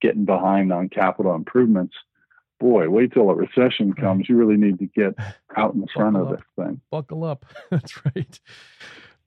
getting 0.00 0.24
behind 0.24 0.72
on 0.72 0.88
capital 0.88 1.34
improvements, 1.34 1.94
boy, 2.60 2.88
wait 2.88 3.12
till 3.12 3.30
a 3.30 3.34
recession 3.34 3.92
comes. 3.92 4.28
You 4.28 4.36
really 4.36 4.56
need 4.56 4.78
to 4.78 4.86
get 4.86 5.14
out 5.56 5.74
in 5.74 5.86
front 5.94 6.16
of 6.16 6.28
up. 6.28 6.36
this 6.36 6.46
thing. 6.56 6.80
Buckle 6.90 7.24
up. 7.24 7.44
That's 7.70 8.04
right. 8.04 8.40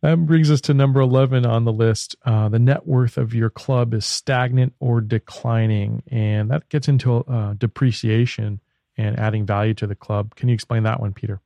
That 0.01 0.25
brings 0.25 0.51
us 0.51 0.61
to 0.61 0.73
number 0.73 1.01
11 1.01 1.45
on 1.45 1.65
the 1.65 1.73
list. 1.73 2.15
Uh, 2.23 2.49
the 2.49 2.59
net 2.59 2.85
worth 2.85 3.17
of 3.17 3.33
your 3.33 3.49
club 3.49 3.93
is 3.93 4.05
stagnant 4.05 4.73
or 4.79 5.01
declining. 5.01 6.03
And 6.07 6.51
that 6.51 6.69
gets 6.69 6.87
into 6.87 7.17
uh, 7.25 7.53
depreciation 7.53 8.61
and 8.95 9.19
adding 9.19 9.45
value 9.45 9.73
to 9.75 9.87
the 9.87 9.95
club. 9.95 10.35
Can 10.35 10.49
you 10.49 10.53
explain 10.53 10.83
that 10.83 10.99
one, 10.99 11.13
Peter? 11.13 11.41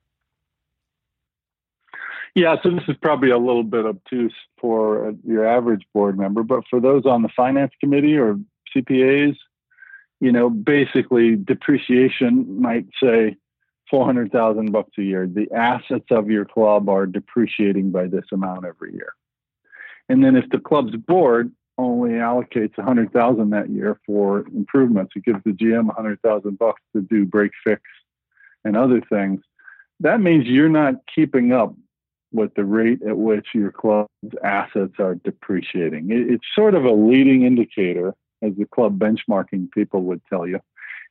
Yeah, 2.34 2.56
so 2.64 2.70
this 2.70 2.84
is 2.88 2.96
probably 3.02 3.30
a 3.30 3.38
little 3.38 3.64
bit 3.64 3.86
obtuse 3.86 4.34
for 4.60 5.10
uh, 5.10 5.12
your 5.26 5.46
average 5.46 5.86
board 5.94 6.18
member, 6.18 6.44
but 6.44 6.64
for 6.70 6.80
those 6.80 7.06
on 7.06 7.24
the 7.24 7.30
finance 7.36 7.74
committee 7.80 8.16
or 8.16 8.40
CPAs, 8.76 9.36
you 10.22 10.32
know, 10.32 10.50
basically 10.50 11.36
depreciation 11.36 12.62
might 12.62 12.86
say 13.02 13.36
400,000 13.90 14.72
bucks 14.72 14.92
a 14.98 15.02
year. 15.02 15.28
The 15.28 15.52
assets 15.54 16.06
of 16.12 16.30
your 16.30 16.46
club 16.46 16.88
are 16.88 17.06
depreciating 17.06 17.92
by 17.92 18.08
this 18.08 18.26
amount 18.32 18.66
every 18.66 18.94
year. 18.94 19.14
And 20.08 20.24
then 20.24 20.38
if 20.38 20.50
the 20.52 20.60
club's 20.60 20.96
board 20.96 21.52
only 21.78 22.12
allocates 22.12 22.78
100,000 22.78 23.50
that 23.50 23.70
year 23.70 24.00
for 24.06 24.46
improvements. 24.54 25.14
It 25.16 25.26
gives 25.26 25.44
the 25.44 25.52
GM 25.52 25.88
100,000 25.88 26.58
bucks 26.58 26.82
to 26.96 27.02
do 27.02 27.26
break 27.26 27.52
fix 27.64 27.82
and 28.64 28.78
other 28.78 29.02
things. 29.10 29.42
That 30.00 30.22
means 30.22 30.46
you're 30.46 30.70
not 30.70 30.96
keeping 31.14 31.52
up 31.52 31.76
with 32.32 32.54
the 32.56 32.64
rate 32.64 33.02
at 33.04 33.18
which 33.18 33.48
your 33.54 33.72
club's 33.72 34.10
assets 34.44 34.94
are 35.00 35.16
depreciating. 35.16 36.08
It's 36.10 36.46
sort 36.56 36.76
of 36.76 36.86
a 36.86 36.92
leading 36.92 37.44
indicator, 37.44 38.16
as 38.42 38.54
the 38.58 38.66
club 38.66 38.98
benchmarking 38.98 39.72
people 39.72 40.04
would 40.04 40.22
tell 40.30 40.48
you. 40.48 40.60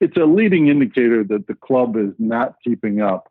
It's 0.01 0.17
a 0.17 0.25
leading 0.25 0.69
indicator 0.69 1.23
that 1.25 1.47
the 1.47 1.55
club 1.55 1.97
is 1.97 2.15
not 2.19 2.55
keeping 2.65 3.03
up 3.03 3.31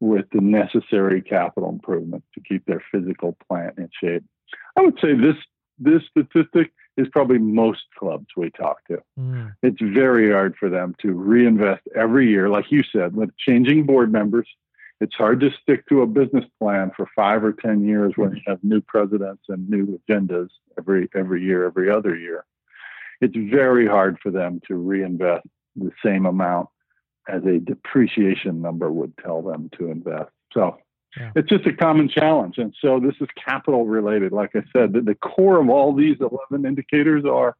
with 0.00 0.26
the 0.32 0.40
necessary 0.40 1.20
capital 1.22 1.68
improvements 1.68 2.26
to 2.34 2.40
keep 2.40 2.64
their 2.66 2.82
physical 2.92 3.36
plant 3.48 3.78
in 3.78 3.88
shape. 4.00 4.22
I 4.76 4.82
would 4.82 4.98
say 5.00 5.14
this 5.14 5.36
this 5.78 6.02
statistic 6.08 6.72
is 6.96 7.08
probably 7.08 7.38
most 7.38 7.82
clubs 7.98 8.26
we 8.36 8.50
talk 8.50 8.86
to. 8.86 9.02
Mm. 9.18 9.54
It's 9.62 9.80
very 9.80 10.30
hard 10.30 10.54
for 10.58 10.70
them 10.70 10.94
to 11.02 11.12
reinvest 11.12 11.82
every 11.96 12.28
year, 12.28 12.48
like 12.48 12.70
you 12.70 12.84
said, 12.84 13.16
with 13.16 13.36
changing 13.36 13.84
board 13.84 14.12
members. 14.12 14.46
It's 15.04 15.14
hard 15.16 15.40
to 15.40 15.50
stick 15.60 15.86
to 15.88 16.00
a 16.00 16.06
business 16.06 16.46
plan 16.58 16.90
for 16.96 17.06
five 17.14 17.44
or 17.44 17.52
ten 17.52 17.86
years 17.86 18.14
when 18.16 18.34
you 18.34 18.40
have 18.46 18.64
new 18.64 18.80
presidents 18.80 19.42
and 19.50 19.68
new 19.68 20.00
agendas 20.08 20.48
every 20.78 21.10
every 21.14 21.42
year, 21.42 21.66
every 21.66 21.90
other 21.90 22.16
year. 22.16 22.46
It's 23.20 23.36
very 23.36 23.86
hard 23.86 24.16
for 24.22 24.30
them 24.30 24.62
to 24.66 24.76
reinvest 24.76 25.46
the 25.76 25.90
same 26.02 26.24
amount 26.24 26.70
as 27.28 27.44
a 27.44 27.58
depreciation 27.58 28.62
number 28.62 28.90
would 28.90 29.12
tell 29.18 29.42
them 29.42 29.68
to 29.76 29.90
invest. 29.90 30.30
So 30.54 30.78
yeah. 31.18 31.32
It's 31.36 31.50
just 31.50 31.66
a 31.66 31.74
common 31.74 32.08
challenge. 32.08 32.56
And 32.56 32.74
so 32.80 32.98
this 32.98 33.14
is 33.20 33.28
capital 33.36 33.84
related. 33.84 34.32
Like 34.32 34.56
I 34.56 34.62
said, 34.72 34.94
the, 34.94 35.02
the 35.02 35.14
core 35.14 35.60
of 35.60 35.68
all 35.68 35.92
these 35.92 36.16
11 36.18 36.66
indicators 36.66 37.24
are 37.26 37.56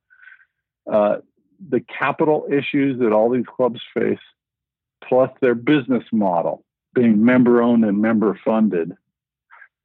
uh, 0.91 1.19
the 1.69 1.81
capital 1.81 2.49
issues 2.51 2.99
that 3.01 3.13
all 3.13 3.31
these 3.31 3.45
clubs 3.47 3.81
face, 3.93 4.19
plus 5.07 5.31
their 5.43 5.55
business 5.55 6.05
model 6.11 6.65
being 6.95 7.25
member 7.25 7.63
owned 7.63 7.85
and 7.85 8.01
member 8.01 8.39
funded, 8.45 8.93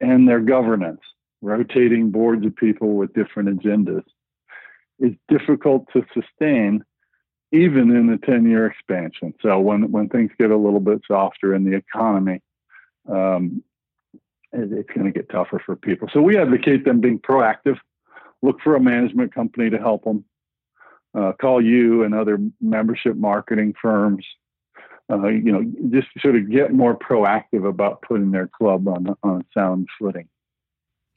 and 0.00 0.28
their 0.28 0.40
governance, 0.40 1.00
rotating 1.42 2.10
boards 2.10 2.44
of 2.46 2.54
people 2.56 2.94
with 2.94 3.12
different 3.12 3.60
agendas, 3.60 4.04
is 4.98 5.12
difficult 5.28 5.86
to 5.92 6.04
sustain 6.14 6.84
even 7.52 7.90
in 7.90 8.06
the 8.06 8.18
10 8.18 8.48
year 8.48 8.66
expansion. 8.66 9.34
So 9.42 9.58
when, 9.58 9.90
when 9.90 10.08
things 10.08 10.30
get 10.38 10.50
a 10.50 10.56
little 10.56 10.80
bit 10.80 11.00
softer 11.06 11.54
in 11.54 11.64
the 11.64 11.76
economy, 11.76 12.40
um, 13.10 13.62
it's 14.52 14.90
going 14.94 15.06
to 15.06 15.12
get 15.12 15.30
tougher 15.30 15.62
for 15.64 15.76
people. 15.76 16.08
So 16.12 16.20
we 16.20 16.36
advocate 16.36 16.84
them 16.84 17.00
being 17.00 17.18
proactive. 17.18 17.78
Look 18.42 18.60
for 18.62 18.74
a 18.74 18.80
management 18.80 19.34
company 19.34 19.70
to 19.70 19.78
help 19.78 20.04
them. 20.04 20.24
Uh, 21.12 21.32
call 21.40 21.60
you 21.60 22.04
and 22.04 22.14
other 22.14 22.38
membership 22.60 23.16
marketing 23.16 23.74
firms. 23.82 24.24
Uh, 25.10 25.28
you 25.28 25.52
know, 25.52 25.64
just 25.90 26.08
sort 26.20 26.36
of 26.36 26.50
get 26.50 26.72
more 26.72 26.96
proactive 26.96 27.68
about 27.68 28.02
putting 28.02 28.30
their 28.30 28.48
club 28.48 28.86
on 28.86 29.14
on 29.22 29.44
sound 29.52 29.88
footing. 29.98 30.28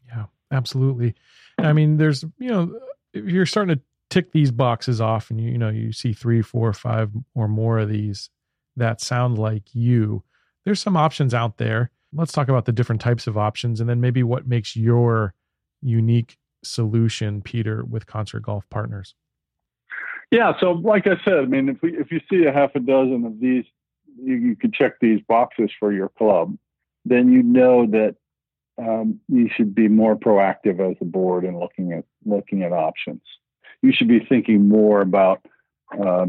Yeah, 0.08 0.25
absolutely. 0.51 1.15
I 1.58 1.73
mean, 1.73 1.97
there's 1.97 2.23
you 2.39 2.49
know, 2.49 2.79
if 3.13 3.25
you're 3.25 3.45
starting 3.45 3.75
to 3.75 3.82
tick 4.10 4.32
these 4.32 4.51
boxes 4.51 4.99
off, 4.99 5.29
and 5.29 5.39
you 5.39 5.51
you 5.51 5.58
know 5.58 5.69
you 5.69 5.91
see 5.91 6.13
three, 6.13 6.41
four, 6.41 6.73
five, 6.73 7.12
or 7.36 7.47
more 7.47 7.79
of 7.79 7.89
these 7.89 8.29
that 8.75 8.99
sound 8.99 9.38
like 9.38 9.75
you 9.75 10.23
there's 10.65 10.82
some 10.82 10.97
options 10.97 11.34
out 11.34 11.58
there. 11.58 11.91
Let's 12.13 12.32
talk 12.32 12.47
about 12.47 12.65
the 12.65 12.71
different 12.71 13.01
types 13.01 13.27
of 13.27 13.38
options 13.38 13.79
and 13.79 13.89
then 13.89 13.99
maybe 13.99 14.23
what 14.23 14.47
makes 14.47 14.75
your 14.75 15.34
unique 15.82 16.38
solution, 16.63 17.41
Peter, 17.41 17.84
with 17.84 18.06
Concert 18.06 18.41
Golf 18.43 18.69
Partners. 18.69 19.15
Yeah, 20.32 20.53
so 20.60 20.71
like 20.71 21.06
I 21.06 21.15
said, 21.25 21.39
I 21.39 21.45
mean, 21.45 21.69
if 21.69 21.82
we 21.82 21.95
if 21.97 22.12
you 22.12 22.19
see 22.29 22.45
a 22.45 22.51
half 22.51 22.71
a 22.75 22.79
dozen 22.79 23.26
of 23.26 23.39
these, 23.39 23.65
you, 24.22 24.36
you 24.36 24.55
can 24.55 24.72
check 24.72 24.99
these 24.99 25.22
boxes 25.28 25.72
for 25.80 25.91
your 25.91 26.09
club. 26.09 26.57
Then 27.05 27.32
you 27.32 27.43
know 27.43 27.86
that 27.88 28.16
um, 28.78 29.20
you 29.28 29.49
should 29.53 29.76
be 29.76 29.88
more 29.88 30.16
proactive 30.16 30.80
as 30.80 30.97
a 31.01 31.05
board 31.05 31.45
in 31.45 31.59
looking 31.59 31.93
at 31.93 32.05
looking 32.26 32.64
at 32.64 32.72
options. 32.72 33.22
You 33.82 33.91
should 33.91 34.07
be 34.07 34.26
thinking 34.28 34.68
more 34.68 35.01
about 35.01 35.45
uh, 35.99 36.28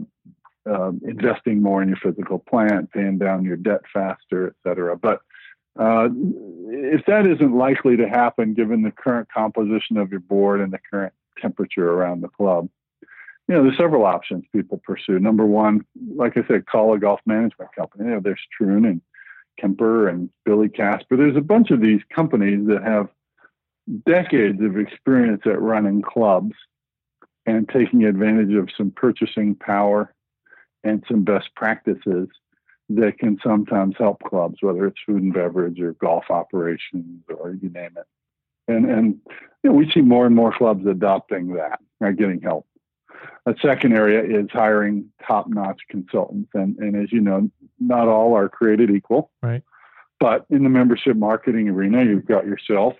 uh, 0.68 0.93
investing 1.07 1.62
more 1.62 1.82
in 1.82 1.89
your 1.89 1.99
physical 1.99 2.39
plant, 2.39 2.91
paying 2.93 3.18
down 3.18 3.45
your 3.45 3.57
debt 3.57 3.82
faster, 3.93 4.49
et 4.49 4.55
cetera. 4.62 4.97
But 4.97 5.20
uh, 5.78 6.09
if 6.68 7.05
that 7.07 7.26
isn't 7.26 7.55
likely 7.57 7.97
to 7.97 8.09
happen, 8.09 8.55
given 8.55 8.82
the 8.82 8.91
current 8.91 9.28
composition 9.32 9.97
of 9.97 10.11
your 10.11 10.20
board 10.20 10.61
and 10.61 10.72
the 10.72 10.80
current 10.91 11.12
temperature 11.41 11.91
around 11.91 12.22
the 12.22 12.28
club, 12.28 12.68
you 13.49 13.55
know, 13.55 13.62
there's 13.62 13.76
several 13.76 14.07
options 14.07 14.45
people 14.53 14.80
pursue. 14.84 15.18
Number 15.18 15.45
one, 15.45 15.84
like 16.16 16.36
I 16.36 16.47
said, 16.47 16.66
call 16.66 16.95
a 16.95 16.99
golf 16.99 17.20
management 17.26 17.70
company. 17.76 18.05
You 18.05 18.11
know, 18.12 18.20
there's 18.20 18.40
Troon 18.57 18.84
and 18.86 19.01
Kemper 19.61 20.09
and 20.09 20.30
Billy 20.45 20.68
Casper. 20.68 21.16
There's 21.16 21.36
a 21.36 21.42
bunch 21.42 21.70
of 21.70 21.80
these 21.80 22.01
companies 22.14 22.66
that 22.68 22.82
have 22.82 23.09
decades 24.07 24.62
of 24.62 24.78
experience 24.78 25.42
at 25.45 25.61
running 25.61 26.01
clubs 26.01 26.55
and 27.47 27.68
taking 27.68 28.05
advantage 28.05 28.55
of 28.55 28.70
some 28.76 28.90
purchasing 28.90 29.55
power 29.55 30.14
and 30.82 31.05
some 31.07 31.22
best 31.22 31.55
practices 31.55 32.28
that 32.88 33.18
can 33.18 33.38
sometimes 33.42 33.95
help 33.99 34.22
clubs, 34.22 34.59
whether 34.61 34.86
it's 34.86 35.01
food 35.07 35.22
and 35.22 35.34
beverage 35.34 35.80
or 35.80 35.92
golf 35.95 36.24
operations 36.30 37.22
or 37.28 37.57
you 37.61 37.68
name 37.70 37.90
it. 37.97 38.07
And 38.68 38.90
and 38.90 39.20
you 39.62 39.70
know, 39.70 39.72
we 39.72 39.90
see 39.90 40.01
more 40.01 40.26
and 40.26 40.34
more 40.34 40.53
clubs 40.53 40.86
adopting 40.86 41.55
that, 41.55 41.80
right, 42.01 42.16
getting 42.16 42.40
help. 42.40 42.66
A 43.46 43.54
second 43.60 43.92
area 43.92 44.22
is 44.22 44.46
hiring 44.50 45.10
top-notch 45.26 45.80
consultants, 45.90 46.50
and 46.54 46.76
and 46.78 46.96
as 46.96 47.12
you 47.12 47.20
know, 47.20 47.50
not 47.78 48.08
all 48.08 48.36
are 48.36 48.48
created 48.48 48.90
equal. 48.90 49.30
Right. 49.42 49.62
But 50.20 50.46
in 50.48 50.62
the 50.62 50.70
membership 50.70 51.16
marketing 51.16 51.68
arena, 51.68 52.04
you've 52.04 52.26
got 52.26 52.46
yourself, 52.46 52.94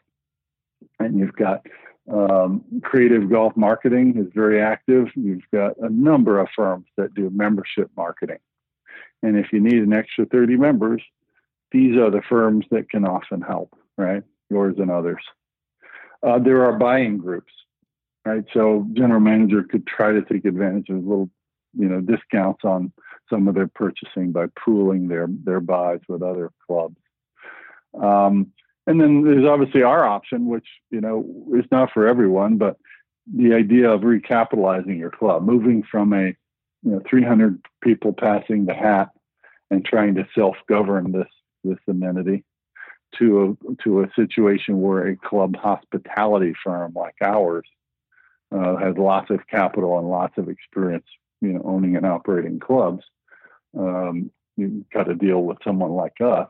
and 0.99 1.19
you've 1.19 1.37
got 1.37 1.67
um, 2.13 2.63
creative 2.83 3.31
golf 3.31 3.57
marketing 3.57 4.19
is 4.19 4.31
very 4.35 4.61
active. 4.61 5.09
You've 5.15 5.49
got 5.53 5.77
a 5.79 5.89
number 5.89 6.39
of 6.39 6.49
firms 6.55 6.87
that 6.97 7.15
do 7.15 7.31
membership 7.31 7.91
marketing. 7.97 8.39
And 9.23 9.39
if 9.39 9.53
you 9.53 9.61
need 9.61 9.79
an 9.79 9.95
extra 9.95 10.27
30 10.27 10.57
members, 10.57 11.03
these 11.73 11.97
are 11.97 12.11
the 12.11 12.23
firms 12.29 12.67
that 12.71 12.91
can 12.91 13.07
often 13.07 13.41
help, 13.41 13.75
right? 13.97 14.23
Yours 14.51 14.77
and 14.79 14.91
others. 14.91 15.23
Uh, 16.23 16.39
there 16.39 16.65
are 16.65 16.79
buying 16.79 17.19
groups, 17.19 17.53
right? 18.25 18.45
So 18.53 18.87
general 18.95 19.21
manager 19.21 19.63
could 19.63 19.87
try 19.87 20.13
to 20.13 20.23
take 20.23 20.45
advantage 20.45 20.89
of 20.89 21.05
little, 21.05 21.31
you 21.77 21.89
know, 21.89 22.01
discounts 22.01 22.65
on 22.65 22.93
some 23.31 23.49
of 23.49 23.55
their 23.55 23.69
purchasing 23.69 24.33
by 24.33 24.47
pooling 24.65 25.09
their 25.09 25.27
their 25.29 25.61
buys 25.61 26.01
with 26.09 26.23
other 26.23 26.51
clubs. 26.67 26.97
Um, 28.01 28.53
and 28.87 29.01
then 29.01 29.25
there's 29.25 29.47
obviously 29.47 29.83
our 29.83 30.05
option, 30.05 30.47
which 30.47 30.67
you 30.91 31.01
know 31.01 31.27
is 31.55 31.65
not 31.71 31.91
for 31.93 32.07
everyone, 32.07 32.59
but 32.59 32.77
the 33.33 33.55
idea 33.55 33.91
of 33.91 34.03
recapitalizing 34.03 34.99
your 34.99 35.11
club, 35.11 35.43
moving 35.45 35.83
from 35.83 36.13
a 36.13 36.35
you 36.83 36.91
know 36.91 37.03
300 37.09 37.61
people 37.83 38.13
passing 38.13 38.67
the 38.67 38.75
hat 38.75 39.11
and 39.71 39.85
trying 39.85 40.15
to 40.17 40.27
self-govern 40.35 41.13
this 41.13 41.29
this 41.63 41.79
amenity 41.89 42.45
to 43.19 43.57
a 43.63 43.83
to 43.83 44.03
a 44.03 44.11
situation 44.15 44.81
where 44.81 45.09
a 45.09 45.17
club 45.17 45.57
hospitality 45.57 46.53
firm 46.63 46.93
like 46.95 47.15
ours 47.23 47.67
uh, 48.55 48.77
has 48.77 48.97
lots 48.97 49.31
of 49.31 49.47
capital 49.49 49.99
and 49.99 50.09
lots 50.09 50.39
of 50.39 50.49
experience, 50.49 51.07
you 51.41 51.53
know, 51.53 51.63
owning 51.65 51.97
and 51.97 52.07
operating 52.07 52.61
clubs. 52.61 53.05
Um, 53.77 54.31
you've 54.57 54.89
got 54.91 55.05
to 55.05 55.15
deal 55.15 55.43
with 55.43 55.59
someone 55.65 55.91
like 55.91 56.21
us 56.21 56.49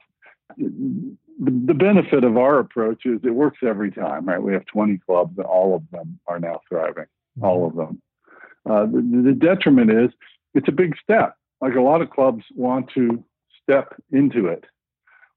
the, 1.38 1.50
the 1.66 1.74
benefit 1.74 2.24
of 2.24 2.36
our 2.36 2.58
approach 2.58 3.02
is 3.04 3.20
it 3.24 3.30
works 3.30 3.58
every 3.62 3.90
time, 3.90 4.26
right? 4.26 4.42
We 4.42 4.52
have 4.52 4.66
20 4.66 4.98
clubs 4.98 5.36
and 5.36 5.46
all 5.46 5.74
of 5.74 5.82
them 5.90 6.18
are 6.26 6.38
now 6.38 6.60
thriving, 6.68 7.04
mm-hmm. 7.04 7.44
all 7.44 7.66
of 7.66 7.74
them. 7.74 8.00
Uh, 8.68 8.86
the, 8.86 9.22
the 9.26 9.32
detriment 9.32 9.90
is 9.90 10.10
it's 10.54 10.68
a 10.68 10.72
big 10.72 10.96
step. 11.02 11.36
Like 11.60 11.74
a 11.74 11.80
lot 11.80 12.02
of 12.02 12.10
clubs 12.10 12.44
want 12.54 12.90
to 12.94 13.24
step 13.62 13.94
into 14.10 14.46
it. 14.46 14.64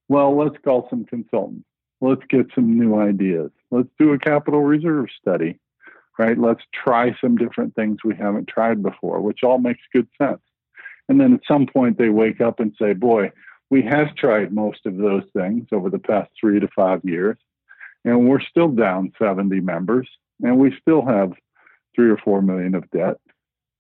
Well, 0.08 0.38
let's 0.38 0.56
call 0.64 0.88
some 0.90 1.06
consultants. 1.06 1.66
Let's 2.00 2.22
get 2.30 2.48
some 2.54 2.78
new 2.78 3.00
ideas. 3.00 3.52
Let's 3.72 3.90
do 4.00 4.14
a 4.14 4.20
capital 4.20 4.62
reserve 4.62 5.08
study, 5.20 5.60
right? 6.18 6.38
Let's 6.38 6.64
try 6.74 7.16
some 7.20 7.38
different 7.38 7.76
things 7.76 7.98
we 8.04 8.16
haven't 8.16 8.48
tried 8.48 8.82
before, 8.82 9.22
which 9.22 9.44
all 9.44 9.60
makes 9.60 9.82
good 9.94 10.08
sense. 10.18 10.42
And 11.10 11.20
then 11.20 11.34
at 11.34 11.42
some 11.48 11.68
point 11.68 11.98
they 11.98 12.10
wake 12.10 12.42
up 12.42 12.60
and 12.60 12.74
say, 12.80 12.94
boy, 12.94 13.32
we 13.70 13.82
have 13.84 14.16
tried 14.16 14.54
most 14.54 14.86
of 14.86 14.98
those 14.98 15.24
things 15.34 15.68
over 15.72 15.90
the 15.90 16.00
past 16.00 16.32
three 16.40 16.60
to 16.60 16.68
five 16.76 17.02
years, 17.04 17.38
and 18.06 18.28
we're 18.28 18.42
still 18.42 18.70
down 18.70 19.12
70 19.20 19.60
members, 19.62 20.08
and 20.42 20.58
we 20.58 20.76
still 20.82 21.06
have 21.06 21.34
three 21.96 22.10
or 22.10 22.18
four 22.18 22.42
million 22.42 22.76
of 22.76 22.90
debt. 22.92 23.18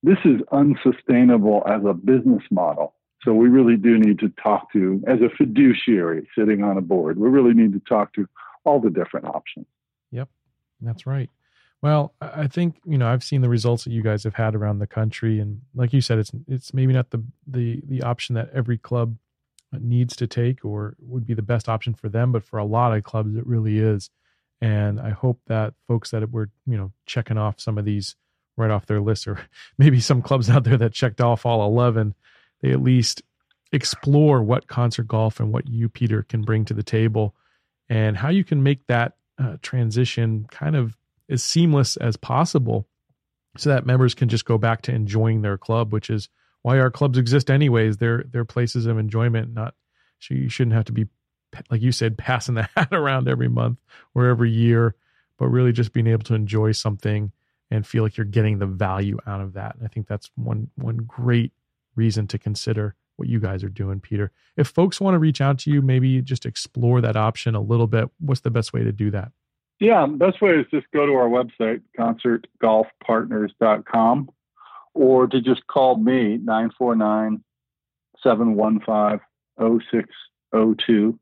This 0.03 0.17
is 0.25 0.41
unsustainable 0.51 1.63
as 1.67 1.81
a 1.85 1.93
business 1.93 2.43
model. 2.51 2.93
So 3.23 3.33
we 3.33 3.47
really 3.47 3.77
do 3.77 3.97
need 3.97 4.19
to 4.19 4.29
talk 4.41 4.71
to, 4.73 5.03
as 5.07 5.19
a 5.21 5.29
fiduciary 5.35 6.27
sitting 6.37 6.63
on 6.63 6.77
a 6.77 6.81
board, 6.81 7.17
we 7.17 7.29
really 7.29 7.53
need 7.53 7.73
to 7.73 7.79
talk 7.79 8.13
to 8.13 8.27
all 8.63 8.79
the 8.79 8.89
different 8.89 9.25
options. 9.25 9.65
Yep, 10.11 10.29
that's 10.81 11.05
right. 11.07 11.29
Well, 11.81 12.13
I 12.19 12.47
think 12.47 12.79
you 12.85 12.97
know 12.97 13.07
I've 13.07 13.23
seen 13.23 13.41
the 13.41 13.49
results 13.49 13.83
that 13.83 13.91
you 13.91 14.01
guys 14.01 14.23
have 14.23 14.33
had 14.33 14.55
around 14.55 14.79
the 14.79 14.87
country, 14.87 15.39
and 15.39 15.61
like 15.75 15.93
you 15.93 16.01
said, 16.01 16.17
it's 16.17 16.31
it's 16.47 16.73
maybe 16.73 16.93
not 16.93 17.11
the 17.11 17.23
the 17.45 17.81
the 17.87 18.01
option 18.01 18.35
that 18.35 18.49
every 18.53 18.77
club 18.77 19.17
needs 19.73 20.15
to 20.15 20.27
take 20.27 20.63
or 20.63 20.95
would 20.99 21.25
be 21.25 21.33
the 21.33 21.41
best 21.41 21.69
option 21.69 21.93
for 21.93 22.09
them. 22.09 22.31
But 22.31 22.43
for 22.43 22.57
a 22.57 22.65
lot 22.65 22.95
of 22.95 23.03
clubs, 23.03 23.35
it 23.35 23.45
really 23.45 23.79
is. 23.79 24.09
And 24.61 24.99
I 24.99 25.11
hope 25.11 25.39
that 25.47 25.73
folks 25.87 26.11
that 26.11 26.31
were, 26.31 26.49
you 26.65 26.77
know, 26.77 26.91
checking 27.05 27.37
off 27.37 27.59
some 27.59 27.77
of 27.77 27.85
these 27.85 28.15
right 28.55 28.71
off 28.71 28.87
their 28.87 29.01
list, 29.01 29.27
or 29.27 29.39
maybe 29.77 29.99
some 29.99 30.21
clubs 30.21 30.49
out 30.49 30.63
there 30.63 30.77
that 30.77 30.93
checked 30.93 31.21
off 31.21 31.45
all 31.45 31.67
11, 31.67 32.15
they 32.61 32.71
at 32.71 32.81
least 32.81 33.21
explore 33.71 34.41
what 34.41 34.67
concert 34.67 35.07
golf 35.07 35.39
and 35.39 35.53
what 35.53 35.67
you, 35.67 35.89
Peter, 35.89 36.23
can 36.23 36.41
bring 36.41 36.65
to 36.65 36.73
the 36.73 36.83
table 36.83 37.35
and 37.89 38.17
how 38.17 38.29
you 38.29 38.43
can 38.43 38.63
make 38.63 38.87
that 38.87 39.13
uh, 39.37 39.57
transition 39.61 40.47
kind 40.49 40.75
of 40.75 40.97
as 41.29 41.43
seamless 41.43 41.97
as 41.97 42.17
possible 42.17 42.87
so 43.57 43.69
that 43.69 43.85
members 43.85 44.13
can 44.13 44.29
just 44.29 44.45
go 44.45 44.57
back 44.57 44.81
to 44.83 44.93
enjoying 44.93 45.41
their 45.41 45.57
club, 45.57 45.91
which 45.91 46.09
is 46.09 46.29
why 46.61 46.79
our 46.79 46.91
clubs 46.91 47.17
exist 47.17 47.49
anyways. 47.49 47.97
They're 47.97 48.25
they're 48.31 48.45
places 48.45 48.85
of 48.85 48.97
enjoyment, 48.97 49.53
not 49.53 49.73
so 50.19 50.33
you 50.33 50.49
shouldn't 50.49 50.75
have 50.75 50.85
to 50.85 50.91
be 50.91 51.07
like 51.69 51.81
you 51.81 51.91
said 51.91 52.17
passing 52.17 52.55
the 52.55 52.69
hat 52.75 52.89
around 52.91 53.27
every 53.27 53.47
month 53.47 53.79
or 54.13 54.27
every 54.27 54.51
year, 54.51 54.95
but 55.37 55.47
really 55.47 55.71
just 55.71 55.93
being 55.93 56.07
able 56.07 56.23
to 56.23 56.35
enjoy 56.35 56.71
something 56.71 57.31
and 57.69 57.85
feel 57.85 58.03
like 58.03 58.17
you're 58.17 58.25
getting 58.25 58.59
the 58.59 58.65
value 58.65 59.17
out 59.27 59.41
of 59.41 59.53
that. 59.53 59.75
And 59.75 59.85
I 59.85 59.87
think 59.87 60.07
that's 60.07 60.29
one 60.35 60.69
one 60.75 60.97
great 60.97 61.51
reason 61.95 62.27
to 62.27 62.37
consider 62.37 62.95
what 63.17 63.27
you 63.27 63.39
guys 63.39 63.63
are 63.63 63.69
doing, 63.69 63.99
Peter. 63.99 64.31
If 64.55 64.67
folks 64.67 65.01
want 65.01 65.15
to 65.15 65.19
reach 65.19 65.41
out 65.41 65.59
to 65.59 65.71
you, 65.71 65.81
maybe 65.81 66.21
just 66.21 66.45
explore 66.45 67.01
that 67.01 67.17
option 67.17 67.55
a 67.55 67.61
little 67.61 67.87
bit. 67.87 68.09
What's 68.19 68.41
the 68.41 68.51
best 68.51 68.73
way 68.73 68.83
to 68.83 68.91
do 68.91 69.11
that? 69.11 69.31
Yeah, 69.79 70.07
best 70.07 70.41
way 70.41 70.51
is 70.51 70.65
just 70.71 70.87
go 70.91 71.05
to 71.05 71.13
our 71.13 71.29
website, 71.29 71.81
concertgolfpartners.com 71.97 74.29
or 74.93 75.27
to 75.27 75.41
just 75.41 75.67
call 75.67 75.97
me 75.97 76.37
949 76.37 77.43
715 78.23 79.19
0602. 79.59 81.19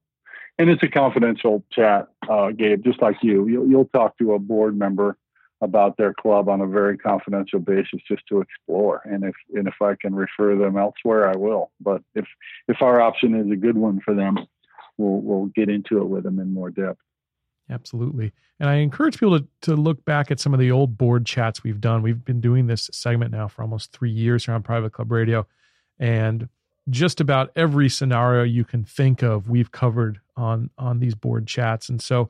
And 0.58 0.70
it's 0.70 0.84
a 0.84 0.88
confidential 0.88 1.66
chat, 1.72 2.08
uh, 2.30 2.52
Gabe, 2.52 2.86
just 2.86 3.02
like 3.02 3.18
you. 3.22 3.46
You'll, 3.48 3.68
you'll 3.68 3.90
talk 3.94 4.18
to 4.20 4.34
a 4.34 4.40
board 4.40 4.80
member 4.80 5.18
about 5.62 5.98
their 5.98 6.14
club 6.14 6.48
on 6.48 6.62
a 6.62 6.68
very 6.68 6.98
confidential 6.98 7.60
basis 7.60 8.00
just 8.08 8.26
to 8.28 8.40
explore. 8.40 9.02
And 9.04 9.26
if 9.26 9.36
and 9.54 9.68
if 9.68 9.82
I 9.82 9.96
can 10.00 10.16
refer 10.16 10.56
them 10.56 10.78
elsewhere, 10.78 11.28
I 11.28 11.36
will. 11.36 11.72
But 11.82 12.04
if 12.14 12.26
if 12.68 12.82
our 12.82 13.02
option 13.02 13.36
is 13.36 13.52
a 13.52 13.58
good 13.58 13.78
one 13.78 14.00
for 14.00 14.14
them, 14.14 14.38
we'll 14.98 15.20
we'll 15.22 15.48
get 15.48 15.68
into 15.70 16.02
it 16.02 16.06
with 16.06 16.24
them 16.24 16.40
in 16.40 16.54
more 16.54 16.70
depth. 16.70 17.02
Absolutely. 17.70 18.32
And 18.60 18.70
I 18.70 18.76
encourage 18.76 19.20
people 19.20 19.40
to, 19.40 19.48
to 19.62 19.76
look 19.76 20.06
back 20.06 20.30
at 20.30 20.40
some 20.40 20.54
of 20.54 20.60
the 20.60 20.72
old 20.72 20.98
board 20.98 21.26
chats 21.26 21.64
we've 21.64 21.82
done. 21.82 22.02
We've 22.02 22.24
been 22.24 22.42
doing 22.42 22.68
this 22.68 22.90
segment 22.94 23.32
now 23.32 23.48
for 23.48 23.64
almost 23.64 23.92
three 23.92 24.12
years 24.12 24.46
here 24.46 24.54
on 24.54 24.62
Private 24.62 24.94
Club 24.94 25.12
Radio. 25.12 25.48
And 26.00 26.48
just 26.90 27.20
about 27.20 27.52
every 27.56 27.90
scenario 27.90 28.44
you 28.44 28.64
can 28.64 28.84
think 28.84 29.24
of, 29.24 29.50
we've 29.50 29.72
covered 29.72 30.20
on 30.38 30.70
on 30.78 31.00
these 31.00 31.16
board 31.16 31.48
chats. 31.48 31.90
And 31.90 32.02
so 32.02 32.30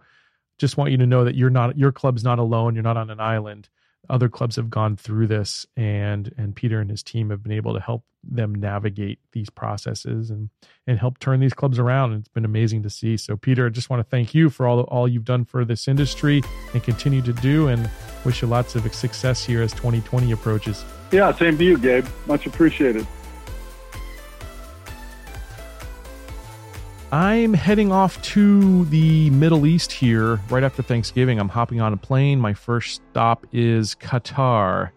just 0.58 0.78
want 0.78 0.92
you 0.92 0.98
to 0.98 1.06
know 1.06 1.26
that 1.26 1.36
you're 1.36 1.50
not 1.50 1.78
your 1.78 1.92
club's 1.92 2.24
not 2.24 2.40
alone. 2.40 2.76
You're 2.76 2.84
not 2.84 2.98
on 2.98 3.10
an 3.10 3.20
island 3.20 3.68
other 4.10 4.30
clubs 4.30 4.56
have 4.56 4.70
gone 4.70 4.96
through 4.96 5.28
this 5.28 5.66
and 5.76 6.34
and 6.38 6.56
Peter 6.56 6.80
and 6.80 6.90
his 6.90 7.04
team 7.04 7.30
have 7.30 7.44
been 7.44 7.52
able 7.52 7.74
to 7.74 7.80
help 7.80 8.04
them 8.24 8.56
navigate 8.56 9.20
these 9.34 9.50
processes 9.50 10.30
and 10.30 10.50
and 10.88 11.00
help 11.00 11.20
turn 11.20 11.40
these 11.40 11.54
clubs 11.54 11.80
around. 11.80 12.12
And 12.12 12.20
it's 12.22 12.30
been 12.30 12.46
amazing 12.46 12.84
to 12.84 12.90
see. 12.90 13.18
So 13.18 13.36
Peter 13.36 13.66
I 13.68 13.70
just 13.70 13.90
want 13.90 14.00
to 14.00 14.10
thank 14.10 14.34
you 14.34 14.50
for 14.50 14.68
all 14.68 14.82
all 14.82 15.08
you've 15.08 15.26
done 15.26 15.46
for 15.46 15.66
this 15.66 15.88
industry 15.88 16.42
and 16.74 16.84
continue 16.84 17.22
to 17.22 17.34
do 17.34 17.68
and 17.68 17.90
wish 18.24 18.42
you 18.42 18.48
lots 18.48 18.76
of 18.76 18.94
success 18.94 19.46
here 19.46 19.62
as 19.62 19.72
2020 19.74 20.32
approaches. 20.32 20.84
Yeah 21.12 21.32
same 21.34 21.58
to 21.58 21.64
you 21.64 21.78
Gabe. 21.78 22.06
Much 22.28 22.46
appreciated 22.46 23.06
I'm 27.12 27.54
heading 27.54 27.92
off 27.92 28.22
to 28.24 28.86
the 28.86 29.30
Middle 29.30 29.68
East 29.68 29.92
here 29.92 30.42
right 30.50 30.64
after 30.64 30.82
Thanksgiving. 30.82 31.40
I'm 31.40 31.50
hopping 31.50 31.80
on 31.80 31.94
a 31.94 31.98
plane. 31.98 32.40
My 32.40 32.54
first 32.54 33.02
stop 33.12 33.46
is 33.54 33.96
Qatar. 33.96 34.90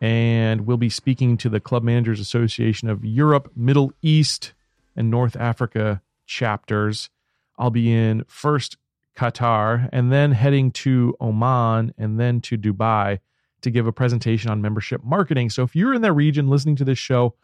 And 0.00 0.66
we'll 0.66 0.76
be 0.76 0.90
speaking 0.90 1.36
to 1.38 1.48
the 1.48 1.58
Club 1.58 1.82
Managers 1.82 2.20
Association 2.20 2.88
of 2.88 3.04
Europe, 3.04 3.50
Middle 3.56 3.92
East, 4.02 4.52
and 4.94 5.10
North 5.10 5.36
Africa 5.36 6.02
chapters. 6.26 7.08
I'll 7.58 7.70
be 7.70 7.92
in 7.92 8.24
first 8.28 8.76
Qatar 9.16 9.88
and 9.92 10.12
then 10.12 10.32
heading 10.32 10.70
to 10.72 11.16
Oman 11.20 11.94
and 11.98 12.20
then 12.20 12.40
to 12.42 12.58
Dubai 12.58 13.18
to 13.62 13.70
give 13.70 13.86
a 13.86 13.92
presentation 13.92 14.50
on 14.50 14.62
membership 14.62 15.02
marketing. 15.02 15.50
So 15.50 15.64
if 15.64 15.74
you're 15.74 15.94
in 15.94 16.02
that 16.02 16.12
region 16.12 16.48
listening 16.48 16.76
to 16.76 16.84
this 16.84 16.98
show, 16.98 17.34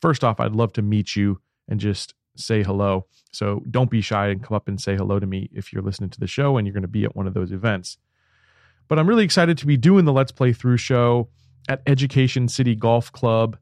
first 0.00 0.24
off, 0.24 0.40
I'd 0.40 0.52
love 0.52 0.72
to 0.74 0.82
meet 0.82 1.16
you 1.16 1.40
and 1.68 1.78
just 1.78 2.14
say 2.36 2.62
hello. 2.62 3.06
So 3.32 3.62
don't 3.70 3.90
be 3.90 4.00
shy 4.00 4.28
and 4.28 4.42
come 4.42 4.56
up 4.56 4.68
and 4.68 4.80
say 4.80 4.96
hello 4.96 5.18
to 5.18 5.26
me 5.26 5.50
if 5.52 5.72
you're 5.72 5.82
listening 5.82 6.10
to 6.10 6.20
the 6.20 6.26
show 6.26 6.56
and 6.56 6.66
you're 6.66 6.74
going 6.74 6.82
to 6.82 6.88
be 6.88 7.04
at 7.04 7.16
one 7.16 7.26
of 7.26 7.34
those 7.34 7.52
events. 7.52 7.98
But 8.88 8.98
I'm 8.98 9.08
really 9.08 9.24
excited 9.24 9.56
to 9.58 9.66
be 9.66 9.76
doing 9.76 10.04
the 10.04 10.12
Let's 10.12 10.32
Play 10.32 10.52
Through 10.52 10.78
show 10.78 11.28
at 11.68 11.82
Education 11.86 12.48
City 12.48 12.74
Golf 12.74 13.12
Club 13.12 13.56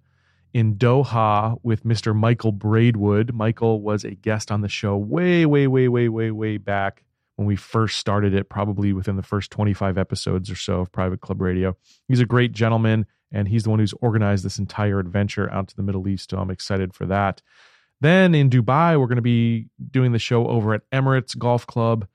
in 0.54 0.76
Doha 0.76 1.58
with 1.62 1.84
Mr. 1.84 2.16
Michael 2.16 2.52
Braidwood. 2.52 3.34
Michael 3.34 3.82
was 3.82 4.04
a 4.04 4.12
guest 4.12 4.50
on 4.50 4.62
the 4.62 4.68
show 4.68 4.96
way, 4.96 5.44
way, 5.44 5.66
way, 5.66 5.88
way, 5.88 6.08
way, 6.08 6.30
way 6.30 6.56
back 6.56 7.04
when 7.36 7.46
we 7.46 7.56
first 7.56 7.98
started 7.98 8.34
it, 8.34 8.48
probably 8.48 8.92
within 8.92 9.16
the 9.16 9.22
first 9.22 9.50
25 9.50 9.98
episodes 9.98 10.50
or 10.50 10.56
so 10.56 10.80
of 10.80 10.90
Private 10.90 11.20
Club 11.20 11.40
Radio. 11.40 11.76
He's 12.08 12.20
a 12.20 12.26
great 12.26 12.52
gentleman, 12.52 13.06
and 13.30 13.46
he's 13.46 13.64
the 13.64 13.70
one 13.70 13.78
who's 13.78 13.94
organized 14.00 14.44
this 14.44 14.58
entire 14.58 14.98
adventure 14.98 15.52
out 15.52 15.68
to 15.68 15.76
the 15.76 15.82
Middle 15.82 16.08
East. 16.08 16.30
So 16.30 16.38
I'm 16.38 16.50
excited 16.50 16.94
for 16.94 17.06
that. 17.06 17.42
Then 18.00 18.34
in 18.34 18.48
Dubai, 18.48 18.98
we're 18.98 19.06
going 19.06 19.16
to 19.16 19.22
be 19.22 19.66
doing 19.90 20.12
the 20.12 20.18
show 20.18 20.46
over 20.46 20.74
at 20.74 20.88
Emirates 20.90 21.36
Golf 21.36 21.66
Club, 21.66 22.06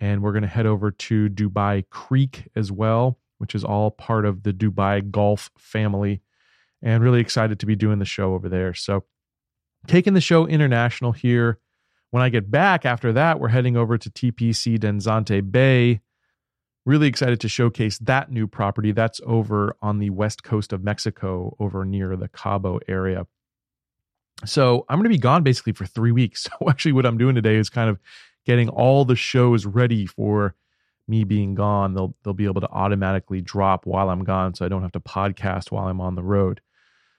and 0.00 0.22
we're 0.22 0.32
going 0.32 0.42
to 0.42 0.48
head 0.48 0.66
over 0.66 0.90
to 0.90 1.28
Dubai 1.28 1.88
Creek 1.90 2.48
as 2.54 2.70
well, 2.70 3.18
which 3.38 3.54
is 3.54 3.64
all 3.64 3.90
part 3.90 4.24
of 4.24 4.44
the 4.44 4.52
Dubai 4.52 5.10
Golf 5.10 5.50
family. 5.58 6.20
And 6.80 7.02
really 7.02 7.20
excited 7.20 7.60
to 7.60 7.66
be 7.66 7.76
doing 7.76 7.98
the 7.98 8.04
show 8.04 8.34
over 8.34 8.48
there. 8.48 8.74
So, 8.74 9.04
taking 9.86 10.14
the 10.14 10.20
show 10.20 10.46
international 10.46 11.12
here. 11.12 11.58
When 12.10 12.22
I 12.22 12.28
get 12.28 12.50
back 12.50 12.84
after 12.84 13.12
that, 13.14 13.40
we're 13.40 13.48
heading 13.48 13.76
over 13.76 13.96
to 13.96 14.10
TPC 14.10 14.78
Danzante 14.78 15.50
Bay. 15.50 16.00
Really 16.84 17.06
excited 17.06 17.40
to 17.40 17.48
showcase 17.48 17.98
that 18.00 18.30
new 18.30 18.46
property. 18.46 18.92
That's 18.92 19.20
over 19.24 19.76
on 19.80 19.98
the 19.98 20.10
west 20.10 20.42
coast 20.42 20.72
of 20.72 20.84
Mexico, 20.84 21.56
over 21.58 21.84
near 21.84 22.16
the 22.16 22.28
Cabo 22.28 22.80
area. 22.88 23.26
So 24.44 24.84
I'm 24.88 24.98
going 24.98 25.04
to 25.04 25.10
be 25.10 25.18
gone 25.18 25.42
basically 25.42 25.72
for 25.72 25.86
three 25.86 26.12
weeks. 26.12 26.48
So 26.60 26.68
actually, 26.68 26.92
what 26.92 27.06
I'm 27.06 27.18
doing 27.18 27.34
today 27.34 27.56
is 27.56 27.70
kind 27.70 27.88
of 27.88 27.98
getting 28.44 28.68
all 28.68 29.04
the 29.04 29.16
shows 29.16 29.66
ready 29.66 30.06
for 30.06 30.54
me 31.08 31.24
being 31.24 31.54
gone. 31.54 31.94
They'll 31.94 32.14
they'll 32.22 32.34
be 32.34 32.44
able 32.44 32.60
to 32.60 32.70
automatically 32.70 33.40
drop 33.40 33.86
while 33.86 34.10
I'm 34.10 34.24
gone, 34.24 34.54
so 34.54 34.64
I 34.64 34.68
don't 34.68 34.82
have 34.82 34.92
to 34.92 35.00
podcast 35.00 35.70
while 35.70 35.88
I'm 35.88 36.00
on 36.00 36.14
the 36.14 36.22
road. 36.22 36.60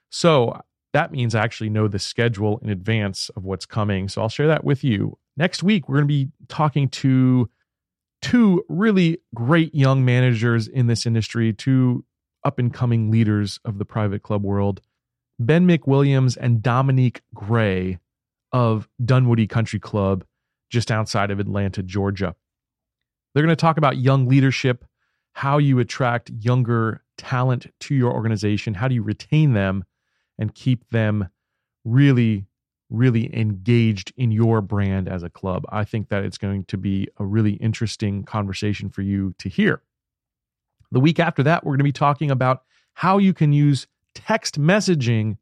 So 0.10 0.62
that 0.94 1.12
means 1.12 1.34
I 1.34 1.44
actually 1.44 1.70
know 1.70 1.88
the 1.88 2.00
schedule 2.00 2.60
in 2.62 2.70
advance 2.70 3.30
of 3.36 3.44
what's 3.44 3.66
coming. 3.66 4.08
So 4.08 4.22
I'll 4.22 4.30
share 4.30 4.48
that 4.48 4.64
with 4.64 4.84
you. 4.84 5.18
Next 5.36 5.64
week, 5.64 5.90
we're 5.90 5.96
going 5.96 6.08
to 6.08 6.26
be 6.26 6.30
talking 6.48 6.88
to 6.90 7.50
two 8.22 8.64
really 8.70 9.20
great 9.34 9.74
young 9.74 10.06
managers 10.06 10.68
in 10.68 10.88
this 10.88 11.06
industry, 11.06 11.52
two 11.52 12.06
up 12.44 12.60
and 12.60 12.74
coming 12.74 13.10
leaders 13.10 13.60
of 13.66 13.80
the 13.80 13.86
private 13.86 14.22
club 14.22 14.44
world. 14.44 14.82
Ben 15.40 15.68
McWilliams 15.68 16.38
and 16.40 16.62
Dominique 16.62 17.22
Gray 17.34 18.00
of 18.52 18.88
Dunwoody 19.04 19.48
Country 19.48 19.80
Club, 19.80 20.24
just 20.70 20.92
outside 20.92 21.32
of 21.32 21.40
Atlanta, 21.40 21.82
Georgia. 21.84 22.36
They're 23.34 23.44
going 23.44 23.56
to 23.56 23.60
talk 23.60 23.78
about 23.78 23.98
young 23.98 24.28
leadership, 24.28 24.86
how 25.34 25.58
you 25.58 25.80
attract 25.80 26.30
younger 26.30 27.04
talent 27.18 27.68
to 27.82 27.96
your 27.96 28.14
organization, 28.14 28.76
how 28.76 28.88
do 28.88 28.96
you 28.96 29.04
retain 29.04 29.54
them 29.54 29.84
and 30.38 30.54
keep 30.54 30.88
them 30.90 31.30
really, 31.86 32.46
really 32.90 33.36
engaged 33.36 34.14
in 34.18 34.32
your 34.32 34.62
brand 34.62 35.08
as 35.08 35.24
a 35.24 35.30
club. 35.30 35.66
I 35.70 35.84
think 35.84 36.10
that 36.10 36.24
it's 36.24 36.38
going 36.38 36.66
to 36.66 36.78
be 36.78 37.08
a 37.18 37.26
really 37.26 37.54
interesting 37.54 38.24
conversation 38.24 38.90
for 38.90 39.02
you 39.02 39.34
to 39.40 39.50
hear. 39.50 39.82
The 40.92 41.00
week 41.00 41.20
after 41.20 41.44
that, 41.44 41.64
we're 41.64 41.72
going 41.72 41.80
to 41.80 41.84
be 41.84 41.92
talking 41.92 42.30
about 42.30 42.64
how 42.94 43.18
you 43.18 43.34
can 43.34 43.52
use 43.52 43.88
text 44.16 44.60
messaging 44.60 45.38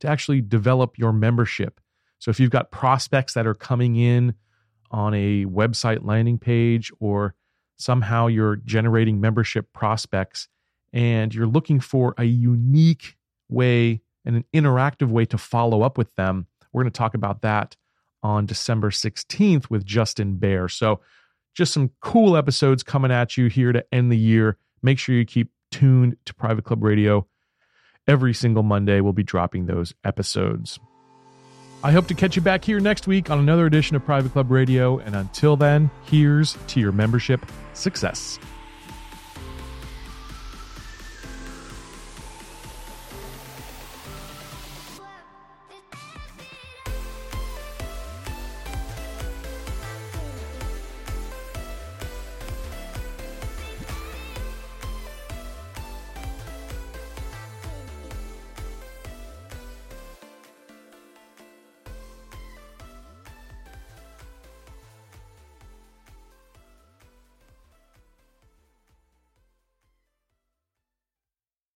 to 0.00 0.08
actually 0.08 0.40
develop 0.40 0.98
your 0.98 1.12
membership. 1.12 1.80
So 2.18 2.30
if 2.30 2.40
you've 2.40 2.50
got 2.50 2.70
prospects 2.70 3.34
that 3.34 3.46
are 3.46 3.54
coming 3.54 3.96
in 3.96 4.34
on 4.90 5.14
a 5.14 5.44
website 5.44 6.04
landing 6.04 6.38
page 6.38 6.90
or 7.00 7.34
somehow 7.76 8.26
you're 8.26 8.56
generating 8.56 9.20
membership 9.20 9.72
prospects 9.72 10.48
and 10.92 11.34
you're 11.34 11.46
looking 11.46 11.80
for 11.80 12.14
a 12.16 12.24
unique 12.24 13.16
way 13.48 14.00
and 14.24 14.36
an 14.36 14.44
interactive 14.54 15.08
way 15.08 15.24
to 15.26 15.38
follow 15.38 15.82
up 15.82 15.98
with 15.98 16.14
them, 16.16 16.46
we're 16.72 16.82
going 16.82 16.92
to 16.92 16.98
talk 16.98 17.14
about 17.14 17.42
that 17.42 17.76
on 18.22 18.46
December 18.46 18.90
16th 18.90 19.70
with 19.70 19.84
Justin 19.84 20.36
Bear. 20.36 20.68
So 20.68 21.00
just 21.54 21.72
some 21.72 21.90
cool 22.00 22.36
episodes 22.36 22.82
coming 22.82 23.10
at 23.10 23.36
you 23.36 23.46
here 23.46 23.72
to 23.72 23.84
end 23.92 24.10
the 24.10 24.18
year. 24.18 24.58
Make 24.82 24.98
sure 24.98 25.14
you 25.14 25.24
keep 25.24 25.50
tuned 25.70 26.16
to 26.26 26.34
Private 26.34 26.64
Club 26.64 26.82
Radio 26.82 27.26
Every 28.08 28.34
single 28.34 28.62
Monday, 28.62 29.00
we'll 29.00 29.12
be 29.12 29.24
dropping 29.24 29.66
those 29.66 29.92
episodes. 30.04 30.78
I 31.82 31.92
hope 31.92 32.06
to 32.08 32.14
catch 32.14 32.36
you 32.36 32.42
back 32.42 32.64
here 32.64 32.80
next 32.80 33.06
week 33.06 33.30
on 33.30 33.38
another 33.38 33.66
edition 33.66 33.96
of 33.96 34.04
Private 34.04 34.32
Club 34.32 34.50
Radio. 34.50 34.98
And 34.98 35.14
until 35.14 35.56
then, 35.56 35.90
here's 36.04 36.56
to 36.68 36.80
your 36.80 36.92
membership 36.92 37.44
success. 37.74 38.38